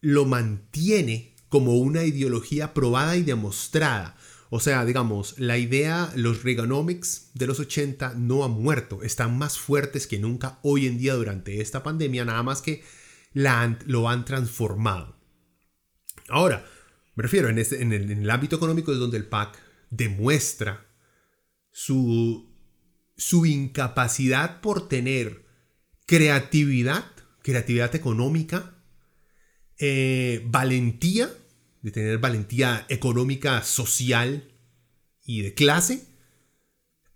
lo 0.00 0.24
mantiene 0.24 1.34
como 1.48 1.78
una 1.78 2.04
ideología 2.04 2.74
probada 2.74 3.16
y 3.16 3.22
demostrada. 3.22 4.16
O 4.50 4.60
sea, 4.60 4.84
digamos, 4.84 5.38
la 5.38 5.58
idea, 5.58 6.10
los 6.16 6.42
Reaganomics 6.42 7.30
de 7.34 7.46
los 7.46 7.60
80 7.60 8.14
no 8.14 8.44
han 8.44 8.52
muerto, 8.52 9.02
están 9.02 9.36
más 9.36 9.58
fuertes 9.58 10.06
que 10.06 10.18
nunca 10.18 10.58
hoy 10.62 10.86
en 10.86 10.98
día 10.98 11.14
durante 11.14 11.60
esta 11.60 11.82
pandemia, 11.82 12.24
nada 12.24 12.42
más 12.42 12.62
que 12.62 12.82
lo 13.34 14.08
han 14.08 14.24
transformado. 14.24 15.16
Ahora, 16.28 16.64
me 17.14 17.22
refiero, 17.22 17.48
en, 17.48 17.58
este, 17.58 17.82
el 17.82 18.30
ámbito 18.30 18.56
económico 18.56 18.92
es 18.92 18.98
donde 18.98 19.18
el 19.18 19.26
PAC 19.26 19.58
demuestra 19.90 20.86
su, 21.70 22.50
su 23.16 23.44
incapacidad 23.44 24.60
por 24.60 24.88
tener 24.88 25.44
creatividad, 26.06 27.04
creatividad 27.42 27.94
económica, 27.94 28.74
eh, 29.78 30.42
valentía, 30.46 31.30
de 31.82 31.90
tener 31.90 32.18
valentía 32.18 32.86
económica, 32.88 33.62
social 33.62 34.52
y 35.24 35.42
de 35.42 35.54
clase, 35.54 36.06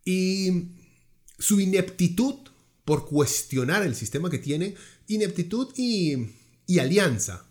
y 0.04 0.68
su 1.38 1.60
ineptitud 1.60 2.36
por 2.84 3.06
cuestionar 3.06 3.82
el 3.82 3.94
sistema 3.94 4.30
que 4.30 4.38
tiene, 4.38 4.74
ineptitud 5.06 5.68
y, 5.76 6.16
y 6.66 6.78
alianza. 6.78 7.46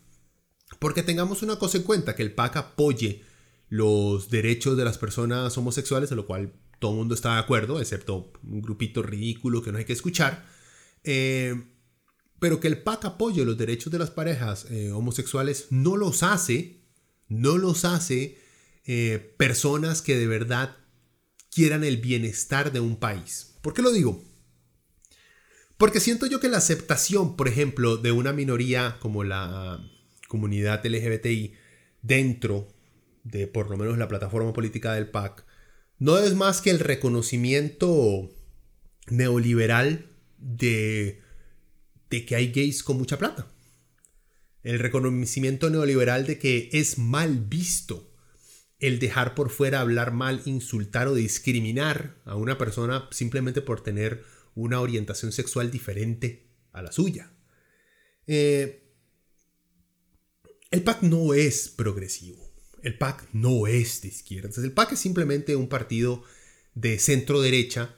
Porque 0.80 1.04
tengamos 1.04 1.42
una 1.42 1.58
cosa 1.58 1.78
en 1.78 1.84
cuenta, 1.84 2.16
que 2.16 2.24
el 2.24 2.34
PAC 2.34 2.58
apoye 2.58 3.24
los 3.70 4.30
derechos 4.30 4.76
de 4.78 4.84
las 4.84 4.98
personas 4.98 5.58
homosexuales, 5.58 6.12
a 6.12 6.16
lo 6.16 6.28
cual 6.28 6.54
todo 6.80 6.92
el 6.92 6.98
mundo 6.98 7.16
está 7.16 7.36
de 7.36 7.40
acuerdo, 7.40 7.80
excepto 7.80 8.34
un 8.44 8.62
grupito 8.62 9.04
ridículo 9.04 9.62
que 9.62 9.72
no 9.72 9.78
hay 9.78 9.86
que 9.86 9.94
escuchar. 9.94 10.46
Eh, 11.04 11.56
pero 12.40 12.60
que 12.60 12.68
el 12.68 12.82
PAC 12.82 13.06
apoye 13.06 13.46
los 13.46 13.58
derechos 13.58 13.92
de 13.92 14.00
las 14.00 14.10
parejas 14.10 14.66
eh, 14.72 14.92
homosexuales 14.92 15.68
no 15.70 15.96
los 15.96 16.24
hace, 16.24 16.81
no 17.32 17.58
los 17.58 17.86
hace 17.86 18.38
eh, 18.86 19.34
personas 19.38 20.02
que 20.02 20.18
de 20.18 20.28
verdad 20.28 20.76
quieran 21.50 21.86
el 21.86 21.98
bienestar 21.98 22.74
de 22.74 22.82
un 22.82 22.98
país. 22.98 23.56
¿Por 23.62 23.74
qué 23.74 23.82
lo 23.82 23.92
digo? 23.92 24.22
Porque 25.78 26.02
siento 26.02 26.26
yo 26.26 26.42
que 26.42 26.50
la 26.50 26.58
aceptación, 26.58 27.38
por 27.38 27.48
ejemplo, 27.48 27.96
de 27.96 28.12
una 28.12 28.34
minoría 28.34 28.98
como 29.00 29.24
la 29.24 29.80
comunidad 30.28 30.86
LGBTI 30.86 31.54
dentro 32.02 32.68
de 33.24 33.48
por 33.48 33.70
lo 33.70 33.78
menos 33.78 33.98
la 33.98 34.10
plataforma 34.10 34.52
política 34.52 34.94
del 34.94 35.10
PAC, 35.10 35.46
no 36.00 36.18
es 36.18 36.36
más 36.36 36.60
que 36.60 36.70
el 36.70 36.80
reconocimiento 36.80 38.30
neoliberal 39.08 40.10
de, 40.38 41.22
de 42.10 42.26
que 42.26 42.36
hay 42.36 42.52
gays 42.52 42.84
con 42.84 42.98
mucha 42.98 43.18
plata. 43.18 43.48
El 44.64 44.80
reconocimiento 44.80 45.70
neoliberal 45.70 46.26
de 46.26 46.38
que 46.38 46.70
es 46.72 46.98
mal 46.98 47.40
visto 47.40 48.14
el 48.80 49.00
dejar 49.00 49.36
por 49.36 49.50
fuera 49.50 49.80
hablar 49.80 50.12
mal, 50.12 50.42
insultar 50.46 51.08
o 51.08 51.14
discriminar 51.14 52.20
a 52.26 52.36
una 52.36 52.58
persona 52.58 53.08
simplemente 53.12 53.62
por 53.62 53.82
tener 53.82 54.24
una 54.56 54.80
orientación 54.82 55.32
sexual 55.32 55.72
diferente 55.72 56.48
a 56.72 56.82
la 56.82 56.92
suya. 56.92 57.32
Eh, 58.28 58.84
el 60.72 60.84
PAC 60.84 61.04
no 61.04 61.34
es 61.34 61.70
progresivo 61.70 62.52
el 62.82 62.98
PAC 62.98 63.28
no 63.34 63.68
es 63.68 64.02
de 64.02 64.10
izquierda. 64.10 64.50
el 64.58 64.74
PAC 64.74 64.94
es 64.94 65.00
simplemente 65.00 65.56
un 65.56 65.70
partido 65.70 66.24
de 66.74 67.00
centro 67.00 67.42
derecha 67.42 67.96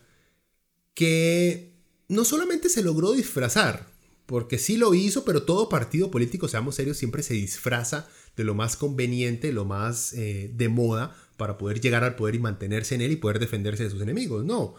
que 0.93 1.73
no 2.07 2.25
solamente 2.25 2.69
se 2.69 2.83
logró 2.83 3.13
disfrazar, 3.13 3.92
porque 4.25 4.57
sí 4.57 4.77
lo 4.77 4.93
hizo, 4.93 5.25
pero 5.25 5.43
todo 5.43 5.69
partido 5.69 6.09
político, 6.11 6.47
seamos 6.47 6.75
serios, 6.75 6.97
siempre 6.97 7.23
se 7.23 7.33
disfraza 7.33 8.07
de 8.35 8.43
lo 8.43 8.55
más 8.55 8.75
conveniente, 8.75 9.51
lo 9.51 9.65
más 9.65 10.13
eh, 10.13 10.51
de 10.53 10.69
moda 10.69 11.15
para 11.37 11.57
poder 11.57 11.81
llegar 11.81 12.03
al 12.03 12.15
poder 12.15 12.35
y 12.35 12.39
mantenerse 12.39 12.95
en 12.95 13.01
él 13.01 13.11
y 13.11 13.17
poder 13.17 13.39
defenderse 13.39 13.83
de 13.83 13.89
sus 13.89 14.01
enemigos. 14.01 14.45
No. 14.45 14.75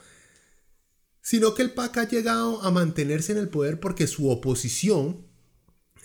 Sino 1.21 1.55
que 1.55 1.63
el 1.63 1.73
PAC 1.73 1.99
ha 1.99 2.09
llegado 2.09 2.63
a 2.63 2.71
mantenerse 2.71 3.33
en 3.33 3.39
el 3.39 3.49
poder 3.49 3.81
porque 3.81 4.07
su 4.07 4.31
oposición, 4.31 5.27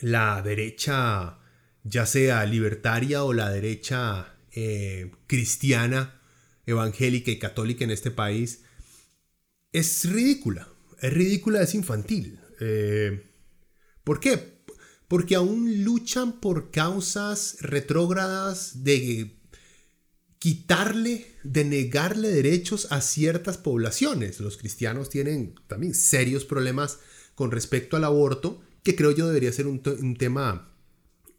la 0.02 0.42
derecha 0.42 1.40
ya 1.84 2.06
sea 2.06 2.46
libertaria 2.46 3.24
o 3.24 3.34
la 3.34 3.50
derecha 3.50 4.36
eh, 4.52 5.12
cristiana, 5.28 6.22
evangélica 6.66 7.32
y 7.32 7.40
católica 7.40 7.84
en 7.84 7.92
este 7.92 8.12
país, 8.12 8.64
es 9.72 10.10
ridícula. 10.10 10.68
Es 11.02 11.14
ridícula, 11.14 11.62
es 11.62 11.74
infantil. 11.74 12.40
Eh, 12.60 13.29
¿Por 14.10 14.20
qué? 14.20 14.64
Porque 15.08 15.36
aún 15.36 15.84
luchan 15.84 16.40
por 16.40 16.72
causas 16.72 17.58
retrógradas 17.62 18.84
de 18.84 19.38
quitarle, 20.40 21.28
de 21.44 21.64
negarle 21.64 22.30
derechos 22.30 22.92
a 22.92 23.02
ciertas 23.02 23.60
poblaciones. 23.60 24.40
Los 24.40 24.58
cristianos 24.58 25.12
tienen 25.12 25.54
también 25.68 25.94
serios 25.94 26.44
problemas 26.44 26.98
con 27.36 27.52
respecto 27.52 27.98
al 27.98 28.04
aborto, 28.04 28.64
que 28.82 28.96
creo 28.96 29.12
yo 29.12 29.28
debería 29.28 29.54
ser 29.54 29.68
un, 29.68 29.84
tema 30.18 30.74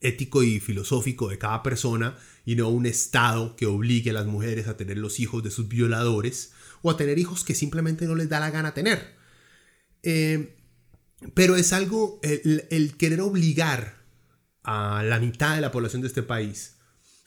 ético 0.00 0.44
y 0.44 0.60
filosófico 0.60 1.28
de 1.28 1.38
cada 1.38 1.64
persona 1.64 2.16
y 2.46 2.54
no 2.54 2.68
un 2.68 2.86
Estado 2.86 3.56
que 3.56 3.66
obligue 3.66 4.10
a 4.10 4.14
las 4.14 4.26
mujeres 4.26 4.68
a 4.68 4.76
tener 4.76 4.98
los 4.98 5.18
hijos 5.18 5.42
de 5.42 5.50
sus 5.50 5.66
violadores 5.66 6.52
o 6.82 6.92
a 6.92 6.96
tener 6.96 7.18
hijos 7.18 7.42
que 7.42 7.56
simplemente 7.56 8.06
no 8.06 8.14
les 8.14 8.28
da 8.28 8.38
la 8.38 8.52
gana 8.52 8.74
tener. 8.74 9.16
Eh, 10.04 10.59
pero 11.34 11.56
es 11.56 11.72
algo, 11.72 12.20
el, 12.22 12.96
querer 12.96 13.20
obligar 13.20 14.04
a 14.62 15.02
la 15.02 15.18
mitad 15.18 15.54
de 15.54 15.60
la 15.60 15.72
población 15.72 16.02
de 16.02 16.08
este 16.08 16.22
país 16.22 16.76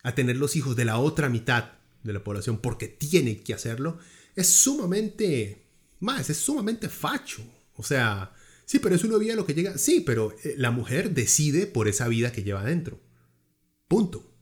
a 0.03 0.15
tener 0.15 0.37
los 0.37 0.55
hijos 0.55 0.75
de 0.75 0.85
la 0.85 0.97
otra 0.97 1.29
mitad 1.29 1.71
de 2.03 2.13
la 2.13 2.23
población 2.23 2.59
porque 2.59 2.87
tiene 2.87 3.41
que 3.41 3.53
hacerlo, 3.53 3.97
es 4.35 4.47
sumamente, 4.47 5.67
más, 5.99 6.29
es 6.29 6.37
sumamente 6.37 6.89
facho. 6.89 7.43
O 7.75 7.83
sea, 7.83 8.33
Sí, 8.65 8.79
pero 8.79 8.95
es 8.95 9.03
una 9.03 9.17
vida 9.17 9.35
lo 9.35 9.45
que 9.45 9.53
llega. 9.53 9.77
Sí, 9.77 10.01
pero 10.01 10.35
eh, 10.43 10.55
la 10.57 10.71
mujer 10.71 11.13
decide 11.13 11.67
por 11.67 11.87
esa 11.87 12.07
vida 12.07 12.31
que 12.31 12.43
lleva 12.43 12.61
adentro. 12.61 12.99
Punto. 13.87 14.35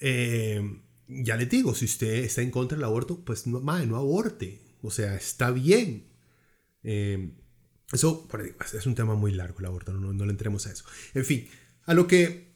Eh, 0.00 0.62
ya 1.08 1.36
le 1.36 1.46
digo, 1.46 1.74
si 1.74 1.86
usted 1.86 2.24
está 2.24 2.42
en 2.42 2.50
contra 2.50 2.76
del 2.76 2.84
aborto, 2.84 3.24
pues 3.24 3.46
no, 3.46 3.60
no 3.60 3.96
aborte. 3.96 4.76
O 4.82 4.90
sea, 4.90 5.16
está 5.16 5.50
bien. 5.50 6.08
Eh, 6.82 7.32
eso 7.92 8.26
es 8.72 8.86
un 8.86 8.94
tema 8.94 9.14
muy 9.14 9.32
largo 9.32 9.58
el 9.58 9.66
aborto, 9.66 9.92
no, 9.92 10.12
no, 10.12 10.24
le 10.24 10.30
entremos 10.30 10.66
a 10.66 10.72
eso. 10.72 10.84
En 11.14 11.24
fin, 11.24 11.48
a 11.84 11.94
lo 11.94 12.06
que, 12.06 12.52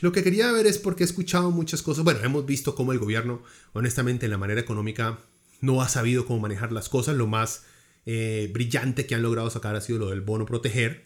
lo 0.00 0.10
que 0.10 0.22
quería 0.22 0.50
ver 0.52 0.66
es 0.66 0.78
porque 0.78 1.04
he 1.04 1.06
escuchado 1.06 1.50
muchas 1.50 1.82
cosas. 1.82 2.02
Bueno, 2.02 2.20
hemos 2.24 2.46
visto 2.46 2.74
cómo 2.74 2.92
el 2.92 2.98
gobierno, 2.98 3.42
honestamente, 3.74 4.26
en 4.26 4.30
la 4.30 4.38
manera 4.38 4.60
económica, 4.60 5.18
no 5.60 5.82
ha 5.82 5.88
sabido 5.88 6.24
cómo 6.24 6.40
manejar 6.40 6.72
las 6.72 6.88
cosas. 6.88 7.14
Lo 7.16 7.26
más 7.26 7.64
eh, 8.06 8.50
brillante 8.52 9.06
que 9.06 9.14
han 9.14 9.22
logrado 9.22 9.50
sacar 9.50 9.76
ha 9.76 9.80
sido 9.82 9.98
lo 9.98 10.10
del 10.10 10.22
bono 10.22 10.46
proteger, 10.46 11.04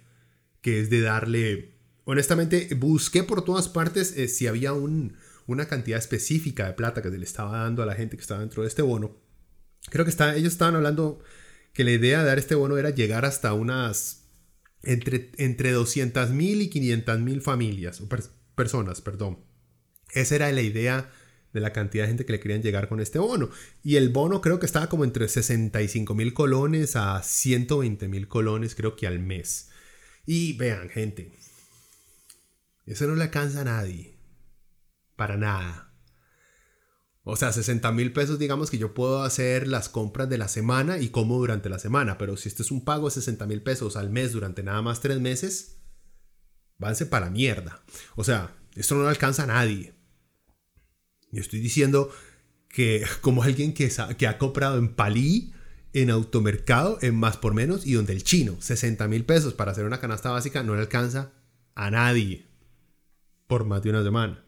que 0.60 0.80
es 0.80 0.88
de 0.88 1.00
darle, 1.00 1.74
honestamente, 2.04 2.68
busqué 2.76 3.24
por 3.24 3.44
todas 3.44 3.68
partes 3.68 4.16
eh, 4.16 4.28
si 4.28 4.46
había 4.46 4.72
una 4.72 5.66
cantidad 5.66 5.98
específica 5.98 6.66
de 6.66 6.74
plata 6.74 7.02
que 7.02 7.10
se 7.10 7.18
le 7.18 7.24
estaba 7.24 7.58
dando 7.58 7.82
a 7.82 7.86
la 7.86 7.96
gente 7.96 8.16
que 8.16 8.22
estaba 8.22 8.40
dentro 8.40 8.62
de 8.62 8.68
este 8.68 8.82
bono. 8.82 9.16
Creo 9.90 10.04
que 10.04 10.10
está, 10.10 10.36
ellos 10.36 10.52
estaban 10.52 10.76
hablando 10.76 11.20
que 11.72 11.84
la 11.84 11.92
idea 11.92 12.20
de 12.20 12.26
dar 12.26 12.38
este 12.38 12.54
bono 12.54 12.78
era 12.78 12.90
llegar 12.90 13.24
hasta 13.24 13.52
unas 13.52 14.28
entre, 14.82 15.32
entre 15.38 15.72
200 15.72 16.30
mil 16.30 16.62
y 16.62 16.70
500 16.70 17.20
mil 17.20 17.42
familias, 17.42 18.00
o 18.00 18.08
personas, 18.54 19.00
perdón. 19.00 19.38
Esa 20.12 20.36
era 20.36 20.52
la 20.52 20.62
idea 20.62 21.10
de 21.52 21.60
la 21.60 21.72
cantidad 21.72 22.04
de 22.04 22.08
gente 22.08 22.26
que 22.26 22.32
le 22.32 22.40
querían 22.40 22.62
llegar 22.62 22.88
con 22.88 23.00
este 23.00 23.18
bono. 23.18 23.50
Y 23.82 23.96
el 23.96 24.10
bono 24.10 24.40
creo 24.40 24.58
que 24.58 24.66
estaba 24.66 24.88
como 24.88 25.04
entre 25.04 25.28
65 25.28 26.14
mil 26.14 26.34
colones 26.34 26.96
a 26.96 27.22
120 27.22 28.08
mil 28.08 28.28
colones, 28.28 28.74
creo 28.74 28.96
que 28.96 29.06
al 29.06 29.18
mes. 29.18 29.70
Y 30.26 30.54
vean, 30.54 30.88
gente, 30.88 31.32
eso 32.86 33.06
no 33.06 33.14
le 33.14 33.24
alcanza 33.24 33.62
a 33.62 33.64
nadie. 33.64 34.14
Para 35.16 35.36
nada. 35.36 35.87
O 37.30 37.36
sea, 37.36 37.52
60 37.52 37.92
mil 37.92 38.10
pesos, 38.14 38.38
digamos 38.38 38.70
que 38.70 38.78
yo 38.78 38.94
puedo 38.94 39.22
hacer 39.22 39.68
las 39.68 39.90
compras 39.90 40.30
de 40.30 40.38
la 40.38 40.48
semana 40.48 40.96
y 40.96 41.10
como 41.10 41.36
durante 41.36 41.68
la 41.68 41.78
semana. 41.78 42.16
Pero 42.16 42.38
si 42.38 42.48
este 42.48 42.62
es 42.62 42.70
un 42.70 42.86
pago 42.86 43.10
de 43.10 43.16
60 43.16 43.44
mil 43.44 43.60
pesos 43.60 43.96
al 43.96 44.08
mes 44.08 44.32
durante 44.32 44.62
nada 44.62 44.80
más 44.80 45.02
tres 45.02 45.20
meses, 45.20 45.76
váyanse 46.78 47.04
para 47.04 47.28
mierda. 47.28 47.82
O 48.16 48.24
sea, 48.24 48.56
esto 48.76 48.94
no 48.94 49.06
alcanza 49.06 49.42
a 49.42 49.48
nadie. 49.48 49.92
Yo 51.30 51.42
estoy 51.42 51.60
diciendo 51.60 52.10
que 52.66 53.04
como 53.20 53.42
alguien 53.42 53.74
que, 53.74 53.92
que 54.16 54.26
ha 54.26 54.38
comprado 54.38 54.78
en 54.78 54.94
Palí, 54.94 55.52
en 55.92 56.08
automercado, 56.08 56.96
en 57.02 57.14
más 57.14 57.36
por 57.36 57.52
menos 57.52 57.86
y 57.86 57.92
donde 57.92 58.14
el 58.14 58.24
chino, 58.24 58.56
60 58.58 59.06
mil 59.06 59.26
pesos 59.26 59.52
para 59.52 59.72
hacer 59.72 59.84
una 59.84 60.00
canasta 60.00 60.30
básica 60.30 60.62
no 60.62 60.74
le 60.74 60.80
alcanza 60.80 61.34
a 61.74 61.90
nadie 61.90 62.46
por 63.46 63.66
más 63.66 63.82
de 63.82 63.90
una 63.90 64.02
semana. 64.02 64.42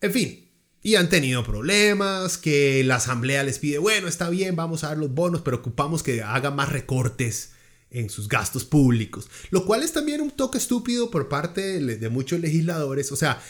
En 0.00 0.12
fin, 0.12 0.47
y 0.82 0.94
han 0.94 1.08
tenido 1.08 1.44
problemas, 1.44 2.38
que 2.38 2.82
la 2.84 2.96
asamblea 2.96 3.42
les 3.42 3.58
pide, 3.58 3.78
bueno, 3.78 4.08
está 4.08 4.30
bien, 4.30 4.56
vamos 4.56 4.84
a 4.84 4.88
dar 4.88 4.98
los 4.98 5.12
bonos, 5.12 5.42
pero 5.42 5.58
ocupamos 5.58 6.02
que 6.02 6.22
haga 6.22 6.50
más 6.50 6.70
recortes 6.70 7.50
en 7.90 8.10
sus 8.10 8.28
gastos 8.28 8.64
públicos. 8.64 9.28
Lo 9.50 9.64
cual 9.64 9.82
es 9.82 9.92
también 9.92 10.20
un 10.20 10.30
toque 10.30 10.58
estúpido 10.58 11.10
por 11.10 11.28
parte 11.28 11.80
de, 11.80 12.08
muchos 12.08 12.40
legisladores. 12.40 13.10
O 13.12 13.16
sea, 13.16 13.42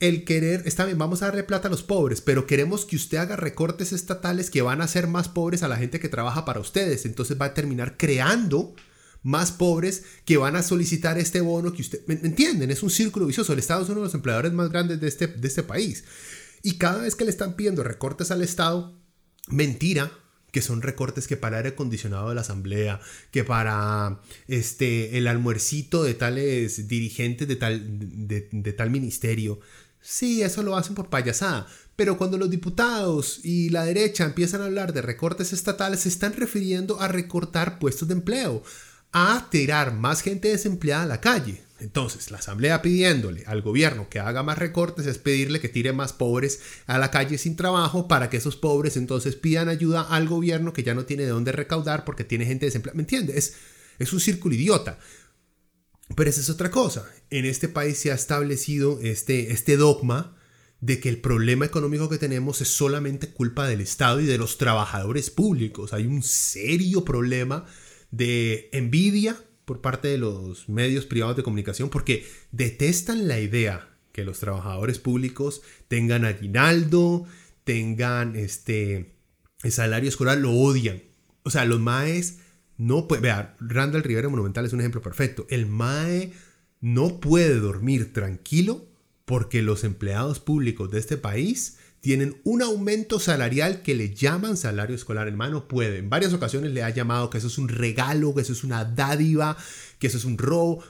el 0.00 0.24
querer, 0.24 0.62
está 0.64 0.84
bien, 0.84 0.98
vamos 0.98 1.22
a 1.22 1.26
darle 1.26 1.44
plata 1.44 1.68
a 1.68 1.70
los 1.70 1.82
pobres, 1.82 2.20
pero 2.20 2.46
queremos 2.46 2.84
que 2.84 2.96
usted 2.96 3.18
haga 3.18 3.36
recortes 3.36 3.92
estatales 3.92 4.50
que 4.50 4.62
van 4.62 4.80
a 4.80 4.84
hacer 4.84 5.06
más 5.06 5.28
pobres 5.28 5.62
a 5.62 5.68
la 5.68 5.76
gente 5.76 6.00
que 6.00 6.08
trabaja 6.08 6.44
para 6.44 6.60
ustedes. 6.60 7.04
Entonces 7.06 7.40
va 7.40 7.46
a 7.46 7.54
terminar 7.54 7.96
creando 7.96 8.74
más 9.22 9.52
pobres 9.52 10.02
que 10.24 10.36
van 10.36 10.56
a 10.56 10.62
solicitar 10.62 11.18
este 11.18 11.40
bono 11.40 11.72
que 11.72 11.82
usted... 11.82 12.00
¿Me 12.06 12.14
entienden? 12.14 12.72
Es 12.72 12.82
un 12.82 12.90
círculo 12.90 13.26
vicioso. 13.26 13.52
El 13.52 13.60
Estado 13.60 13.84
es 13.84 13.88
uno 13.88 14.00
de 14.00 14.06
los 14.06 14.14
empleadores 14.14 14.52
más 14.52 14.70
grandes 14.70 15.00
de 15.00 15.06
este, 15.06 15.28
de 15.28 15.46
este 15.46 15.62
país. 15.62 16.02
Y 16.62 16.78
cada 16.78 17.02
vez 17.02 17.16
que 17.16 17.24
le 17.24 17.30
están 17.30 17.54
pidiendo 17.54 17.82
recortes 17.82 18.30
al 18.30 18.42
Estado, 18.42 18.96
mentira, 19.48 20.12
que 20.52 20.62
son 20.62 20.82
recortes 20.82 21.26
que 21.26 21.36
para 21.36 21.56
aire 21.56 21.70
acondicionado 21.70 22.28
de 22.28 22.34
la 22.34 22.42
asamblea, 22.42 23.00
que 23.30 23.42
para 23.42 24.20
este 24.46 25.16
el 25.18 25.26
almuercito 25.26 26.04
de 26.04 26.14
tales 26.14 26.86
dirigentes 26.86 27.48
de 27.48 27.56
tal, 27.56 27.82
de, 28.28 28.72
tal 28.72 28.90
ministerio. 28.90 29.60
Sí, 30.00 30.42
eso 30.42 30.62
lo 30.62 30.76
hacen 30.76 30.94
por 30.94 31.08
payasada. 31.08 31.66
Pero 31.96 32.18
cuando 32.18 32.36
los 32.36 32.50
diputados 32.50 33.40
y 33.44 33.70
la 33.70 33.84
derecha 33.84 34.24
empiezan 34.24 34.60
a 34.60 34.66
hablar 34.66 34.92
de 34.92 35.02
recortes 35.02 35.52
estatales, 35.52 36.00
se 36.00 36.08
están 36.10 36.34
refiriendo 36.34 37.00
a 37.00 37.08
recortar 37.08 37.78
puestos 37.78 38.08
de 38.08 38.14
empleo, 38.14 38.62
a 39.12 39.48
tirar 39.50 39.94
más 39.94 40.20
gente 40.20 40.48
desempleada 40.48 41.04
a 41.04 41.06
la 41.06 41.20
calle. 41.20 41.62
Entonces, 41.82 42.30
la 42.30 42.38
Asamblea 42.38 42.80
pidiéndole 42.80 43.44
al 43.46 43.60
gobierno 43.60 44.08
que 44.08 44.20
haga 44.20 44.42
más 44.42 44.58
recortes 44.58 45.06
es 45.06 45.18
pedirle 45.18 45.60
que 45.60 45.68
tire 45.68 45.92
más 45.92 46.12
pobres 46.12 46.60
a 46.86 46.98
la 46.98 47.10
calle 47.10 47.38
sin 47.38 47.56
trabajo 47.56 48.08
para 48.08 48.30
que 48.30 48.36
esos 48.36 48.56
pobres 48.56 48.96
entonces 48.96 49.34
pidan 49.36 49.68
ayuda 49.68 50.02
al 50.02 50.28
gobierno 50.28 50.72
que 50.72 50.84
ya 50.84 50.94
no 50.94 51.04
tiene 51.04 51.24
de 51.24 51.30
dónde 51.30 51.52
recaudar 51.52 52.04
porque 52.04 52.24
tiene 52.24 52.46
gente 52.46 52.66
desempleada. 52.66 52.96
¿Me 52.96 53.02
entiendes? 53.02 53.56
Es, 53.98 54.12
un 54.12 54.20
círculo 54.20 54.54
idiota. 54.54 54.98
Pero 56.16 56.30
esa 56.30 56.40
es 56.40 56.50
otra 56.50 56.70
cosa. 56.70 57.08
En 57.30 57.44
este 57.44 57.68
país 57.68 57.98
se 57.98 58.12
ha 58.12 58.14
establecido 58.14 59.00
este, 59.00 59.52
este 59.52 59.76
dogma 59.76 60.36
de 60.80 61.00
que 61.00 61.08
el 61.08 61.20
problema 61.20 61.64
económico 61.64 62.08
que 62.08 62.18
tenemos 62.18 62.60
es 62.60 62.68
solamente 62.68 63.28
culpa 63.28 63.66
del 63.66 63.80
Estado 63.80 64.20
y 64.20 64.26
de 64.26 64.38
los 64.38 64.58
trabajadores 64.58 65.30
públicos. 65.30 65.92
Hay 65.92 66.06
un 66.06 66.22
serio 66.22 67.04
problema 67.04 67.66
de 68.10 68.68
envidia 68.72 69.36
por 69.72 69.80
parte 69.80 70.08
de 70.08 70.18
los 70.18 70.68
medios 70.68 71.06
privados 71.06 71.34
de 71.34 71.42
comunicación 71.42 71.88
porque 71.88 72.26
detestan 72.50 73.26
la 73.26 73.40
idea 73.40 73.88
que 74.12 74.22
los 74.22 74.38
trabajadores 74.38 74.98
públicos 74.98 75.62
tengan 75.88 76.26
aguinaldo, 76.26 77.24
tengan 77.64 78.36
este 78.36 79.14
el 79.62 79.72
salario 79.72 80.10
escolar, 80.10 80.36
lo 80.36 80.52
odian. 80.52 81.02
O 81.42 81.48
sea, 81.48 81.64
los 81.64 81.80
maes 81.80 82.40
no 82.76 83.08
puede, 83.08 83.22
vea, 83.22 83.56
Randall 83.60 84.02
Rivera 84.02 84.28
Monumental 84.28 84.66
es 84.66 84.74
un 84.74 84.80
ejemplo 84.80 85.00
perfecto. 85.00 85.46
El 85.48 85.64
mae 85.64 86.34
no 86.82 87.18
puede 87.18 87.58
dormir 87.58 88.12
tranquilo 88.12 88.84
porque 89.24 89.62
los 89.62 89.84
empleados 89.84 90.38
públicos 90.38 90.90
de 90.90 90.98
este 90.98 91.16
país 91.16 91.78
tienen 92.02 92.40
un 92.42 92.62
aumento 92.62 93.20
salarial 93.20 93.80
que 93.82 93.94
le 93.94 94.12
llaman 94.12 94.56
salario 94.56 94.96
escolar. 94.96 95.28
El 95.28 95.38
no 95.38 95.68
puede. 95.68 95.98
En 95.98 96.10
varias 96.10 96.32
ocasiones 96.32 96.72
le 96.72 96.82
ha 96.82 96.90
llamado 96.90 97.30
que 97.30 97.38
eso 97.38 97.46
es 97.46 97.58
un 97.58 97.68
regalo, 97.68 98.34
que 98.34 98.40
eso 98.40 98.52
es 98.52 98.64
una 98.64 98.84
dádiva, 98.84 99.56
que 100.00 100.08
eso 100.08 100.18
es 100.18 100.24
un 100.24 100.36
robo. 100.36 100.82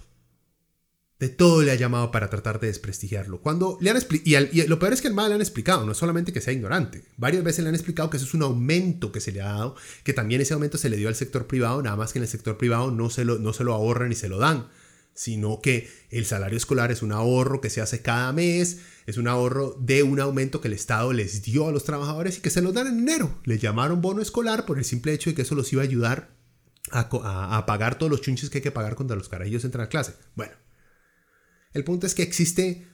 De 1.21 1.29
todo 1.29 1.63
le 1.63 1.71
ha 1.71 1.75
llamado 1.75 2.11
para 2.11 2.31
tratar 2.31 2.61
de 2.61 2.69
desprestigiarlo. 2.69 3.43
Cuando 3.43 3.77
le 3.83 3.91
han 3.91 3.99
y, 4.25 4.35
y, 4.35 4.67
lo 4.67 4.79
peor 4.79 4.95
es 4.95 5.03
que 5.03 5.09
el 5.09 5.15
mal 5.15 5.29
le 5.29 5.35
han 5.35 5.43
explicado, 5.43 5.85
no 5.85 5.93
solamente 5.93 6.33
que 6.33 6.41
sea 6.41 6.55
ignorante. 6.55 7.05
Varias 7.19 7.45
veces 7.45 7.63
le 7.63 7.69
han 7.69 7.75
explicado 7.75 8.09
que 8.09 8.17
eso 8.17 8.25
es 8.25 8.33
un 8.33 8.43
aumento 8.43 9.13
que 9.13 9.21
se 9.21 9.33
le 9.33 9.43
ha 9.43 9.53
dado, 9.53 9.77
que 10.05 10.15
también 10.15 10.41
ese 10.41 10.55
aumento 10.55 10.79
se 10.79 10.89
le 10.89 10.97
dio 10.97 11.09
al 11.09 11.15
sector 11.15 11.47
privado, 11.47 11.83
nada 11.83 11.95
más 11.95 12.15
que 12.15 12.21
en 12.21 12.25
el 12.25 12.29
sector 12.29 12.57
privado 12.57 12.91
no 12.91 13.11
se 13.11 13.27
lo, 13.27 13.39
no 13.39 13.53
se 13.53 13.65
lo 13.65 13.75
ahorran 13.75 14.13
y 14.13 14.15
se 14.15 14.31
lo 14.31 14.39
dan 14.39 14.67
sino 15.15 15.61
que 15.61 15.89
el 16.11 16.25
salario 16.25 16.57
escolar 16.57 16.91
es 16.91 17.03
un 17.03 17.13
ahorro 17.13 17.61
que 17.61 17.71
se 17.71 17.81
hace 17.81 18.03
cada 18.03 18.33
mes, 18.33 18.79
es 19.07 19.17
un 19.17 19.29
ahorro 19.29 19.77
de 19.81 20.03
un 20.03 20.21
aumento 20.21 20.61
que 20.61 20.69
el 20.69 20.75
Estado 20.75 21.13
les 21.13 21.43
dio 21.43 21.69
a 21.69 21.73
los 21.73 21.85
trabajadores 21.85 22.39
y 22.39 22.41
que 22.41 22.51
se 22.51 22.63
los 22.63 22.75
dan 22.75 22.87
en 22.87 23.01
enero. 23.01 23.41
Les 23.45 23.61
llamaron 23.61 24.01
bono 24.01 24.23
escolar 24.23 24.65
por 24.65 24.79
el 24.79 24.85
simple 24.85 25.13
hecho 25.13 25.31
de 25.31 25.35
que 25.35 25.43
eso 25.43 25.55
los 25.55 25.73
iba 25.73 25.83
a 25.83 25.87
ayudar 25.87 26.31
a, 26.91 27.65
pagar 27.67 27.99
todos 27.99 28.11
los 28.11 28.21
chunches 28.21 28.51
que 28.51 28.59
hay 28.59 28.63
que 28.63 28.71
pagar 28.71 28.97
cuando 28.97 29.17
los 29.17 29.29
carajillos 29.29 29.65
entran 29.65 29.87
a 29.87 29.89
clase. 29.89 30.15
Bueno, 30.35 30.53
el 31.73 31.85
punto 31.85 32.07
es 32.07 32.15
que 32.15 32.23
existe 32.23 32.87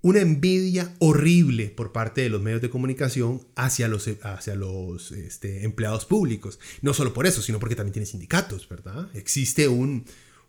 una 0.00 0.20
envidia 0.20 0.94
horrible 0.98 1.68
por 1.68 1.92
parte 1.92 2.22
de 2.22 2.28
los 2.28 2.42
medios 2.42 2.60
de 2.60 2.70
comunicación 2.70 3.46
hacia 3.54 3.88
los, 3.88 4.08
hacia 4.22 4.54
los 4.56 5.12
este, 5.12 5.64
empleados 5.64 6.06
públicos. 6.06 6.58
No 6.80 6.92
solo 6.92 7.14
por 7.14 7.26
eso, 7.26 7.40
sino 7.40 7.60
porque 7.60 7.76
también 7.76 7.92
tiene 7.92 8.06
sindicatos, 8.06 8.68
¿verdad? 8.68 9.08
Existe 9.14 9.68
un, 9.68 10.04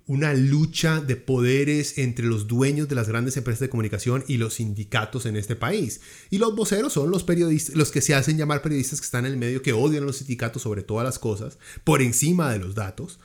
una 0.05 0.33
lucha 0.33 0.99
de 0.99 1.15
poderes 1.15 1.97
entre 1.97 2.25
los 2.25 2.47
dueños 2.47 2.89
de 2.89 2.95
las 2.95 3.07
grandes 3.07 3.37
empresas 3.37 3.61
de 3.61 3.69
comunicación 3.69 4.23
y 4.27 4.37
los 4.37 4.55
sindicatos 4.55 5.25
en 5.25 5.37
este 5.37 5.55
país. 5.55 6.01
Y 6.29 6.39
los 6.39 6.55
voceros 6.55 6.93
son 6.93 7.09
los 7.09 7.23
periodistas, 7.23 7.75
los 7.75 7.91
que 7.91 8.01
se 8.01 8.13
hacen 8.13 8.37
llamar 8.37 8.61
periodistas 8.61 8.99
que 8.99 9.05
están 9.05 9.25
en 9.25 9.31
el 9.31 9.37
medio, 9.37 9.61
que 9.61 9.73
odian 9.73 10.03
a 10.03 10.07
los 10.07 10.17
sindicatos 10.17 10.61
sobre 10.61 10.83
todas 10.83 11.05
las 11.05 11.19
cosas, 11.19 11.57
por 11.83 12.01
encima 12.01 12.51
de 12.51 12.59
los 12.59 12.75
datos. 12.75 13.19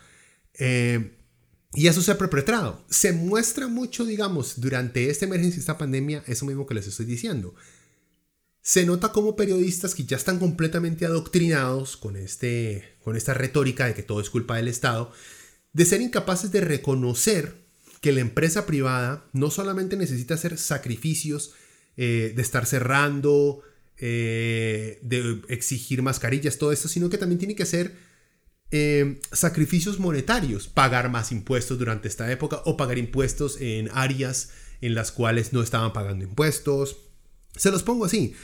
Eh, 0.55 1.17
y 1.75 1.89
eso 1.89 2.01
se 2.01 2.13
ha 2.13 2.19
perpetrado. 2.19 2.85
Se 2.89 3.13
muestra 3.13 3.69
mucho, 3.69 4.05
digamos, 4.05 4.61
durante 4.61 5.11
esta 5.11 5.27
emergencia, 5.27 5.61
esta 5.61 5.79
pandemia, 5.79 6.23
eso 6.27 6.47
mismo 6.47 6.67
que 6.67 6.75
les 6.75 6.87
estoy 6.87 7.07
diciendo. 7.07 7.55
Se 8.63 8.87
nota 8.87 9.13
como 9.13 9.37
periodistas 9.37 9.95
que 9.95 10.05
ya 10.05 10.17
están 10.17 10.39
completamente 10.39 11.07
adoctrinados 11.07 11.97
con, 11.97 12.17
este, 12.17 12.97
con 13.03 13.17
esta 13.17 13.35
retórica 13.35 13.87
de 13.87 13.95
que 13.95 14.03
todo 14.03 14.21
es 14.21 14.31
culpa 14.31 14.57
del 14.57 14.69
Estado, 14.69 15.13
de 15.79 15.87
ser 15.87 16.01
incapaces 16.01 16.51
de 16.51 16.61
reconocer 16.61 17.55
que 18.01 18.11
la 18.11 18.19
empresa 18.19 18.67
privada 18.67 19.25
no 19.33 19.49
solamente 19.49 19.97
necesita 19.97 20.35
hacer 20.35 20.59
sacrificios 20.59 21.53
eh, 21.97 22.33
de 22.35 22.43
estar 22.43 22.67
cerrando, 22.67 23.63
eh, 23.97 24.99
de 25.03 25.41
exigir 25.47 26.03
mascarillas, 26.03 26.59
todo 26.59 26.73
esto, 26.73 26.89
sino 26.89 27.09
que 27.09 27.17
también 27.17 27.39
tiene 27.39 27.55
que 27.55 27.63
hacer 27.63 27.95
eh, 28.73 29.21
sacrificios 29.31 30.01
monetarios, 30.01 30.67
pagar 30.67 31.11
más 31.11 31.31
impuestos 31.31 31.79
durante 31.79 32.09
esta 32.09 32.29
época 32.33 32.61
o 32.65 32.77
pagar 32.77 32.99
impuestos 32.99 33.61
en 33.61 33.89
áreas 33.95 34.51
en 34.81 34.97
las 34.97 35.13
cuales 35.13 35.53
no 35.53 35.63
estaban 35.63 35.93
pagando 35.93 36.25
impuestos. 36.25 36.97
Se 37.55 37.71
los 37.71 37.85
pongo 37.85 38.05
así. 38.05 38.35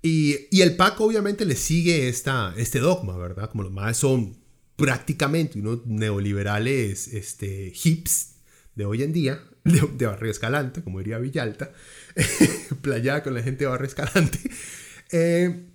Y, 0.00 0.58
el 0.58 0.74
PAC 0.76 1.02
obviamente 1.02 1.44
le 1.44 1.54
sigue 1.54 2.08
esta, 2.08 2.54
este 2.56 2.78
dogma, 2.78 3.18
¿verdad? 3.18 3.50
Como 3.50 3.64
los 3.64 3.72
más 3.72 3.98
son 3.98 4.38
prácticamente 4.78 5.58
unos 5.58 5.84
neoliberales 5.86 7.08
este, 7.08 7.72
hips 7.82 8.36
de 8.76 8.84
hoy 8.84 9.02
en 9.02 9.12
día, 9.12 9.42
de, 9.64 10.06
Barrio 10.06 10.30
Escalante, 10.30 10.84
como 10.84 10.98
diría 11.00 11.18
Villalta, 11.18 11.72
playa 12.80 13.24
con 13.24 13.34
la 13.34 13.42
gente 13.42 13.64
de 13.64 13.70
Barrio 13.70 13.88
Escalante. 13.88 14.38
Eh, 15.10 15.66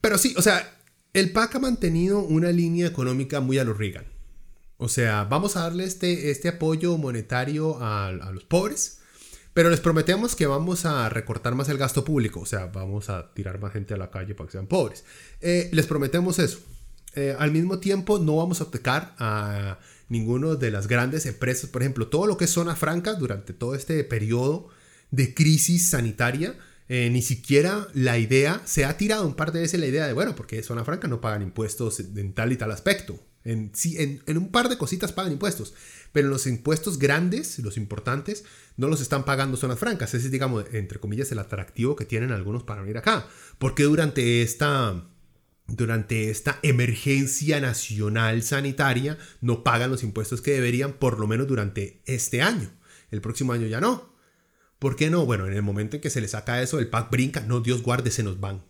pero 0.00 0.18
sí, 0.18 0.34
o 0.36 0.42
sea, 0.42 0.76
el 1.12 1.30
PAC 1.30 1.54
ha 1.54 1.58
mantenido 1.60 2.18
una 2.18 2.50
línea 2.50 2.88
económica 2.88 3.38
muy 3.38 3.58
a 3.58 3.64
los 3.64 3.78
Reagan. 3.78 4.06
O 4.76 4.88
sea, 4.88 5.22
vamos 5.22 5.56
a 5.56 5.60
darle 5.60 5.84
este, 5.84 6.32
este 6.32 6.48
apoyo 6.48 6.98
monetario 6.98 7.78
a, 7.80 8.10
los 8.10 8.42
pobres, 8.42 8.98
pero 9.52 9.70
les 9.70 9.78
prometemos 9.78 10.34
que 10.34 10.46
vamos 10.46 10.84
a 10.84 11.08
recortar 11.10 11.54
más 11.54 11.68
el 11.68 11.78
gasto 11.78 12.04
público. 12.04 12.40
O 12.40 12.46
sea, 12.46 12.66
vamos 12.66 13.08
a 13.08 13.32
tirar 13.34 13.60
más 13.60 13.72
gente 13.72 13.94
a 13.94 13.98
la 13.98 14.10
calle 14.10 14.34
para 14.34 14.48
que 14.48 14.52
sean 14.52 14.66
pobres. 14.66 15.04
Eh, 15.40 15.70
les 15.72 15.86
prometemos 15.86 16.40
eso. 16.40 16.58
Eh, 17.16 17.36
al 17.38 17.52
mismo 17.52 17.78
tiempo 17.78 18.18
no 18.18 18.36
vamos 18.36 18.60
a 18.60 18.70
tocar 18.70 19.14
a 19.18 19.78
ninguno 20.08 20.56
de 20.56 20.70
las 20.70 20.86
grandes 20.88 21.26
empresas, 21.26 21.70
por 21.70 21.82
ejemplo, 21.82 22.08
todo 22.08 22.26
lo 22.26 22.36
que 22.36 22.44
es 22.44 22.50
zona 22.50 22.76
franca 22.76 23.14
durante 23.14 23.52
todo 23.52 23.74
este 23.74 24.02
periodo 24.04 24.68
de 25.10 25.34
crisis 25.34 25.90
sanitaria, 25.90 26.56
eh, 26.88 27.08
ni 27.10 27.22
siquiera 27.22 27.88
la 27.94 28.18
idea, 28.18 28.60
se 28.64 28.84
ha 28.84 28.96
tirado 28.96 29.26
un 29.26 29.34
par 29.34 29.52
de 29.52 29.60
veces 29.60 29.80
la 29.80 29.86
idea 29.86 30.06
de, 30.06 30.12
bueno, 30.12 30.34
porque 30.34 30.62
zona 30.62 30.84
franca 30.84 31.08
no 31.08 31.20
pagan 31.20 31.42
impuestos 31.42 32.00
en 32.00 32.32
tal 32.34 32.52
y 32.52 32.56
tal 32.56 32.70
aspecto. 32.72 33.18
En, 33.44 33.70
sí, 33.74 33.96
en, 33.98 34.38
un 34.38 34.50
par 34.50 34.70
de 34.70 34.78
cositas 34.78 35.12
pagan 35.12 35.32
impuestos, 35.32 35.74
pero 36.12 36.28
los 36.28 36.46
impuestos 36.46 36.98
grandes, 36.98 37.58
los 37.58 37.76
importantes, 37.76 38.44
no 38.76 38.88
los 38.88 39.02
están 39.02 39.24
pagando 39.24 39.56
zonas 39.56 39.78
francas. 39.78 40.14
Ese 40.14 40.26
es, 40.26 40.32
digamos, 40.32 40.64
entre 40.72 40.98
comillas, 40.98 41.30
el 41.30 41.38
atractivo 41.38 41.94
que 41.94 42.06
tienen 42.06 42.32
algunos 42.32 42.62
para 42.62 42.80
venir 42.80 42.96
acá. 42.96 43.26
Porque 43.58 43.84
durante 43.84 44.42
esta, 44.42 45.06
durante 45.66 46.30
esta 46.30 46.58
emergencia 46.62 47.60
nacional 47.60 48.42
sanitaria 48.42 49.18
no 49.40 49.64
pagan 49.64 49.90
los 49.90 50.02
impuestos 50.02 50.40
que 50.40 50.52
deberían, 50.52 50.94
por 50.94 51.18
lo 51.18 51.26
menos 51.26 51.46
durante 51.46 52.02
este 52.06 52.42
año. 52.42 52.70
El 53.10 53.20
próximo 53.20 53.52
año 53.52 53.66
ya 53.66 53.80
no. 53.80 54.14
¿Por 54.78 54.96
qué 54.96 55.08
no? 55.08 55.24
Bueno, 55.24 55.46
en 55.46 55.54
el 55.54 55.62
momento 55.62 55.96
en 55.96 56.02
que 56.02 56.10
se 56.10 56.20
le 56.20 56.28
saca 56.28 56.60
eso, 56.62 56.78
el 56.78 56.88
PAC 56.88 57.10
brinca, 57.10 57.40
no, 57.40 57.60
Dios 57.60 57.82
guarde, 57.82 58.10
se 58.10 58.22
nos 58.22 58.40
van. 58.40 58.64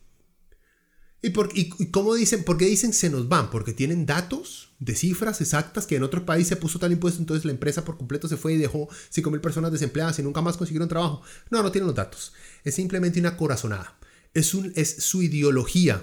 ¿Y, 1.24 1.30
por, 1.30 1.48
y, 1.54 1.70
cómo 1.90 2.14
dicen? 2.14 2.44
¿Por 2.44 2.58
qué 2.58 2.66
dicen 2.66 2.92
se 2.92 3.08
nos 3.08 3.28
van? 3.30 3.50
Porque 3.50 3.72
tienen 3.72 4.04
datos 4.04 4.74
de 4.78 4.94
cifras 4.94 5.40
exactas 5.40 5.86
que 5.86 5.96
en 5.96 6.02
otro 6.02 6.26
país 6.26 6.46
se 6.46 6.56
puso 6.56 6.78
tal 6.78 6.92
impuesto, 6.92 7.18
entonces 7.18 7.46
la 7.46 7.52
empresa 7.52 7.84
por 7.84 7.96
completo 7.96 8.28
se 8.28 8.36
fue 8.36 8.52
y 8.52 8.58
dejó 8.58 8.88
5.000 9.10 9.40
personas 9.40 9.72
desempleadas 9.72 10.18
y 10.18 10.22
nunca 10.22 10.42
más 10.42 10.58
consiguieron 10.58 10.88
trabajo. 10.88 11.22
No, 11.48 11.62
no 11.62 11.72
tienen 11.72 11.86
los 11.86 11.96
datos. 11.96 12.34
Es 12.62 12.74
simplemente 12.74 13.18
una 13.20 13.38
corazonada. 13.38 13.98
Es, 14.34 14.48
su 14.48 15.22
ideología 15.22 16.02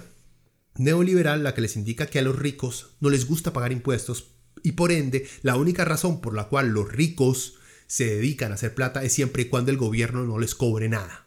neoliberal 0.76 1.42
la 1.42 1.54
que 1.54 1.60
les 1.60 1.76
indica 1.76 2.06
que 2.06 2.18
a 2.18 2.22
los 2.22 2.38
ricos 2.38 2.94
no 3.00 3.10
les 3.10 3.26
gusta 3.26 3.52
pagar 3.52 3.72
impuestos 3.72 4.32
y 4.62 4.72
por 4.72 4.92
ende 4.92 5.28
la 5.42 5.56
única 5.56 5.84
razón 5.84 6.20
por 6.20 6.34
la 6.34 6.48
cual 6.48 6.68
los 6.68 6.90
ricos 6.90 7.54
se 7.86 8.06
dedican 8.06 8.52
a 8.52 8.54
hacer 8.54 8.74
plata 8.74 9.02
es 9.04 9.12
siempre 9.12 9.42
y 9.42 9.48
cuando 9.48 9.70
el 9.70 9.76
gobierno 9.76 10.24
no 10.24 10.38
les 10.38 10.54
cobre 10.54 10.88
nada. 10.88 11.26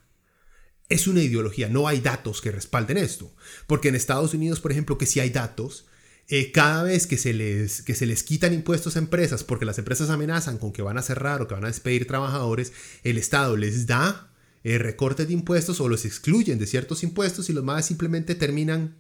Es 0.89 1.08
una 1.08 1.22
ideología, 1.22 1.68
no 1.68 1.88
hay 1.88 2.00
datos 2.00 2.41
que 2.41 2.52
respalden 2.52 2.98
esto. 2.98 3.34
Porque 3.68 3.89
en 3.89 3.96
Estados 3.96 4.34
Unidos, 4.34 4.60
por 4.60 4.72
ejemplo, 4.72 4.98
que 4.98 5.06
si 5.06 5.20
hay 5.20 5.30
datos, 5.30 5.86
eh, 6.28 6.52
cada 6.52 6.84
vez 6.84 7.06
que 7.06 7.18
se, 7.18 7.34
les, 7.34 7.82
que 7.82 7.93
se 7.93 8.06
les 8.06 8.24
quitan 8.24 8.54
impuestos 8.54 8.96
a 8.96 9.00
empresas, 9.00 9.43
porque 9.43 9.66
las 9.66 9.78
empresas 9.78 10.10
amenazan 10.10 10.58
con 10.58 10.72
que 10.72 10.82
van 10.82 10.98
a 10.98 11.04
cerrar 11.04 11.41
o 11.41 11.48
que 11.48 11.54
van 11.54 11.66
a 11.66 11.70
despedir 11.70 12.08
trabajadores, 12.08 12.74
el 13.04 13.18
Estado 13.18 13.58
les 13.58 13.86
da 13.86 14.32
eh, 14.64 14.80
recortes 14.80 15.28
de 15.28 15.34
impuestos 15.34 15.80
o 15.80 15.88
los 15.88 16.06
excluyen 16.06 16.58
de 16.58 16.66
ciertos 16.66 17.04
impuestos 17.04 17.50
y 17.50 17.54
los 17.54 17.64
más 17.64 17.86
simplemente 17.86 18.34
terminan 18.34 18.96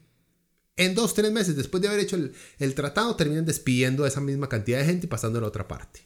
en 0.77 0.95
dos, 0.95 1.13
tres 1.13 1.31
meses 1.31 1.55
después 1.55 1.81
de 1.81 1.87
haber 1.87 2.01
hecho 2.01 2.17
el, 2.59 2.75
tratado, 2.75 3.15
terminan 3.15 3.45
despidiendo 3.45 4.03
a 4.03 4.07
esa 4.07 4.21
misma 4.21 4.49
cantidad 4.49 4.79
de 4.79 4.85
gente 4.85 5.05
y 5.05 5.09
pasando 5.09 5.39
a 5.39 5.41
la 5.41 5.47
otra 5.47 5.67
parte. 5.67 6.01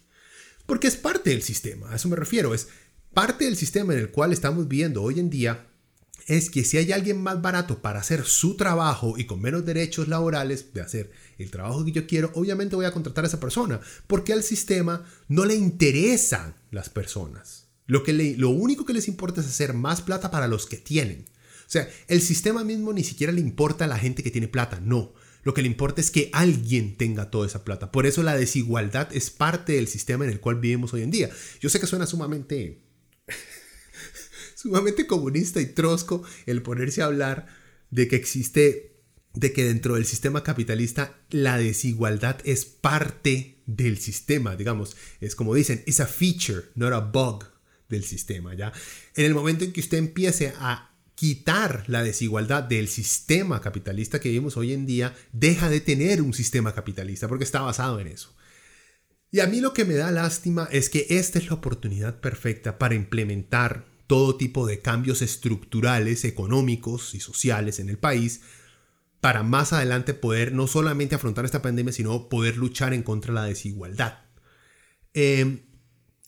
Porque 0.65 0.87
es 0.87 0.95
parte 0.95 1.31
del 1.31 1.41
sistema, 1.41 1.91
a 1.91 1.95
eso 1.95 2.09
me 2.09 2.15
refiero, 2.15 2.53
es 2.53 2.67
parte 3.13 3.45
del 3.45 3.55
sistema 3.55 3.93
en 3.93 3.99
el 3.99 4.11
cual 4.11 4.31
estamos 4.33 4.67
viviendo 4.67 5.01
hoy 5.01 5.19
en 5.19 5.29
día 5.29 5.65
es 6.29 6.51
que 6.51 6.63
si 6.63 6.77
hay 6.77 6.91
alguien 6.91 7.21
más 7.21 7.41
barato 7.41 7.81
para 7.81 7.99
hacer 7.99 8.23
su 8.23 8.55
trabajo 8.55 9.17
y 9.17 9.25
con 9.25 9.41
menos 9.41 9.65
derechos 9.65 10.07
laborales 10.07 10.73
de 10.73 10.81
hacer 10.81 11.11
el 11.39 11.49
trabajo 11.49 11.83
que 11.83 11.91
yo 11.91 12.05
quiero, 12.05 12.29
obviamente 12.35 12.75
voy 12.75 12.85
a 12.85 12.91
contratar 12.91 13.23
a 13.23 13.27
esa 13.27 13.39
persona, 13.39 13.81
porque 14.05 14.31
al 14.31 14.43
sistema 14.43 15.05
no 15.27 15.45
le 15.45 15.55
interesan 15.55 16.53
las 16.69 16.89
personas. 16.89 17.69
Lo, 17.87 18.03
que 18.03 18.13
lo 18.37 18.49
único 18.49 18.85
que 18.85 18.93
les 18.93 19.07
importa 19.07 19.41
es 19.41 19.47
hacer 19.47 19.73
más 19.73 20.01
plata 20.01 20.29
para 20.29 20.47
los 20.47 20.67
que 20.67 20.77
tienen. 20.77 21.25
O 21.69 21.71
sea, 21.71 21.87
el 22.07 22.19
sistema 22.19 22.63
mismo 22.63 22.93
ni 22.93 23.03
siquiera 23.03 23.31
le 23.31 23.41
importa 23.41 23.85
a 23.85 23.87
la 23.87 23.99
gente 23.99 24.23
que 24.23 24.31
tiene 24.31 24.47
plata, 24.47 24.79
no. 24.83 25.13
Lo 25.43 25.53
que 25.53 25.61
le 25.61 25.67
importa 25.67 26.01
es 26.01 26.09
que 26.09 26.31
alguien 26.33 26.97
tenga 26.97 27.29
toda 27.29 27.45
esa 27.45 27.63
plata. 27.63 27.91
Por 27.91 28.07
eso 28.07 28.23
la 28.23 28.35
desigualdad 28.35 29.15
es 29.15 29.29
parte 29.29 29.73
del 29.73 29.87
sistema 29.87 30.25
en 30.25 30.31
el 30.31 30.39
cual 30.39 30.55
vivimos 30.55 30.95
hoy 30.95 31.03
en 31.03 31.11
día. 31.11 31.29
Yo 31.61 31.69
sé 31.69 31.79
que 31.79 31.85
suena 31.85 32.07
sumamente 32.07 32.81
sumamente 34.55 35.05
comunista 35.05 35.61
y 35.61 35.67
trosco 35.67 36.23
el 36.47 36.63
ponerse 36.63 37.03
a 37.03 37.05
hablar 37.05 37.45
de 37.91 38.07
que 38.07 38.15
existe, 38.15 39.03
de 39.35 39.53
que 39.53 39.63
dentro 39.63 39.93
del 39.93 40.07
sistema 40.07 40.41
capitalista 40.41 41.19
la 41.29 41.59
desigualdad 41.59 42.39
es 42.45 42.65
parte 42.65 43.61
del 43.67 43.99
sistema, 43.99 44.55
digamos, 44.55 44.97
es 45.21 45.35
como 45.35 45.53
dicen, 45.53 45.83
es 45.85 45.99
a 45.99 46.07
feature, 46.07 46.63
not 46.73 46.93
a 46.93 46.99
bug 46.99 47.45
del 47.89 48.03
sistema, 48.03 48.55
¿ya? 48.55 48.73
En 49.13 49.25
el 49.25 49.35
momento 49.35 49.65
en 49.65 49.71
que 49.71 49.81
usted 49.81 49.99
empiece 49.99 50.51
a 50.57 50.88
quitar 51.19 51.83
la 51.87 52.01
desigualdad 52.01 52.63
del 52.63 52.87
sistema 52.87 53.59
capitalista 53.59 54.21
que 54.21 54.29
vivimos 54.29 54.55
hoy 54.55 54.71
en 54.71 54.85
día, 54.85 55.13
deja 55.33 55.69
de 55.69 55.81
tener 55.81 56.21
un 56.21 56.33
sistema 56.33 56.73
capitalista 56.73 57.27
porque 57.27 57.43
está 57.43 57.59
basado 57.59 57.99
en 57.99 58.07
eso. 58.07 58.33
Y 59.29 59.41
a 59.41 59.47
mí 59.47 59.59
lo 59.59 59.73
que 59.73 59.83
me 59.83 59.95
da 59.95 60.11
lástima 60.11 60.69
es 60.71 60.89
que 60.89 61.07
esta 61.09 61.37
es 61.37 61.47
la 61.47 61.55
oportunidad 61.55 62.21
perfecta 62.21 62.77
para 62.77 62.95
implementar 62.95 63.83
todo 64.07 64.37
tipo 64.37 64.65
de 64.65 64.79
cambios 64.79 65.21
estructurales, 65.21 66.23
económicos 66.23 67.13
y 67.13 67.19
sociales 67.19 67.81
en 67.81 67.89
el 67.89 67.97
país 67.97 68.39
para 69.19 69.43
más 69.43 69.73
adelante 69.73 70.13
poder 70.13 70.53
no 70.53 70.67
solamente 70.67 71.15
afrontar 71.15 71.43
esta 71.43 71.61
pandemia, 71.61 71.91
sino 71.91 72.29
poder 72.29 72.55
luchar 72.55 72.93
en 72.93 73.03
contra 73.03 73.33
de 73.33 73.39
la 73.41 73.45
desigualdad. 73.45 74.19
Em, 75.13 75.63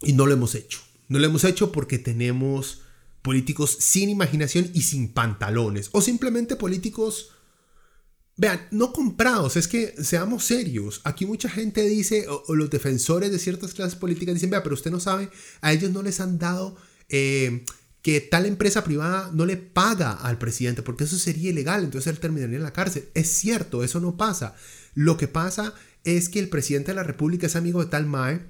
y 0.02 0.12
no 0.12 0.26
lo 0.26 0.34
hemos 0.34 0.54
hecho. 0.54 0.82
No 1.08 1.18
lo 1.18 1.28
hemos 1.28 1.46
hecho 1.46 1.72
porque 1.72 1.98
tenemos 1.98 2.82
políticos 3.22 3.78
sin 3.80 4.10
imaginación 4.10 4.70
y 4.74 4.82
sin 4.82 5.14
pantalones. 5.14 5.90
O 5.92 6.02
simplemente 6.02 6.56
políticos, 6.56 7.32
vean, 8.38 8.68
no 8.72 8.94
comprados. 8.94 9.58
Es 9.58 9.68
que 9.68 9.94
seamos 10.04 10.46
serios. 10.46 11.02
Aquí 11.04 11.26
mucha 11.26 11.50
gente 11.50 11.86
dice, 11.86 12.26
o, 12.28 12.56
los 12.56 12.70
defensores 12.70 13.32
de 13.32 13.40
ciertas 13.40 13.74
clases 13.74 13.96
políticas 13.96 14.36
dicen, 14.36 14.50
vea, 14.50 14.64
pero 14.64 14.76
usted 14.76 14.92
no 14.92 15.00
sabe, 15.00 15.30
a 15.62 15.74
ellos 15.74 15.92
no 15.92 16.02
les 16.02 16.20
han 16.20 16.40
dado 16.40 16.76
eh, 17.10 17.64
que 18.02 18.20
tal 18.22 18.46
empresa 18.46 18.84
privada 18.84 19.30
no 19.34 19.46
le 19.46 19.58
paga 19.58 20.14
al 20.14 20.38
presidente, 20.38 20.82
porque 20.82 21.04
eso 21.04 21.18
sería 21.18 21.52
ilegal, 21.52 21.84
entonces 21.84 22.12
él 22.12 22.20
terminaría 22.20 22.58
en 22.58 22.64
la 22.64 22.74
cárcel. 22.74 23.10
Es 23.14 23.30
cierto, 23.30 23.84
eso 23.84 24.00
no 24.00 24.18
pasa. 24.18 24.56
Lo 24.96 25.18
que 25.18 25.28
pasa 25.28 25.76
es 26.04 26.30
que 26.30 26.40
el 26.40 26.50
presidente 26.50 26.92
de 26.92 26.96
la 26.96 27.04
República 27.04 27.46
es 27.46 27.56
amigo 27.56 27.84
de 27.84 27.92
tal 27.92 28.08
MAE 28.08 28.42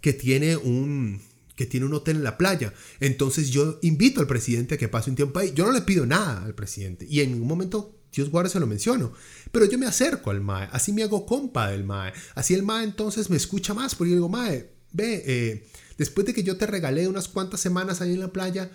que 0.00 0.12
tiene 0.12 0.56
un 0.56 1.20
que 1.58 1.66
tiene 1.66 1.86
un 1.86 1.94
hotel 1.94 2.18
en 2.18 2.22
la 2.22 2.38
playa. 2.38 2.72
Entonces 3.00 3.50
yo 3.50 3.80
invito 3.82 4.20
al 4.20 4.28
presidente 4.28 4.76
a 4.76 4.78
que 4.78 4.86
pase 4.86 5.10
un 5.10 5.16
tiempo 5.16 5.40
ahí. 5.40 5.52
Yo 5.56 5.66
no 5.66 5.72
le 5.72 5.82
pido 5.82 6.06
nada 6.06 6.44
al 6.44 6.54
presidente 6.54 7.04
y 7.10 7.18
en 7.18 7.32
ningún 7.32 7.48
momento 7.48 7.98
Dios 8.12 8.30
guarde 8.30 8.48
se 8.48 8.60
lo 8.60 8.68
menciono. 8.68 9.12
Pero 9.50 9.64
yo 9.64 9.76
me 9.76 9.86
acerco 9.86 10.30
al 10.30 10.40
MAE, 10.40 10.68
así 10.70 10.92
me 10.92 11.02
hago 11.02 11.26
compa 11.26 11.68
del 11.72 11.82
MAE. 11.82 12.12
Así 12.36 12.54
el 12.54 12.62
MAE 12.62 12.84
entonces 12.84 13.28
me 13.28 13.36
escucha 13.36 13.74
más 13.74 13.96
porque 13.96 14.10
yo 14.12 14.16
digo, 14.18 14.28
MAE, 14.28 14.70
ve, 14.92 15.24
eh, 15.26 15.68
después 15.98 16.24
de 16.28 16.32
que 16.32 16.44
yo 16.44 16.56
te 16.56 16.68
regalé 16.68 17.08
unas 17.08 17.26
cuantas 17.26 17.58
semanas 17.58 18.00
ahí 18.00 18.12
en 18.12 18.20
la 18.20 18.32
playa, 18.32 18.70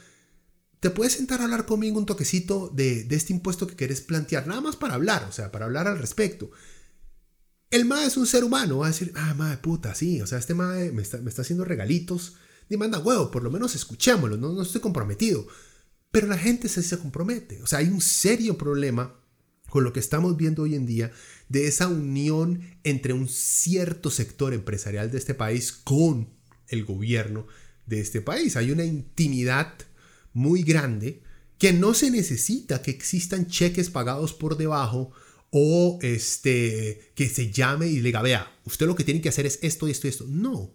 te 0.82 0.90
puedes 0.90 1.14
sentar 1.14 1.40
a 1.40 1.46
hablar 1.46 1.66
conmigo 1.66 1.98
un 1.98 2.06
toquecito 2.06 2.70
de, 2.74 3.08
este 3.10 3.32
impuesto 3.32 3.66
que 3.66 3.78
querés 3.78 4.02
plantear, 4.02 4.46
nada 4.46 4.60
más 4.60 4.76
para 4.76 4.96
hablar, 4.96 5.26
o 5.30 5.32
sea, 5.32 5.54
para 5.54 5.64
hablar 5.64 5.88
al 5.88 6.00
respecto. 6.00 6.52
El 7.70 7.86
MAE 7.86 8.08
es 8.08 8.18
un 8.18 8.28
ser 8.28 8.44
humano, 8.44 8.80
va 8.80 8.88
a 8.88 8.90
decir, 8.90 9.14
ah, 9.16 9.34
MAE, 9.34 9.58
puta, 9.60 9.96
sí, 9.96 10.22
o 10.22 10.28
sea, 10.28 10.38
este 10.40 10.54
MAE 10.54 10.92
me 10.92 11.02
está, 11.02 11.20
haciendo 11.38 11.64
regalitos, 11.64 12.36
manda 12.78 13.00
huevo, 13.00 13.32
por 13.32 13.44
lo 13.44 13.52
menos 13.52 13.76
escuchémoslo, 13.76 14.38
no, 14.38 14.54
no 14.54 14.62
estoy 14.62 14.82
comprometido. 14.82 15.48
Pero 16.12 16.28
la 16.28 16.38
gente 16.38 16.70
se, 16.70 16.84
se 16.84 17.00
compromete, 17.00 17.62
o 17.62 17.68
sea, 17.68 17.80
hay 17.80 17.88
un 17.88 18.02
serio 18.02 18.58
problema 18.58 19.20
con 19.70 19.84
lo 19.84 19.92
que 19.92 20.00
estamos 20.00 20.38
viendo 20.38 20.62
hoy 20.62 20.76
en 20.76 20.86
día 20.86 21.12
de 21.50 21.66
esa 21.66 21.88
unión 21.88 22.62
entre 22.84 23.14
un 23.14 23.28
cierto 23.28 24.12
sector 24.12 24.54
empresarial 24.54 25.10
de 25.10 25.18
este 25.18 25.34
país 25.34 25.72
con 25.72 26.30
el 26.68 26.86
gobierno 26.86 27.48
de 27.88 28.00
este 28.00 28.22
país. 28.22 28.56
Hay 28.56 28.70
una 28.70 28.86
intimidad 28.86 29.74
muy 30.34 30.62
grande 30.62 31.24
que 31.58 31.74
no 31.74 31.94
se 31.94 32.12
necesita 32.12 32.82
que 32.82 32.92
existan 32.92 33.48
cheques 33.48 33.90
pagados 33.90 34.34
por 34.34 34.58
debajo 34.58 35.12
o 35.50 36.00
este 36.02 37.12
que 37.16 37.30
se 37.30 37.52
llame 37.52 37.88
y 37.88 37.98
le 37.98 38.10
diga, 38.10 38.22
vea, 38.22 38.52
usted 38.66 38.86
lo 38.86 38.96
que 38.96 39.04
tiene 39.04 39.22
que 39.22 39.30
hacer 39.30 39.46
es 39.46 39.60
esto 39.62 39.88
y 39.88 39.92
esto 39.92 40.08
y 40.08 40.10
esto. 40.10 40.26
No, 40.28 40.72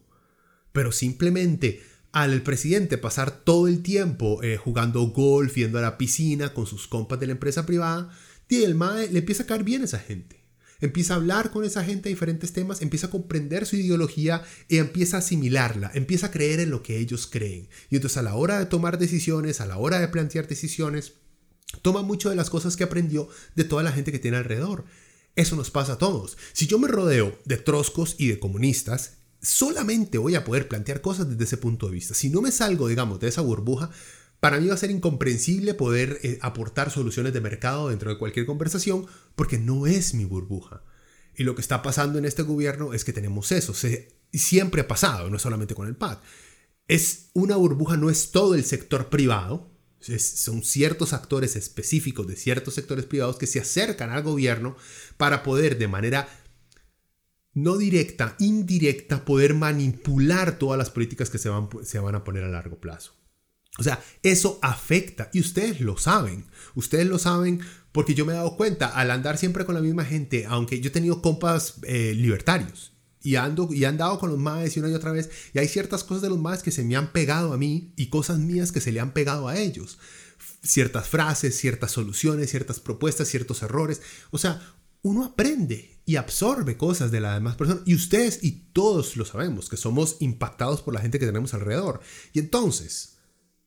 pero 0.79 0.93
simplemente 0.93 1.83
al 2.13 2.41
presidente 2.43 2.99
pasar 2.99 3.41
todo 3.41 3.67
el 3.67 3.83
tiempo 3.83 4.41
eh, 4.45 4.57
jugando 4.57 5.09
golf, 5.09 5.57
yendo 5.57 5.81
a 5.81 5.83
la 5.83 5.99
piscina 5.99 6.55
con 6.55 6.69
sus 6.69 6.87
compas 6.87 7.19
de 7.19 7.27
la 7.27 7.33
empresa 7.33 7.67
privada, 7.67 8.17
el 8.49 8.77
MAE 8.77 9.11
le 9.11 9.19
empieza 9.19 9.43
a 9.43 9.47
caer 9.47 9.65
bien 9.65 9.83
a 9.83 9.87
esa 9.87 9.99
gente 9.99 10.47
empieza 10.81 11.15
a 11.15 11.17
hablar 11.17 11.51
con 11.51 11.65
esa 11.65 11.83
gente 11.83 12.05
de 12.05 12.15
diferentes 12.15 12.53
temas, 12.53 12.81
empieza 12.81 13.09
a 13.09 13.11
comprender 13.11 13.67
su 13.67 13.75
ideología 13.75 14.45
y 14.69 14.77
empieza 14.77 15.17
a 15.17 15.19
asimilarla, 15.19 15.91
empieza 15.95 16.27
a 16.27 16.31
creer 16.31 16.61
en 16.61 16.71
lo 16.71 16.85
que 16.85 16.99
ellos 16.99 17.27
creen. 17.27 17.69
Y 17.91 17.97
entonces 17.97 18.19
a 18.19 18.23
la 18.23 18.37
hora 18.37 18.61
de 18.61 18.67
tomar 18.67 18.99
decisiones, 18.99 19.61
a 19.61 19.67
la 19.67 19.79
hora 19.79 19.99
de 19.99 20.07
plantear 20.07 20.47
decisiones, 20.47 21.15
toma 21.83 22.03
mucho 22.03 22.31
de 22.31 22.37
las 22.37 22.51
cosas 22.51 22.77
que 22.77 22.85
aprendió 22.85 23.29
de 23.57 23.65
toda 23.65 23.83
la 23.83 23.91
gente 23.91 24.13
que 24.13 24.21
tiene 24.21 24.37
alrededor. 24.37 24.85
Eso 25.35 25.57
nos 25.57 25.73
pasa 25.73 25.95
a 25.95 25.99
todos. 25.99 26.39
Si 26.53 26.69
yo 26.69 26.79
me 26.79 26.87
rodeo 26.87 27.37
de 27.45 27.57
troscos 27.57 28.15
y 28.17 28.29
de 28.29 28.39
comunistas, 28.39 29.18
solamente 29.41 30.19
voy 30.19 30.35
a 30.35 30.45
poder 30.45 30.69
plantear 30.69 31.01
cosas 31.01 31.29
desde 31.29 31.45
ese 31.45 31.57
punto 31.57 31.87
de 31.87 31.93
vista. 31.93 32.15
Si 32.15 32.31
no 32.31 32.43
me 32.43 32.51
salgo, 32.51 32.89
digamos, 32.89 33.21
de 33.21 33.29
esa 33.29 33.41
burbuja, 33.41 33.91
para 34.41 34.61
mí 34.61 34.69
va 34.69 34.75
a 34.75 34.79
ser 34.79 34.91
incomprensible 34.91 35.75
poder 35.75 36.21
eh, 36.23 36.39
aportar 36.43 36.91
soluciones 36.91 37.33
de 37.33 37.41
mercado 37.41 37.89
dentro 37.89 38.11
de 38.11 38.19
cualquier 38.19 38.47
conversación 38.47 39.07
porque 39.35 39.59
no 39.59 39.87
es 39.87 40.15
mi 40.15 40.25
burbuja. 40.25 40.83
Y 41.37 41.45
lo 41.45 41.55
que 41.55 41.61
está 41.61 41.83
pasando 41.83 42.19
en 42.19 42.25
este 42.25 42.43
gobierno 42.43 42.95
es 42.95 43.05
que 43.05 43.13
tenemos 43.13 43.53
eso. 43.53 43.75
Se, 43.75 44.09
siempre 44.33 44.83
ha 44.83 44.89
pasado, 44.89 45.31
no 45.31 45.39
solamente 45.39 45.75
con 45.75 45.89
el 45.89 45.97
PAC. 45.97 46.21
Es 46.87 47.31
una 47.33 47.57
burbuja, 47.57 47.97
no 47.97 48.11
es 48.11 48.31
todo 48.31 48.55
el 48.55 48.65
sector 48.65 49.09
privado, 49.09 49.71
son 50.01 50.63
ciertos 50.63 51.13
actores 51.13 51.57
específicos 51.57 52.27
de 52.27 52.37
ciertos 52.37 52.75
sectores 52.75 53.05
privados 53.05 53.37
que 53.37 53.47
se 53.47 53.61
acercan 53.61 54.11
al 54.11 54.23
gobierno 54.23 54.77
para 55.17 55.43
poder 55.43 55.77
de 55.77 55.89
manera 55.89 56.29
no 57.63 57.77
directa, 57.77 58.37
indirecta, 58.39 59.25
poder 59.25 59.55
manipular 59.55 60.59
todas 60.59 60.79
las 60.79 60.91
políticas 60.91 61.31
que 61.31 61.39
se 61.39 61.49
van, 61.49 61.69
se 61.83 61.99
van 61.99 62.15
a 62.15 62.25
poner 62.25 62.45
a 62.45 62.49
largo 62.49 62.81
plazo. 62.81 63.19
O 63.79 63.83
sea, 63.83 64.03
eso 64.23 64.59
afecta 64.61 65.31
y 65.33 65.41
ustedes 65.41 65.81
lo 65.81 65.97
saben. 65.97 66.47
Ustedes 66.75 67.07
lo 67.07 67.19
saben 67.19 67.61
porque 67.93 68.15
yo 68.15 68.27
me 68.27 68.33
he 68.33 68.37
dado 68.37 68.57
cuenta 68.57 68.89
al 68.89 69.11
andar 69.11 69.39
siempre 69.39 69.65
con 69.65 69.75
la 69.75 69.81
misma 69.81 70.05
gente, 70.05 70.47
aunque 70.47 70.81
yo 70.81 70.89
he 70.89 70.93
tenido 70.93 71.23
compas 71.23 71.77
eh, 71.85 72.13
libertarios 72.15 72.93
y 73.23 73.37
ando 73.37 73.69
y 73.73 73.85
he 73.85 73.87
andado 73.87 74.19
con 74.19 74.31
los 74.31 74.39
maes 74.39 74.77
y 74.77 74.81
una 74.81 74.89
y 74.89 74.95
otra 74.95 75.13
vez 75.13 75.31
y 75.53 75.59
hay 75.59 75.69
ciertas 75.69 76.05
cosas 76.05 76.23
de 76.23 76.29
los 76.29 76.39
maes 76.39 76.63
que 76.63 76.71
se 76.71 76.85
me 76.85 76.97
han 76.97 77.13
pegado 77.13 77.53
a 77.53 77.59
mí 77.59 77.93
y 77.97 78.09
cosas 78.09 78.39
mías 78.39 78.73
que 78.73 78.81
se 78.81 78.93
le 78.93 79.01
han 79.01 79.13
pegado 79.13 79.49
a 79.49 79.57
ellos. 79.59 79.99
Ciertas 80.63 81.09
frases, 81.09 81.57
ciertas 81.57 81.93
soluciones, 81.93 82.51
ciertas 82.51 82.81
propuestas, 82.81 83.29
ciertos 83.29 83.63
errores. 83.63 84.03
O 84.31 84.39
sea, 84.39 84.61
uno 85.03 85.25
aprende 85.25 85.99
y 86.05 86.17
absorbe 86.17 86.77
cosas 86.77 87.11
de 87.11 87.21
las 87.21 87.35
demás 87.35 87.57
personas. 87.57 87.83
Y 87.87 87.95
ustedes 87.95 88.43
y 88.43 88.53
todos 88.73 89.17
lo 89.17 89.25
sabemos, 89.25 89.69
que 89.69 89.77
somos 89.77 90.17
impactados 90.21 90.81
por 90.81 90.95
la 90.95 91.01
gente 91.01 91.19
que 91.19 91.27
tenemos 91.27 91.53
alrededor. 91.55 92.01
Y 92.33 92.39
entonces, 92.39 93.19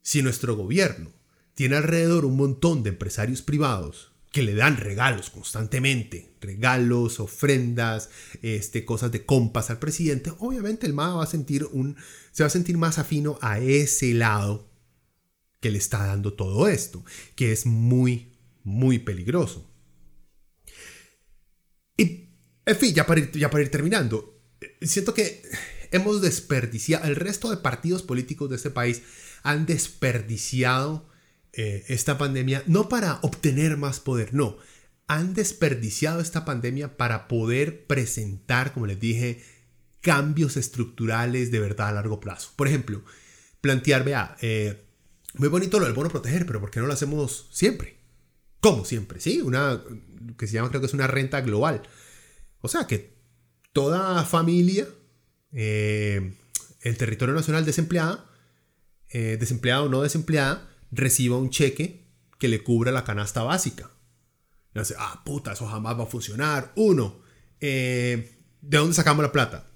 si 0.02 0.24
nuestro 0.24 0.56
gobierno 0.56 1.12
tiene 1.54 1.76
alrededor 1.76 2.26
un 2.26 2.38
montón 2.38 2.82
de 2.84 2.90
empresarios 2.90 3.42
privados 3.42 4.12
que 4.32 4.42
le 4.42 4.56
dan 4.56 4.78
regalos 4.78 5.30
constantemente, 5.30 6.36
regalos, 6.40 7.20
ofrendas, 7.20 8.10
este, 8.42 8.86
cosas 8.86 9.12
de 9.12 9.26
compas 9.26 9.70
al 9.70 9.78
presidente, 9.78 10.32
obviamente 10.40 10.88
el 10.88 10.94
MAA 10.94 11.16
va 11.16 11.24
a 11.24 11.28
sentir 11.28 11.66
un, 11.72 11.98
se 12.32 12.44
va 12.44 12.48
a 12.48 12.50
sentir 12.50 12.78
más 12.78 12.98
afino 12.98 13.38
a 13.42 13.60
ese 13.60 14.14
lado 14.14 14.72
que 15.60 15.70
le 15.70 15.78
está 15.78 16.08
dando 16.08 16.34
todo 16.34 16.68
esto, 16.68 17.06
que 17.36 17.52
es 17.52 17.66
muy, 17.66 18.34
muy 18.64 19.00
peligroso. 19.00 19.71
En 22.66 22.76
fin, 22.76 22.94
ya 22.94 23.06
para 23.08 23.20
ir, 23.20 23.72
terminando, 23.72 24.40
siento 24.82 25.14
que 25.14 25.42
hemos 25.92 26.22
desperdiciado, 26.22 27.06
el 27.06 27.16
resto 27.16 27.50
de 27.50 27.58
partidos 27.58 28.04
políticos 28.04 28.50
de 28.50 28.56
este 28.56 28.70
país 28.70 29.02
han 29.44 29.66
desperdiciado 29.66 31.10
eh, 31.54 31.84
esta 31.88 32.18
pandemia 32.18 32.64
no 32.68 32.88
para 32.88 33.20
obtener 33.24 33.78
más 33.78 34.00
poder, 34.00 34.34
no, 34.34 34.58
han 35.08 35.34
desperdiciado 35.34 36.22
esta 36.22 36.46
pandemia 36.46 36.96
para 36.98 37.28
poder 37.28 37.86
presentar, 37.88 38.74
como 38.74 38.86
les 38.86 39.00
dije, 39.00 39.44
cambios 40.00 40.56
estructurales 40.56 41.52
de 41.52 41.60
verdad 41.60 41.90
a 41.90 41.94
largo 41.94 42.20
plazo. 42.20 42.52
Por 42.56 42.68
ejemplo, 42.68 43.04
plantear, 43.60 44.06
vea, 44.06 44.38
eh, 44.42 44.86
muy 45.34 45.50
bonito 45.50 45.80
lo 45.80 45.86
del 45.86 45.94
bono 45.94 46.10
proteger, 46.10 46.46
pero 46.46 46.62
¿por 46.62 46.72
qué 46.72 46.80
no 46.80 46.88
lo 46.88 46.94
hacemos 46.94 47.50
siempre? 47.52 47.98
¿Cómo 48.60 48.86
siempre? 48.86 49.20
Sí, 49.20 49.42
una 49.42 49.82
que 50.38 50.48
se 50.48 50.54
llama 50.54 50.70
creo 50.70 50.82
que 50.82 50.88
es 50.88 50.94
una 50.94 51.08
renta 51.08 51.42
global. 51.42 51.82
O 52.62 52.68
sea, 52.68 52.88
que 52.88 53.18
toda 53.74 54.24
familia 54.24 54.88
eh, 55.52 56.34
en 56.82 56.96
territorio 56.96 57.36
nacional 57.36 57.66
desempleada, 57.66 58.26
eh, 59.10 59.38
desempleada 59.40 59.84
o 59.84 59.90
no 59.90 60.02
desempleada, 60.02 60.70
reciba 60.92 61.38
un 61.38 61.50
cheque 61.50 62.08
que 62.40 62.48
le 62.48 62.64
cubra 62.64 62.92
la 62.92 63.04
canasta 63.04 63.44
básica. 63.44 63.92
Y 64.74 64.80
dice, 64.80 64.96
ah, 64.98 65.22
puta, 65.26 65.54
eso 65.54 65.68
jamás 65.68 65.98
va 66.00 66.04
a 66.04 66.08
funcionar. 66.08 66.72
Uno, 66.76 67.22
eh, 67.60 68.40
¿de 68.62 68.78
dónde 68.78 68.94
sacamos 68.94 69.24
la 69.24 69.32
plata? 69.32 69.68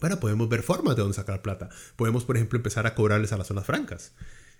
Bueno, 0.00 0.18
podemos 0.18 0.48
ver 0.48 0.62
formas 0.62 0.96
de 0.96 1.02
dónde 1.02 1.16
sacar 1.16 1.42
plata. 1.42 1.68
Podemos, 1.96 2.24
por 2.24 2.36
ejemplo, 2.36 2.56
empezar 2.56 2.86
a 2.86 2.94
cobrarles 2.94 3.32
a 3.32 3.36
las 3.36 3.46
zonas 3.46 3.66
francas. 3.66 4.12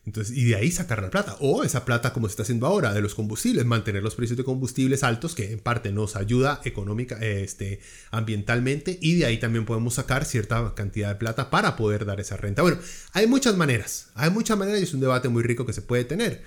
Entonces, 0.07 0.37
y 0.37 0.45
de 0.45 0.57
ahí 0.57 0.71
sacar 0.71 1.03
la 1.03 1.11
plata. 1.11 1.37
O 1.41 1.63
esa 1.63 1.85
plata, 1.85 2.13
como 2.13 2.27
se 2.27 2.33
está 2.33 2.43
haciendo 2.43 2.67
ahora, 2.67 2.95
de 2.95 3.03
los 3.03 3.15
combustibles, 3.15 3.67
mantener 3.67 4.03
los 4.03 4.15
precios 4.15 4.37
de 4.37 4.45
combustibles 4.45 5.03
altos, 5.03 5.35
que 5.35 5.53
en 5.53 5.61
parte 5.61 5.93
nos 5.93 6.17
ayuda 6.17 6.61
económica, 6.65 7.19
este, 7.21 7.81
ambientalmente, 8.11 8.99
y 9.01 9.17
de 9.17 9.27
ahí 9.27 9.39
también 9.39 9.67
podemos 9.67 9.95
sacar 9.95 10.25
cierta 10.25 10.75
cantidad 10.75 11.09
de 11.11 11.15
plata 11.17 11.51
para 11.51 11.77
poder 11.77 12.07
dar 12.07 12.19
esa 12.19 12.37
renta. 12.37 12.63
Bueno, 12.63 12.79
hay 13.13 13.27
muchas 13.27 13.57
maneras, 13.57 14.11
hay 14.15 14.31
muchas 14.31 14.57
maneras 14.59 14.81
y 14.81 14.85
es 14.85 14.95
un 14.95 15.01
debate 15.01 15.29
muy 15.29 15.43
rico 15.43 15.67
que 15.67 15.73
se 15.73 15.83
puede 15.83 16.05
tener. 16.05 16.43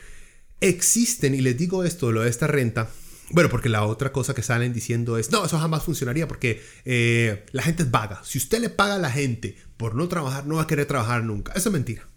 Existen, 0.59 1.35
y 1.35 1.41
les 1.41 1.57
digo 1.57 1.83
esto, 1.83 2.11
lo 2.11 2.21
de 2.21 2.29
esta 2.29 2.47
renta, 2.47 2.89
bueno, 3.29 3.49
porque 3.49 3.69
la 3.69 3.83
otra 3.85 4.11
cosa 4.11 4.33
que 4.33 4.43
salen 4.43 4.73
diciendo 4.73 5.17
es, 5.17 5.31
no, 5.31 5.45
eso 5.45 5.57
jamás 5.57 5.83
funcionaría 5.83 6.27
porque 6.27 6.61
eh, 6.85 7.45
la 7.51 7.63
gente 7.63 7.83
es 7.83 7.91
vaga. 7.91 8.21
Si 8.23 8.37
usted 8.37 8.59
le 8.59 8.69
paga 8.69 8.95
a 8.95 8.99
la 8.99 9.11
gente 9.11 9.57
por 9.77 9.95
no 9.95 10.07
trabajar, 10.07 10.45
no 10.45 10.55
va 10.55 10.63
a 10.63 10.67
querer 10.67 10.85
trabajar 10.85 11.23
nunca. 11.23 11.53
Eso 11.53 11.69
es 11.69 11.73
mentira. 11.73 12.07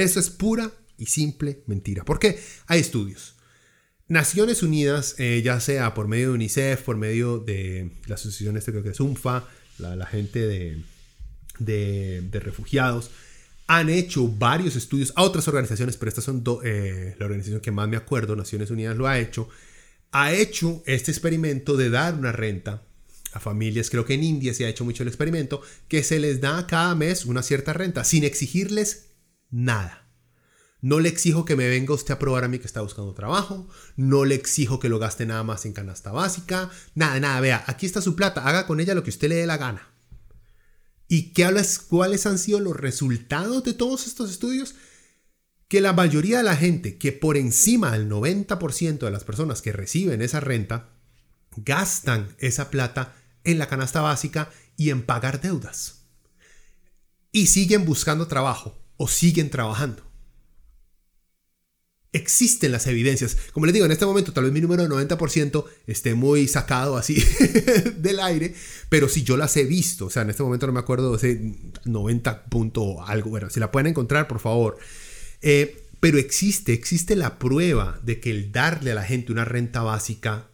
Eso 0.00 0.20
es 0.20 0.30
pura 0.30 0.70
y 0.98 1.06
simple 1.06 1.62
mentira. 1.66 2.04
Porque 2.04 2.38
hay 2.66 2.80
estudios. 2.80 3.34
Naciones 4.10 4.64
Unidas, 4.64 5.14
eh, 5.18 5.40
ya 5.44 5.60
sea 5.60 5.94
por 5.94 6.08
medio 6.08 6.28
de 6.28 6.34
UNICEF, 6.34 6.82
por 6.82 6.96
medio 6.96 7.38
de 7.38 7.92
la 8.06 8.16
asociación 8.16 8.56
este 8.56 8.72
creo 8.72 8.82
que 8.82 8.90
es 8.90 8.98
UNFA, 8.98 9.48
la, 9.78 10.04
gente 10.04 10.40
de, 10.46 10.82
de, 11.60 12.40
refugiados, 12.40 13.12
han 13.68 13.88
hecho 13.88 14.26
varios 14.26 14.74
estudios 14.74 15.12
a 15.14 15.22
otras 15.22 15.46
organizaciones, 15.46 15.96
pero 15.96 16.08
estas 16.08 16.24
son 16.24 16.42
eh, 16.64 17.14
la 17.20 17.26
organización 17.26 17.60
que 17.60 17.70
más 17.70 17.88
me 17.88 17.96
acuerdo, 17.96 18.34
Naciones 18.34 18.70
Unidas 18.70 18.96
lo 18.96 19.06
ha 19.06 19.18
hecho, 19.18 19.48
ha 20.10 20.32
hecho 20.32 20.82
este 20.86 21.12
experimento 21.12 21.76
de 21.76 21.90
dar 21.90 22.14
una 22.14 22.32
renta 22.32 22.82
a 23.32 23.38
familias, 23.38 23.90
creo 23.90 24.04
que 24.04 24.14
en 24.14 24.24
India 24.24 24.54
se 24.54 24.64
ha 24.64 24.68
hecho 24.68 24.84
mucho 24.84 25.04
el 25.04 25.08
experimento, 25.08 25.62
que 25.86 26.02
se 26.02 26.18
les 26.18 26.40
da 26.40 26.66
cada 26.66 26.96
mes 26.96 27.26
una 27.26 27.44
cierta 27.44 27.72
renta, 27.72 28.02
sin 28.02 28.24
exigirles 28.24 29.09
nada. 29.50 30.10
No 30.82 30.98
le 30.98 31.10
exijo 31.10 31.44
que 31.44 31.56
me 31.56 31.68
venga 31.68 31.92
usted 31.92 32.14
a 32.14 32.18
probar 32.18 32.44
a 32.44 32.48
mí 32.48 32.58
que 32.58 32.66
está 32.66 32.80
buscando 32.80 33.12
trabajo. 33.12 33.68
No 33.96 34.24
le 34.24 34.34
exijo 34.34 34.80
que 34.80 34.88
lo 34.88 34.98
gaste 34.98 35.26
nada 35.26 35.42
más 35.42 35.66
en 35.66 35.74
canasta 35.74 36.10
básica. 36.10 36.70
Nada, 36.94 37.20
nada. 37.20 37.40
Vea, 37.40 37.64
aquí 37.66 37.84
está 37.84 38.00
su 38.00 38.16
plata. 38.16 38.46
Haga 38.46 38.66
con 38.66 38.80
ella 38.80 38.94
lo 38.94 39.02
que 39.02 39.10
usted 39.10 39.28
le 39.28 39.36
dé 39.36 39.46
la 39.46 39.58
gana. 39.58 39.90
¿Y 41.06 41.32
qué 41.32 41.44
hablas, 41.44 41.78
cuáles 41.78 42.24
han 42.24 42.38
sido 42.38 42.60
los 42.60 42.76
resultados 42.76 43.64
de 43.64 43.74
todos 43.74 44.06
estos 44.06 44.30
estudios? 44.30 44.74
Que 45.68 45.80
la 45.80 45.92
mayoría 45.92 46.38
de 46.38 46.44
la 46.44 46.56
gente, 46.56 46.96
que 46.98 47.12
por 47.12 47.36
encima 47.36 47.92
del 47.92 48.08
90% 48.08 48.98
de 48.98 49.10
las 49.10 49.24
personas 49.24 49.60
que 49.60 49.72
reciben 49.72 50.22
esa 50.22 50.40
renta, 50.40 50.88
gastan 51.56 52.34
esa 52.38 52.70
plata 52.70 53.14
en 53.44 53.58
la 53.58 53.68
canasta 53.68 54.00
básica 54.00 54.50
y 54.76 54.90
en 54.90 55.02
pagar 55.02 55.40
deudas. 55.40 56.06
Y 57.32 57.48
siguen 57.48 57.84
buscando 57.84 58.26
trabajo 58.26 58.79
o 59.02 59.08
siguen 59.08 59.48
trabajando. 59.48 60.02
Existen 62.12 62.70
las 62.70 62.86
evidencias. 62.86 63.34
Como 63.54 63.64
les 63.64 63.72
digo, 63.72 63.86
en 63.86 63.92
este 63.92 64.04
momento 64.04 64.34
tal 64.34 64.44
vez 64.44 64.52
mi 64.52 64.60
número 64.60 64.82
de 64.82 64.90
90% 64.90 65.64
esté 65.86 66.14
muy 66.14 66.46
sacado 66.48 66.98
así 66.98 67.14
del 67.96 68.20
aire, 68.20 68.54
pero 68.90 69.08
si 69.08 69.22
yo 69.22 69.38
las 69.38 69.56
he 69.56 69.64
visto, 69.64 70.06
o 70.06 70.10
sea, 70.10 70.20
en 70.20 70.28
este 70.28 70.42
momento 70.42 70.66
no 70.66 70.74
me 70.74 70.80
acuerdo 70.80 71.14
ese 71.14 71.40
90 71.86 72.44
punto 72.50 73.02
algo, 73.02 73.30
bueno, 73.30 73.48
si 73.48 73.58
la 73.58 73.72
pueden 73.72 73.86
encontrar, 73.86 74.28
por 74.28 74.38
favor. 74.38 74.76
Eh, 75.40 75.88
pero 75.98 76.18
existe, 76.18 76.74
existe 76.74 77.16
la 77.16 77.38
prueba 77.38 77.98
de 78.02 78.20
que 78.20 78.30
el 78.30 78.52
darle 78.52 78.90
a 78.90 78.96
la 78.96 79.04
gente 79.04 79.32
una 79.32 79.46
renta 79.46 79.80
básica, 79.80 80.50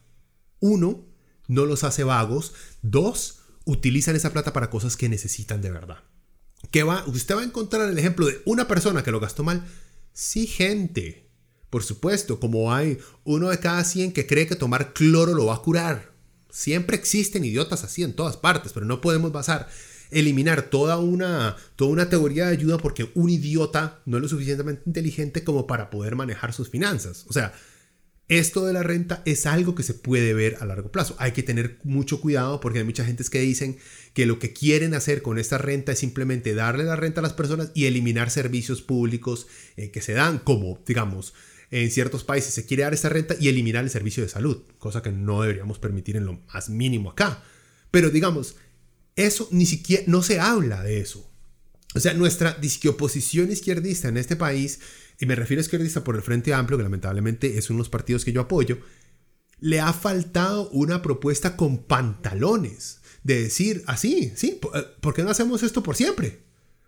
uno, 0.60 1.04
no 1.48 1.64
los 1.64 1.82
hace 1.82 2.04
vagos, 2.04 2.54
dos, 2.82 3.40
utilizan 3.64 4.14
esa 4.14 4.32
plata 4.32 4.52
para 4.52 4.70
cosas 4.70 4.96
que 4.96 5.08
necesitan 5.08 5.62
de 5.62 5.72
verdad 5.72 6.04
que 6.70 6.82
va, 6.82 7.04
usted 7.06 7.36
va 7.36 7.40
a 7.40 7.44
encontrar 7.44 7.88
el 7.88 7.98
ejemplo 7.98 8.26
de 8.26 8.40
una 8.44 8.68
persona 8.68 9.02
que 9.02 9.10
lo 9.10 9.20
gastó 9.20 9.44
mal. 9.44 9.64
Sí, 10.12 10.46
gente. 10.46 11.28
Por 11.70 11.82
supuesto, 11.82 12.40
como 12.40 12.72
hay 12.72 12.98
uno 13.24 13.48
de 13.48 13.58
cada 13.58 13.84
100 13.84 14.12
que 14.12 14.26
cree 14.26 14.46
que 14.46 14.56
tomar 14.56 14.92
cloro 14.92 15.34
lo 15.34 15.46
va 15.46 15.56
a 15.56 15.62
curar. 15.62 16.12
Siempre 16.50 16.96
existen 16.96 17.44
idiotas 17.44 17.84
así 17.84 18.02
en 18.02 18.14
todas 18.14 18.36
partes, 18.36 18.72
pero 18.72 18.86
no 18.86 19.00
podemos 19.00 19.32
basar, 19.32 19.68
eliminar 20.10 20.62
toda 20.62 20.96
una, 20.98 21.56
toda 21.74 21.90
una 21.90 22.08
teoría 22.08 22.46
de 22.46 22.52
ayuda 22.52 22.78
porque 22.78 23.10
un 23.14 23.28
idiota 23.28 24.00
no 24.06 24.16
es 24.16 24.22
lo 24.22 24.28
suficientemente 24.28 24.82
inteligente 24.86 25.44
como 25.44 25.66
para 25.66 25.90
poder 25.90 26.16
manejar 26.16 26.52
sus 26.52 26.70
finanzas. 26.70 27.26
O 27.28 27.32
sea, 27.32 27.52
esto 28.28 28.66
de 28.66 28.72
la 28.72 28.82
renta 28.82 29.22
es 29.24 29.46
algo 29.46 29.74
que 29.74 29.84
se 29.84 29.94
puede 29.94 30.34
ver 30.34 30.56
a 30.60 30.64
largo 30.64 30.90
plazo. 30.90 31.14
Hay 31.18 31.32
que 31.32 31.44
tener 31.44 31.78
mucho 31.84 32.20
cuidado 32.20 32.60
porque 32.60 32.80
hay 32.80 32.84
mucha 32.84 33.04
gente 33.04 33.24
que 33.30 33.40
dicen 33.40 33.78
que 34.14 34.26
lo 34.26 34.40
que 34.40 34.52
quieren 34.52 34.94
hacer 34.94 35.22
con 35.22 35.38
esta 35.38 35.58
renta 35.58 35.92
es 35.92 36.00
simplemente 36.00 36.54
darle 36.54 36.84
la 36.84 36.96
renta 36.96 37.20
a 37.20 37.22
las 37.22 37.34
personas 37.34 37.70
y 37.74 37.84
eliminar 37.84 38.30
servicios 38.30 38.82
públicos 38.82 39.46
eh, 39.76 39.90
que 39.90 40.00
se 40.00 40.12
dan, 40.12 40.38
como 40.38 40.82
digamos, 40.86 41.34
en 41.70 41.90
ciertos 41.90 42.24
países 42.24 42.54
se 42.54 42.66
quiere 42.66 42.82
dar 42.82 42.94
esta 42.94 43.08
renta 43.08 43.36
y 43.38 43.48
eliminar 43.48 43.84
el 43.84 43.90
servicio 43.90 44.22
de 44.22 44.28
salud, 44.28 44.62
cosa 44.78 45.02
que 45.02 45.12
no 45.12 45.42
deberíamos 45.42 45.78
permitir 45.78 46.16
en 46.16 46.26
lo 46.26 46.40
más 46.52 46.68
mínimo 46.68 47.10
acá. 47.10 47.42
Pero 47.90 48.10
digamos, 48.10 48.56
eso 49.14 49.48
ni 49.52 49.66
siquiera, 49.66 50.02
no 50.06 50.22
se 50.22 50.40
habla 50.40 50.82
de 50.82 51.00
eso. 51.00 51.30
O 51.94 52.00
sea, 52.00 52.12
nuestra 52.12 52.58
oposición 52.88 53.50
izquierdista 53.50 54.08
en 54.08 54.18
este 54.18 54.36
país 54.36 54.80
y 55.18 55.26
me 55.26 55.34
refiero 55.34 55.60
a 55.60 55.62
izquierdista 55.62 56.04
por 56.04 56.16
el 56.16 56.22
Frente 56.22 56.52
Amplio, 56.52 56.76
que 56.76 56.84
lamentablemente 56.84 57.58
es 57.58 57.70
uno 57.70 57.78
de 57.78 57.80
los 57.80 57.88
partidos 57.88 58.24
que 58.24 58.32
yo 58.32 58.40
apoyo, 58.40 58.78
le 59.58 59.80
ha 59.80 59.92
faltado 59.92 60.68
una 60.70 61.02
propuesta 61.02 61.56
con 61.56 61.78
pantalones 61.78 63.00
de 63.22 63.42
decir 63.42 63.82
así, 63.86 64.32
sí, 64.36 64.60
eh, 64.74 64.84
¿por 65.00 65.14
qué 65.14 65.22
no 65.22 65.30
hacemos 65.30 65.62
esto 65.62 65.82
por 65.82 65.96
siempre? 65.96 66.44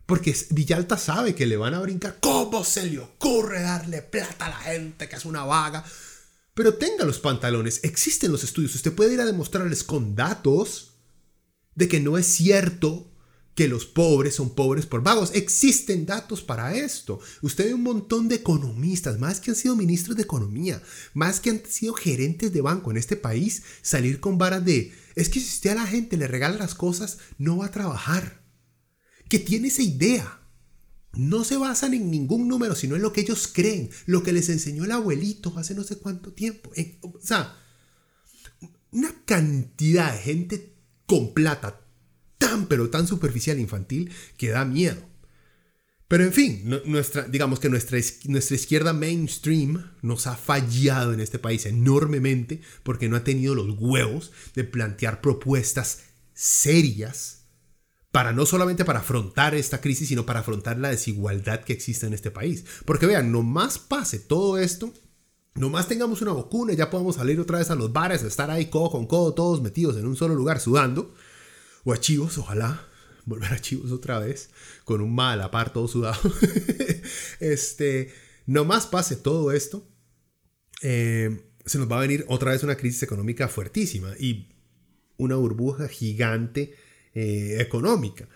Porque 0.06 0.34
Villalta 0.50 0.96
sabe 0.96 1.34
que 1.34 1.46
le 1.46 1.56
van 1.56 1.74
a 1.74 1.80
brincar. 1.80 2.18
¿Cómo 2.20 2.64
se 2.64 2.86
le 2.86 2.98
ocurre 2.98 3.60
darle 3.60 4.02
plata 4.02 4.46
a 4.46 4.50
la 4.50 4.56
gente 4.56 5.08
que 5.08 5.16
es 5.16 5.24
una 5.24 5.44
vaga? 5.44 5.84
Pero 6.54 6.74
tenga 6.74 7.04
los 7.04 7.18
pantalones. 7.18 7.80
Existen 7.82 8.32
los 8.32 8.42
estudios. 8.42 8.74
Usted 8.74 8.92
puede 8.94 9.14
ir 9.14 9.20
a 9.20 9.26
demostrarles 9.26 9.84
con 9.84 10.14
datos 10.16 10.94
de 11.74 11.88
que 11.88 12.00
no 12.00 12.16
es 12.16 12.26
cierto 12.26 13.10
que 13.58 13.66
los 13.66 13.86
pobres 13.86 14.36
son 14.36 14.50
pobres 14.50 14.86
por 14.86 15.02
vagos. 15.02 15.32
Existen 15.34 16.06
datos 16.06 16.42
para 16.42 16.76
esto. 16.76 17.18
Usted 17.42 17.64
ve 17.64 17.74
un 17.74 17.82
montón 17.82 18.28
de 18.28 18.36
economistas, 18.36 19.18
más 19.18 19.40
que 19.40 19.50
han 19.50 19.56
sido 19.56 19.74
ministros 19.74 20.16
de 20.16 20.22
economía, 20.22 20.80
más 21.12 21.40
que 21.40 21.50
han 21.50 21.62
sido 21.68 21.92
gerentes 21.92 22.52
de 22.52 22.60
banco 22.60 22.92
en 22.92 22.98
este 22.98 23.16
país, 23.16 23.64
salir 23.82 24.20
con 24.20 24.38
varas 24.38 24.64
de, 24.64 24.92
es 25.16 25.28
que 25.28 25.40
si 25.40 25.46
usted 25.46 25.70
a 25.70 25.74
la 25.74 25.86
gente 25.88 26.16
le 26.16 26.28
regala 26.28 26.56
las 26.56 26.76
cosas, 26.76 27.18
no 27.36 27.56
va 27.56 27.66
a 27.66 27.72
trabajar. 27.72 28.44
Que 29.28 29.40
tiene 29.40 29.66
esa 29.66 29.82
idea. 29.82 30.40
No 31.14 31.42
se 31.42 31.56
basan 31.56 31.94
en 31.94 32.12
ningún 32.12 32.46
número, 32.46 32.76
sino 32.76 32.94
en 32.94 33.02
lo 33.02 33.12
que 33.12 33.22
ellos 33.22 33.48
creen, 33.52 33.90
lo 34.06 34.22
que 34.22 34.32
les 34.32 34.48
enseñó 34.50 34.84
el 34.84 34.92
abuelito 34.92 35.52
hace 35.58 35.74
no 35.74 35.82
sé 35.82 35.96
cuánto 35.96 36.32
tiempo. 36.32 36.70
O 37.02 37.20
sea, 37.20 37.56
una 38.92 39.12
cantidad 39.24 40.12
de 40.12 40.18
gente 40.20 40.76
con 41.06 41.34
plata 41.34 41.87
tan 42.38 42.66
pero 42.66 42.90
tan 42.90 43.06
superficial 43.06 43.58
e 43.58 43.60
infantil 43.60 44.10
que 44.36 44.50
da 44.50 44.64
miedo. 44.64 45.02
Pero 46.08 46.24
en 46.24 46.32
fin, 46.32 46.80
nuestra, 46.86 47.24
digamos 47.24 47.60
que 47.60 47.68
nuestra, 47.68 47.98
nuestra 48.24 48.56
izquierda 48.56 48.94
mainstream 48.94 49.90
nos 50.00 50.26
ha 50.26 50.36
fallado 50.36 51.12
en 51.12 51.20
este 51.20 51.38
país 51.38 51.66
enormemente 51.66 52.62
porque 52.82 53.10
no 53.10 53.16
ha 53.16 53.24
tenido 53.24 53.54
los 53.54 53.76
huevos 53.78 54.32
de 54.54 54.64
plantear 54.64 55.20
propuestas 55.20 56.04
serias 56.32 57.38
para 58.10 58.32
no 58.32 58.46
solamente 58.46 58.86
para 58.86 59.00
afrontar 59.00 59.54
esta 59.54 59.82
crisis, 59.82 60.08
sino 60.08 60.24
para 60.24 60.40
afrontar 60.40 60.78
la 60.78 60.88
desigualdad 60.88 61.62
que 61.62 61.74
existe 61.74 62.06
en 62.06 62.14
este 62.14 62.30
país. 62.30 62.64
Porque 62.86 63.04
vean, 63.04 63.30
nomás 63.30 63.78
pase 63.78 64.18
todo 64.18 64.56
esto, 64.56 64.94
nomás 65.56 65.88
tengamos 65.88 66.22
una 66.22 66.32
vacuna 66.32 66.72
ya 66.72 66.88
podemos 66.88 67.16
salir 67.16 67.38
otra 67.38 67.58
vez 67.58 67.70
a 67.70 67.74
los 67.74 67.92
bares, 67.92 68.22
estar 68.22 68.50
ahí 68.50 68.70
codo 68.70 68.92
con 68.92 69.06
codo, 69.06 69.34
todos 69.34 69.60
metidos 69.60 69.98
en 69.98 70.06
un 70.06 70.16
solo 70.16 70.34
lugar 70.34 70.58
sudando 70.58 71.14
o 71.84 71.92
a 71.92 72.00
Chivos, 72.00 72.38
ojalá 72.38 72.86
volver 73.24 73.52
a 73.52 73.60
Chivos 73.60 73.92
otra 73.92 74.18
vez, 74.18 74.50
con 74.84 75.00
un 75.00 75.14
mal 75.14 75.40
a 75.40 75.50
par 75.50 75.72
todo 75.72 75.86
sudado. 75.86 76.20
este, 77.40 78.12
nomás 78.46 78.86
pase 78.86 79.16
todo 79.16 79.52
esto, 79.52 79.88
eh, 80.82 81.44
se 81.66 81.78
nos 81.78 81.90
va 81.90 81.98
a 81.98 82.00
venir 82.00 82.24
otra 82.28 82.52
vez 82.52 82.62
una 82.62 82.76
crisis 82.76 83.02
económica 83.02 83.48
fuertísima 83.48 84.14
y 84.18 84.48
una 85.16 85.36
burbuja 85.36 85.88
gigante 85.88 86.74
eh, 87.14 87.58
económica. 87.60 88.28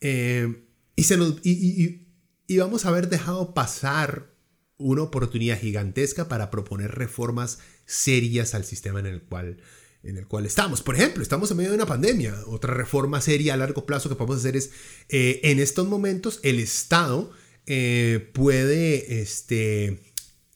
Eh, 0.00 0.64
y, 0.96 1.02
se 1.04 1.16
nos, 1.16 1.38
y, 1.44 2.08
y 2.46 2.56
vamos 2.58 2.84
a 2.84 2.88
haber 2.88 3.08
dejado 3.08 3.54
pasar 3.54 4.34
una 4.76 5.02
oportunidad 5.02 5.60
gigantesca 5.60 6.26
para 6.26 6.50
proponer 6.50 6.90
reformas 6.92 7.60
serias 7.84 8.54
al 8.54 8.64
sistema 8.64 8.98
en 8.98 9.06
el 9.06 9.22
cual 9.22 9.58
en 10.02 10.16
el 10.16 10.26
cual 10.26 10.46
estamos. 10.46 10.82
Por 10.82 10.94
ejemplo, 10.94 11.22
estamos 11.22 11.50
en 11.50 11.58
medio 11.58 11.70
de 11.70 11.76
una 11.76 11.86
pandemia. 11.86 12.34
Otra 12.46 12.74
reforma 12.74 13.20
seria 13.20 13.54
a 13.54 13.56
largo 13.56 13.86
plazo 13.86 14.08
que 14.08 14.14
podemos 14.14 14.38
hacer 14.38 14.56
es, 14.56 14.70
eh, 15.08 15.40
en 15.44 15.60
estos 15.60 15.86
momentos, 15.86 16.40
el 16.42 16.58
Estado 16.58 17.30
eh, 17.66 18.30
puede 18.32 19.20
este, 19.20 20.00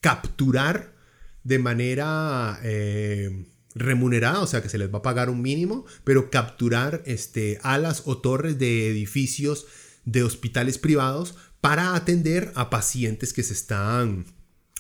capturar 0.01 0.95
de 1.43 1.59
manera 1.59 2.59
eh, 2.63 3.47
remunerada, 3.75 4.41
o 4.41 4.47
sea 4.47 4.63
que 4.63 4.69
se 4.71 4.79
les 4.79 4.93
va 4.93 4.99
a 4.99 5.03
pagar 5.03 5.29
un 5.29 5.43
mínimo, 5.43 5.85
pero 6.05 6.31
capturar 6.31 7.03
este, 7.05 7.59
alas 7.63 8.03
o 8.07 8.19
torres 8.19 8.59
de 8.59 8.89
edificios 8.89 9.67
de 10.05 10.23
hospitales 10.23 10.79
privados 10.79 11.35
para 11.61 11.95
atender 11.95 12.53
a 12.55 12.71
pacientes 12.71 13.33
que 13.33 13.43
se 13.43 13.53
están 13.53 14.27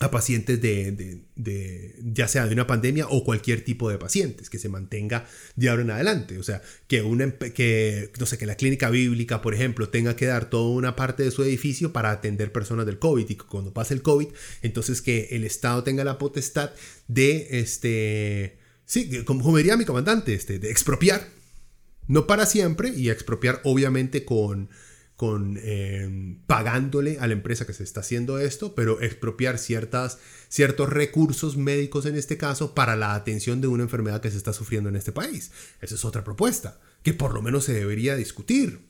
a 0.00 0.10
pacientes 0.10 0.60
de, 0.60 1.22
ya 2.02 2.26
sea 2.26 2.46
de 2.46 2.52
una 2.52 2.66
pandemia 2.66 3.06
o 3.08 3.22
cualquier 3.22 3.64
tipo 3.64 3.88
de 3.90 3.96
pacientes, 3.96 4.50
que 4.50 4.58
se 4.58 4.68
mantenga 4.68 5.26
de 5.54 5.68
ahora 5.68 5.82
en 5.82 5.90
adelante. 5.92 6.38
O 6.38 6.42
sea, 6.42 6.62
que, 6.88 7.02
una, 7.02 7.30
que, 7.30 8.10
no 8.18 8.26
sé, 8.26 8.36
que 8.36 8.46
la 8.46 8.56
clínica 8.56 8.90
bíblica, 8.90 9.40
por 9.40 9.54
ejemplo, 9.54 9.88
tenga 9.90 10.16
que 10.16 10.26
dar 10.26 10.50
toda 10.50 10.70
una 10.70 10.96
parte 10.96 11.22
de 11.22 11.30
su 11.30 11.44
edificio 11.44 11.92
para 11.92 12.10
atender 12.10 12.50
personas 12.50 12.86
del 12.86 12.98
COVID 12.98 13.28
y 13.28 13.36
que 13.36 13.44
cuando 13.44 13.72
pase 13.72 13.94
el 13.94 14.02
COVID, 14.02 14.28
entonces 14.62 15.00
que 15.00 15.28
el 15.30 15.44
Estado 15.44 15.84
tenga 15.84 16.02
la 16.02 16.18
potestad 16.18 16.72
de, 17.06 17.60
este, 17.60 18.58
sí, 18.86 19.22
como 19.24 19.56
diría 19.56 19.76
mi 19.76 19.84
comandante, 19.84 20.34
este, 20.34 20.58
de 20.58 20.72
expropiar, 20.72 21.28
no 22.08 22.26
para 22.26 22.46
siempre, 22.46 22.88
y 22.90 23.10
expropiar 23.10 23.60
obviamente 23.62 24.24
con 24.24 24.70
con 25.16 25.58
eh, 25.62 26.38
pagándole 26.46 27.18
a 27.20 27.26
la 27.26 27.34
empresa 27.34 27.66
que 27.66 27.72
se 27.72 27.84
está 27.84 28.00
haciendo 28.00 28.38
esto, 28.38 28.74
pero 28.74 29.00
expropiar 29.00 29.58
ciertas, 29.58 30.18
ciertos 30.48 30.90
recursos 30.90 31.56
médicos 31.56 32.06
en 32.06 32.16
este 32.16 32.36
caso 32.36 32.74
para 32.74 32.96
la 32.96 33.14
atención 33.14 33.60
de 33.60 33.68
una 33.68 33.84
enfermedad 33.84 34.20
que 34.20 34.30
se 34.30 34.36
está 34.36 34.52
sufriendo 34.52 34.88
en 34.88 34.96
este 34.96 35.12
país. 35.12 35.52
Esa 35.80 35.94
es 35.94 36.04
otra 36.04 36.24
propuesta 36.24 36.80
que 37.02 37.14
por 37.14 37.34
lo 37.34 37.42
menos 37.42 37.64
se 37.64 37.74
debería 37.74 38.16
discutir. 38.16 38.88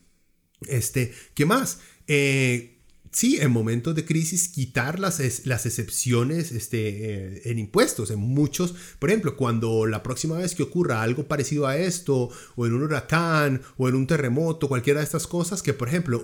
Este, 0.67 1.13
¿qué 1.35 1.45
más? 1.45 1.79
Eh, 2.07 2.74
sí, 3.15 3.37
en 3.39 3.49
momentos 3.49 3.95
de 3.95 4.03
crisis 4.03 4.49
quitar 4.49 4.99
las, 4.99 5.21
las 5.45 5.65
excepciones 5.65 6.51
este, 6.51 7.37
eh, 7.37 7.41
en 7.45 7.59
impuestos. 7.59 8.11
En 8.11 8.19
muchos, 8.19 8.75
por 8.99 9.09
ejemplo, 9.09 9.37
cuando 9.37 9.85
la 9.85 10.03
próxima 10.03 10.37
vez 10.37 10.53
que 10.53 10.63
ocurra 10.63 11.01
algo 11.01 11.25
parecido 11.25 11.65
a 11.65 11.77
esto, 11.77 12.29
o 12.57 12.65
en 12.65 12.73
un 12.73 12.83
huracán, 12.83 13.61
o 13.77 13.87
en 13.87 13.95
un 13.95 14.05
terremoto, 14.05 14.67
cualquiera 14.67 14.99
de 14.99 15.05
estas 15.05 15.27
cosas, 15.27 15.63
que 15.63 15.73
por 15.73 15.87
ejemplo 15.87 16.21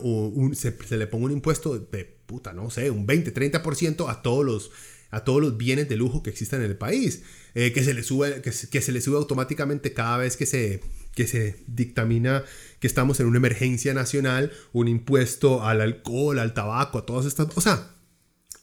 se, 0.54 0.76
le 0.98 1.08
ponga 1.08 1.28
un 1.28 1.32
impuesto 1.32 1.80
de 1.80 2.04
puta, 2.26 2.52
no 2.52 2.70
sé, 2.70 2.92
un 2.92 3.06
20, 3.06 3.34
30% 3.34 4.10
a 4.10 4.22
todos 4.22 4.46
los 4.46 4.72
a 5.12 5.26
todos 5.26 5.42
los 5.42 5.58
bienes 5.58 5.90
de 5.90 5.98
lujo 5.98 6.24
que 6.24 6.30
existan 6.30 6.62
en 6.62 6.72
el 6.72 6.78
país, 6.78 7.24
eh, 7.54 7.74
que, 7.74 7.84
se 7.84 7.94
le 7.94 8.02
sube, 8.02 8.42
que, 8.42 8.52
que 8.52 8.92
le 8.94 9.02
sube 9.02 9.18
automáticamente 9.18 9.92
cada 9.92 10.18
vez 10.18 10.38
que 10.38 10.46
se, 10.46 10.80
que 11.14 11.28
se 11.28 11.58
dictamina 11.68 12.46
que 12.82 12.88
estamos 12.88 13.20
en 13.20 13.28
una 13.28 13.38
emergencia 13.38 13.94
nacional, 13.94 14.52
un 14.74 14.88
impuesto 14.88 15.64
al 15.64 15.82
alcohol, 15.82 16.40
al 16.40 16.56
tabaco, 16.56 16.98
a 16.98 17.06
todas 17.06 17.28
estas... 17.28 17.48
O 17.56 17.62
sea, 17.62 17.96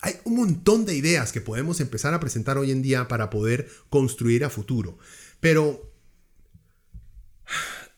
hay 0.01 0.15
un 0.25 0.35
montón 0.35 0.85
de 0.85 0.97
ideas 0.97 1.31
que 1.31 1.41
podemos 1.41 1.81
empezar 1.81 2.13
a 2.13 2.21
presentar 2.21 2.59
hoy 2.59 2.73
en 2.73 2.83
día 2.83 3.07
para 3.07 3.31
poder 3.31 3.71
construir 3.89 4.45
a 4.45 4.51
futuro. 4.51 4.99
Pero 5.39 5.95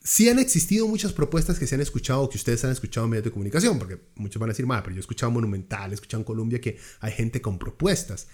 sí 0.04 0.28
han 0.28 0.38
existido 0.38 0.86
muchas 0.86 1.14
propuestas 1.14 1.58
que 1.58 1.66
se 1.66 1.74
han 1.74 1.80
escuchado, 1.80 2.28
que 2.28 2.36
ustedes 2.36 2.62
han 2.66 2.72
escuchado 2.72 3.06
en 3.06 3.12
medios 3.12 3.24
de 3.24 3.30
comunicación, 3.30 3.78
porque 3.78 3.98
muchos 4.16 4.38
van 4.38 4.50
a 4.50 4.52
decir, 4.52 4.66
pero 4.66 4.90
yo 4.90 4.96
he 4.96 5.00
escuchado 5.00 5.32
Monumental, 5.32 5.90
he 5.90 5.94
escuchado 5.94 6.20
en 6.20 6.26
Colombia 6.26 6.60
que 6.60 6.78
hay 7.00 7.12
gente 7.12 7.40
con 7.40 7.58
propuestas. 7.58 8.28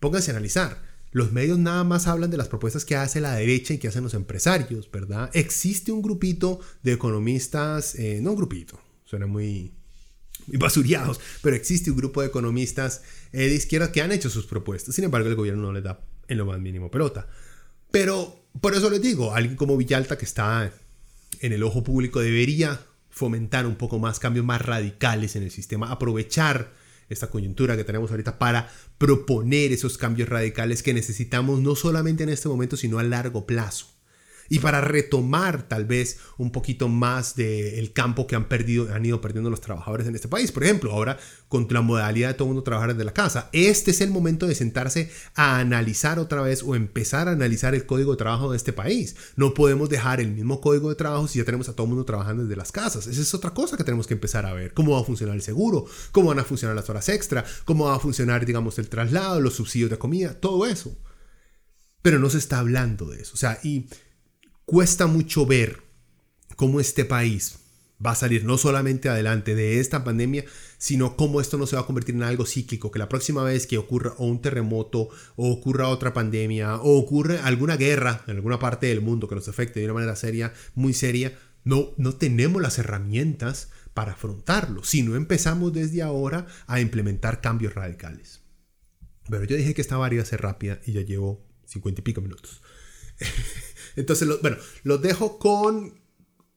Pónganse 0.00 0.30
a 0.30 0.34
analizar. 0.34 0.97
Los 1.10 1.32
medios 1.32 1.58
nada 1.58 1.84
más 1.84 2.06
hablan 2.06 2.30
de 2.30 2.36
las 2.36 2.48
propuestas 2.48 2.84
que 2.84 2.96
hace 2.96 3.20
la 3.20 3.34
derecha 3.34 3.74
y 3.74 3.78
que 3.78 3.88
hacen 3.88 4.04
los 4.04 4.14
empresarios, 4.14 4.90
¿verdad? 4.90 5.30
Existe 5.32 5.90
un 5.90 6.02
grupito 6.02 6.60
de 6.82 6.92
economistas, 6.92 7.94
eh, 7.94 8.20
no 8.22 8.32
un 8.32 8.36
grupito, 8.36 8.78
suena 9.04 9.26
muy, 9.26 9.72
muy 10.46 10.58
pero 11.42 11.56
existe 11.56 11.90
un 11.90 11.96
grupo 11.96 12.20
de 12.20 12.28
economistas 12.28 13.02
eh, 13.32 13.48
de 13.48 13.54
izquierda 13.54 13.90
que 13.90 14.02
han 14.02 14.12
hecho 14.12 14.28
sus 14.28 14.46
propuestas. 14.46 14.94
Sin 14.94 15.04
embargo, 15.04 15.28
el 15.28 15.34
gobierno 15.34 15.62
no 15.62 15.72
les 15.72 15.82
da 15.82 16.00
en 16.28 16.38
lo 16.38 16.46
más 16.46 16.60
mínimo 16.60 16.90
pelota. 16.90 17.26
Pero 17.90 18.46
por 18.60 18.74
eso 18.74 18.90
les 18.90 19.00
digo, 19.00 19.34
alguien 19.34 19.56
como 19.56 19.76
Villalta 19.76 20.18
que 20.18 20.24
está 20.24 20.72
en 21.40 21.52
el 21.52 21.62
ojo 21.62 21.82
público 21.82 22.20
debería 22.20 22.80
fomentar 23.08 23.66
un 23.66 23.76
poco 23.76 23.98
más 23.98 24.18
cambios 24.18 24.44
más 24.44 24.62
radicales 24.62 25.36
en 25.36 25.42
el 25.42 25.50
sistema, 25.50 25.90
aprovechar 25.90 26.72
esta 27.08 27.28
coyuntura 27.28 27.76
que 27.76 27.84
tenemos 27.84 28.10
ahorita 28.10 28.38
para 28.38 28.70
proponer 28.98 29.72
esos 29.72 29.98
cambios 29.98 30.28
radicales 30.28 30.82
que 30.82 30.94
necesitamos 30.94 31.60
no 31.60 31.74
solamente 31.74 32.22
en 32.22 32.28
este 32.30 32.48
momento, 32.48 32.76
sino 32.76 32.98
a 32.98 33.02
largo 33.02 33.46
plazo 33.46 33.97
y 34.48 34.60
para 34.60 34.80
retomar 34.80 35.68
tal 35.68 35.84
vez 35.84 36.18
un 36.38 36.50
poquito 36.50 36.88
más 36.88 37.36
del 37.36 37.92
campo 37.92 38.26
que 38.26 38.36
han 38.36 38.48
perdido, 38.48 38.88
han 38.92 39.04
ido 39.04 39.20
perdiendo 39.20 39.50
los 39.50 39.60
trabajadores 39.60 40.06
en 40.06 40.14
este 40.14 40.28
país. 40.28 40.52
Por 40.52 40.64
ejemplo, 40.64 40.92
ahora 40.92 41.18
con 41.48 41.66
la 41.70 41.80
modalidad 41.80 42.28
de 42.28 42.34
todo 42.34 42.44
el 42.44 42.54
mundo 42.54 42.62
trabajar 42.62 42.92
desde 42.92 43.04
la 43.04 43.12
casa, 43.12 43.48
este 43.52 43.90
es 43.90 44.00
el 44.00 44.10
momento 44.10 44.46
de 44.46 44.54
sentarse 44.54 45.10
a 45.34 45.58
analizar 45.58 46.18
otra 46.18 46.42
vez 46.42 46.62
o 46.62 46.74
empezar 46.74 47.28
a 47.28 47.32
analizar 47.32 47.74
el 47.74 47.86
código 47.86 48.12
de 48.12 48.18
trabajo 48.18 48.50
de 48.50 48.56
este 48.56 48.72
país. 48.72 49.16
No 49.36 49.54
podemos 49.54 49.88
dejar 49.88 50.20
el 50.20 50.32
mismo 50.32 50.60
código 50.60 50.88
de 50.88 50.94
trabajo 50.94 51.28
si 51.28 51.38
ya 51.38 51.44
tenemos 51.44 51.68
a 51.68 51.72
todo 51.72 51.84
el 51.84 51.90
mundo 51.90 52.04
trabajando 52.04 52.44
desde 52.44 52.56
las 52.56 52.72
casas. 52.72 53.06
Esa 53.06 53.20
es 53.20 53.34
otra 53.34 53.50
cosa 53.50 53.76
que 53.76 53.84
tenemos 53.84 54.06
que 54.06 54.14
empezar 54.14 54.46
a 54.46 54.52
ver. 54.52 54.72
¿Cómo 54.74 54.92
va 54.92 55.00
a 55.00 55.04
funcionar 55.04 55.34
el 55.34 55.42
seguro? 55.42 55.86
¿Cómo 56.12 56.28
van 56.28 56.38
a 56.38 56.44
funcionar 56.44 56.76
las 56.76 56.88
horas 56.88 57.08
extra? 57.08 57.44
¿Cómo 57.64 57.86
va 57.86 57.96
a 57.96 58.00
funcionar, 58.00 58.46
digamos, 58.46 58.78
el 58.78 58.88
traslado, 58.88 59.40
los 59.40 59.54
subsidios 59.54 59.90
de 59.90 59.98
comida? 59.98 60.34
Todo 60.34 60.66
eso. 60.66 60.96
Pero 62.02 62.18
no 62.18 62.30
se 62.30 62.38
está 62.38 62.60
hablando 62.60 63.06
de 63.06 63.20
eso. 63.20 63.32
O 63.34 63.36
sea, 63.36 63.58
y 63.62 63.88
cuesta 64.68 65.06
mucho 65.06 65.46
ver 65.46 65.82
cómo 66.54 66.78
este 66.78 67.06
país 67.06 67.58
va 68.04 68.10
a 68.10 68.14
salir 68.14 68.44
no 68.44 68.58
solamente 68.58 69.08
adelante 69.08 69.54
de 69.54 69.80
esta 69.80 70.04
pandemia, 70.04 70.44
sino 70.76 71.16
cómo 71.16 71.40
esto 71.40 71.56
no 71.56 71.66
se 71.66 71.76
va 71.76 71.82
a 71.82 71.86
convertir 71.86 72.14
en 72.14 72.22
algo 72.22 72.44
cíclico, 72.44 72.90
que 72.90 72.98
la 72.98 73.08
próxima 73.08 73.42
vez 73.42 73.66
que 73.66 73.78
ocurra 73.78 74.12
un 74.18 74.42
terremoto 74.42 75.08
o 75.36 75.50
ocurra 75.50 75.88
otra 75.88 76.12
pandemia 76.12 76.76
o 76.76 76.98
ocurra 76.98 77.46
alguna 77.46 77.78
guerra 77.78 78.22
en 78.26 78.36
alguna 78.36 78.58
parte 78.58 78.88
del 78.88 79.00
mundo 79.00 79.26
que 79.26 79.36
nos 79.36 79.48
afecte 79.48 79.80
de 79.80 79.86
una 79.86 79.94
manera 79.94 80.16
seria, 80.16 80.52
muy 80.74 80.92
seria, 80.92 81.38
no, 81.64 81.94
no 81.96 82.16
tenemos 82.16 82.60
las 82.60 82.78
herramientas 82.78 83.70
para 83.94 84.12
afrontarlo 84.12 84.84
si 84.84 85.02
no 85.02 85.16
empezamos 85.16 85.72
desde 85.72 86.02
ahora 86.02 86.46
a 86.66 86.78
implementar 86.82 87.40
cambios 87.40 87.72
radicales. 87.72 88.42
Pero 89.30 89.44
yo 89.44 89.56
dije 89.56 89.72
que 89.72 89.80
esta 89.80 89.96
varia 89.96 90.16
iba 90.16 90.26
ser 90.26 90.42
rápida 90.42 90.78
y 90.84 90.92
ya 90.92 91.00
llevo 91.00 91.42
cincuenta 91.64 92.02
y 92.02 92.04
pico 92.04 92.20
minutos. 92.20 92.60
Entonces, 93.98 94.28
bueno, 94.40 94.56
los 94.84 95.02
dejo 95.02 95.38
con 95.38 95.98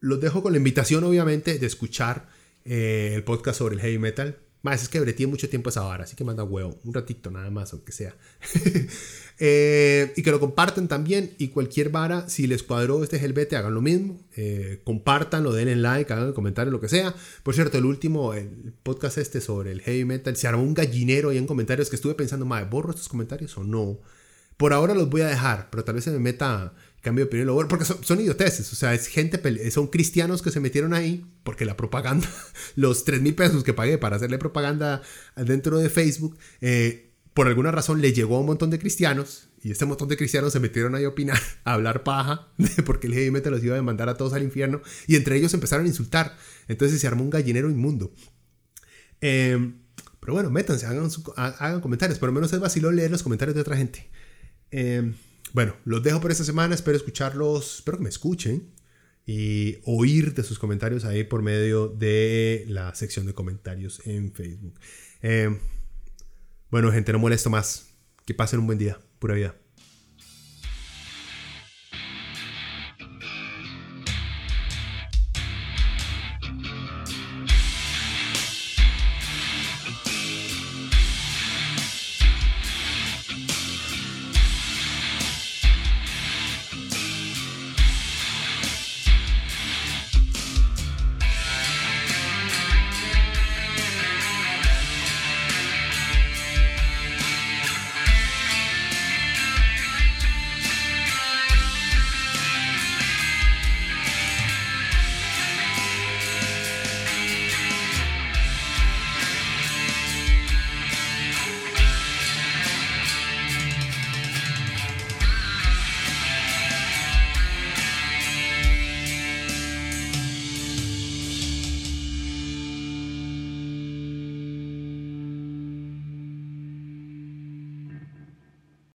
los 0.01 0.19
dejo 0.19 0.41
con 0.41 0.51
la 0.51 0.57
invitación, 0.57 1.03
obviamente, 1.03 1.57
de 1.59 1.67
escuchar 1.67 2.27
eh, 2.65 3.13
el 3.15 3.23
podcast 3.23 3.59
sobre 3.59 3.75
el 3.75 3.81
heavy 3.81 3.99
metal. 3.99 4.37
Más 4.63 4.83
es 4.83 4.89
que 4.89 4.99
breteé 4.99 5.25
mucho 5.25 5.49
tiempo 5.49 5.69
esa 5.69 5.81
vara, 5.81 6.03
así 6.03 6.15
que 6.15 6.23
manda 6.23 6.43
huevo, 6.43 6.79
un 6.83 6.93
ratito 6.93 7.31
nada 7.31 7.49
más, 7.49 7.73
aunque 7.73 7.91
sea. 7.91 8.15
Eh, 9.43 10.13
y 10.15 10.21
que 10.21 10.29
lo 10.29 10.39
compartan 10.39 10.87
también. 10.87 11.33
Y 11.39 11.47
cualquier 11.47 11.89
vara, 11.89 12.29
si 12.29 12.45
les 12.45 12.61
cuadró 12.61 13.03
este 13.03 13.17
Helvete, 13.17 13.55
hagan 13.55 13.73
lo 13.73 13.81
mismo. 13.81 14.19
Eh, 14.35 14.81
compartanlo, 14.83 15.51
denle 15.51 15.77
like, 15.77 16.13
hagan 16.13 16.33
comentarios, 16.33 16.71
lo 16.71 16.79
que 16.79 16.87
sea. 16.87 17.15
Por 17.41 17.55
cierto, 17.55 17.79
el 17.79 17.85
último, 17.85 18.35
el 18.35 18.71
podcast 18.83 19.17
este 19.17 19.41
sobre 19.41 19.71
el 19.71 19.81
heavy 19.81 20.05
metal, 20.05 20.37
se 20.37 20.47
armó 20.47 20.61
un 20.61 20.75
gallinero 20.75 21.29
ahí 21.29 21.39
en 21.39 21.47
comentarios 21.47 21.89
que 21.89 21.95
estuve 21.95 22.13
pensando, 22.13 22.45
madre, 22.45 22.67
¿borro 22.69 22.91
estos 22.91 23.09
comentarios 23.09 23.57
o 23.57 23.63
no? 23.63 23.97
Por 24.57 24.73
ahora 24.73 24.93
los 24.93 25.09
voy 25.09 25.21
a 25.21 25.27
dejar, 25.27 25.71
pero 25.71 25.83
tal 25.83 25.95
vez 25.95 26.03
se 26.03 26.11
me 26.11 26.19
meta 26.19 26.75
cambio 27.01 27.25
de 27.25 27.27
opinión, 27.27 27.67
porque 27.67 27.85
son, 27.85 28.03
son 28.03 28.19
idioteces, 28.19 28.71
o 28.71 28.75
sea, 28.75 28.93
es 28.93 29.07
gente, 29.07 29.71
son 29.71 29.87
cristianos 29.87 30.41
que 30.41 30.51
se 30.51 30.59
metieron 30.59 30.93
ahí, 30.93 31.25
porque 31.43 31.65
la 31.65 31.75
propaganda, 31.75 32.27
los 32.75 33.03
3 33.03 33.21
mil 33.21 33.35
pesos 33.35 33.63
que 33.63 33.73
pagué 33.73 33.97
para 33.97 34.15
hacerle 34.15 34.37
propaganda 34.37 35.01
dentro 35.35 35.77
de 35.79 35.89
Facebook, 35.89 36.37
eh, 36.61 37.11
por 37.33 37.47
alguna 37.47 37.71
razón 37.71 38.01
le 38.01 38.13
llegó 38.13 38.37
a 38.37 38.39
un 38.41 38.45
montón 38.45 38.69
de 38.69 38.79
cristianos, 38.79 39.49
y 39.63 39.71
este 39.71 39.85
montón 39.85 40.07
de 40.09 40.17
cristianos 40.17 40.53
se 40.53 40.59
metieron 40.59 40.95
ahí 40.95 41.03
a 41.03 41.09
opinar, 41.09 41.39
a 41.63 41.73
hablar 41.73 42.03
paja, 42.03 42.47
porque 42.85 43.07
el 43.07 43.13
heavy 43.13 43.31
metal 43.31 43.51
los 43.51 43.63
iba 43.63 43.77
a 43.77 43.81
mandar 43.81 44.07
a 44.07 44.15
todos 44.15 44.33
al 44.33 44.43
infierno, 44.43 44.81
y 45.07 45.15
entre 45.15 45.37
ellos 45.37 45.53
empezaron 45.53 45.85
a 45.85 45.89
insultar, 45.89 46.37
entonces 46.67 47.01
se 47.01 47.07
armó 47.07 47.23
un 47.23 47.31
gallinero 47.31 47.69
inmundo. 47.69 48.13
Em, 49.21 49.75
pero 50.19 50.33
bueno, 50.33 50.51
métanse, 50.51 50.85
hagan, 50.85 51.09
hagan 51.35 51.81
comentarios, 51.81 52.19
por 52.19 52.29
lo 52.29 52.33
menos 52.33 52.53
es 52.53 52.59
vacilón 52.59 52.95
leer 52.95 53.09
los 53.09 53.23
comentarios 53.23 53.55
de 53.55 53.61
otra 53.61 53.75
gente. 53.75 54.07
Eh, 54.69 55.13
bueno, 55.53 55.75
los 55.85 56.03
dejo 56.03 56.19
por 56.21 56.31
esta 56.31 56.43
semana. 56.43 56.75
Espero 56.75 56.97
escucharlos, 56.97 57.77
espero 57.77 57.97
que 57.97 58.03
me 58.03 58.09
escuchen 58.09 58.71
y 59.25 59.77
oír 59.85 60.33
de 60.33 60.43
sus 60.43 60.59
comentarios 60.59 61.05
ahí 61.05 61.23
por 61.23 61.41
medio 61.41 61.87
de 61.87 62.65
la 62.67 62.93
sección 62.95 63.25
de 63.25 63.33
comentarios 63.33 64.01
en 64.05 64.33
Facebook. 64.33 64.79
Eh, 65.21 65.57
bueno, 66.69 66.91
gente, 66.91 67.11
no 67.13 67.19
molesto 67.19 67.49
más. 67.49 67.89
Que 68.25 68.33
pasen 68.33 68.59
un 68.59 68.67
buen 68.67 68.77
día. 68.77 68.99
Pura 69.19 69.35
vida. 69.35 69.60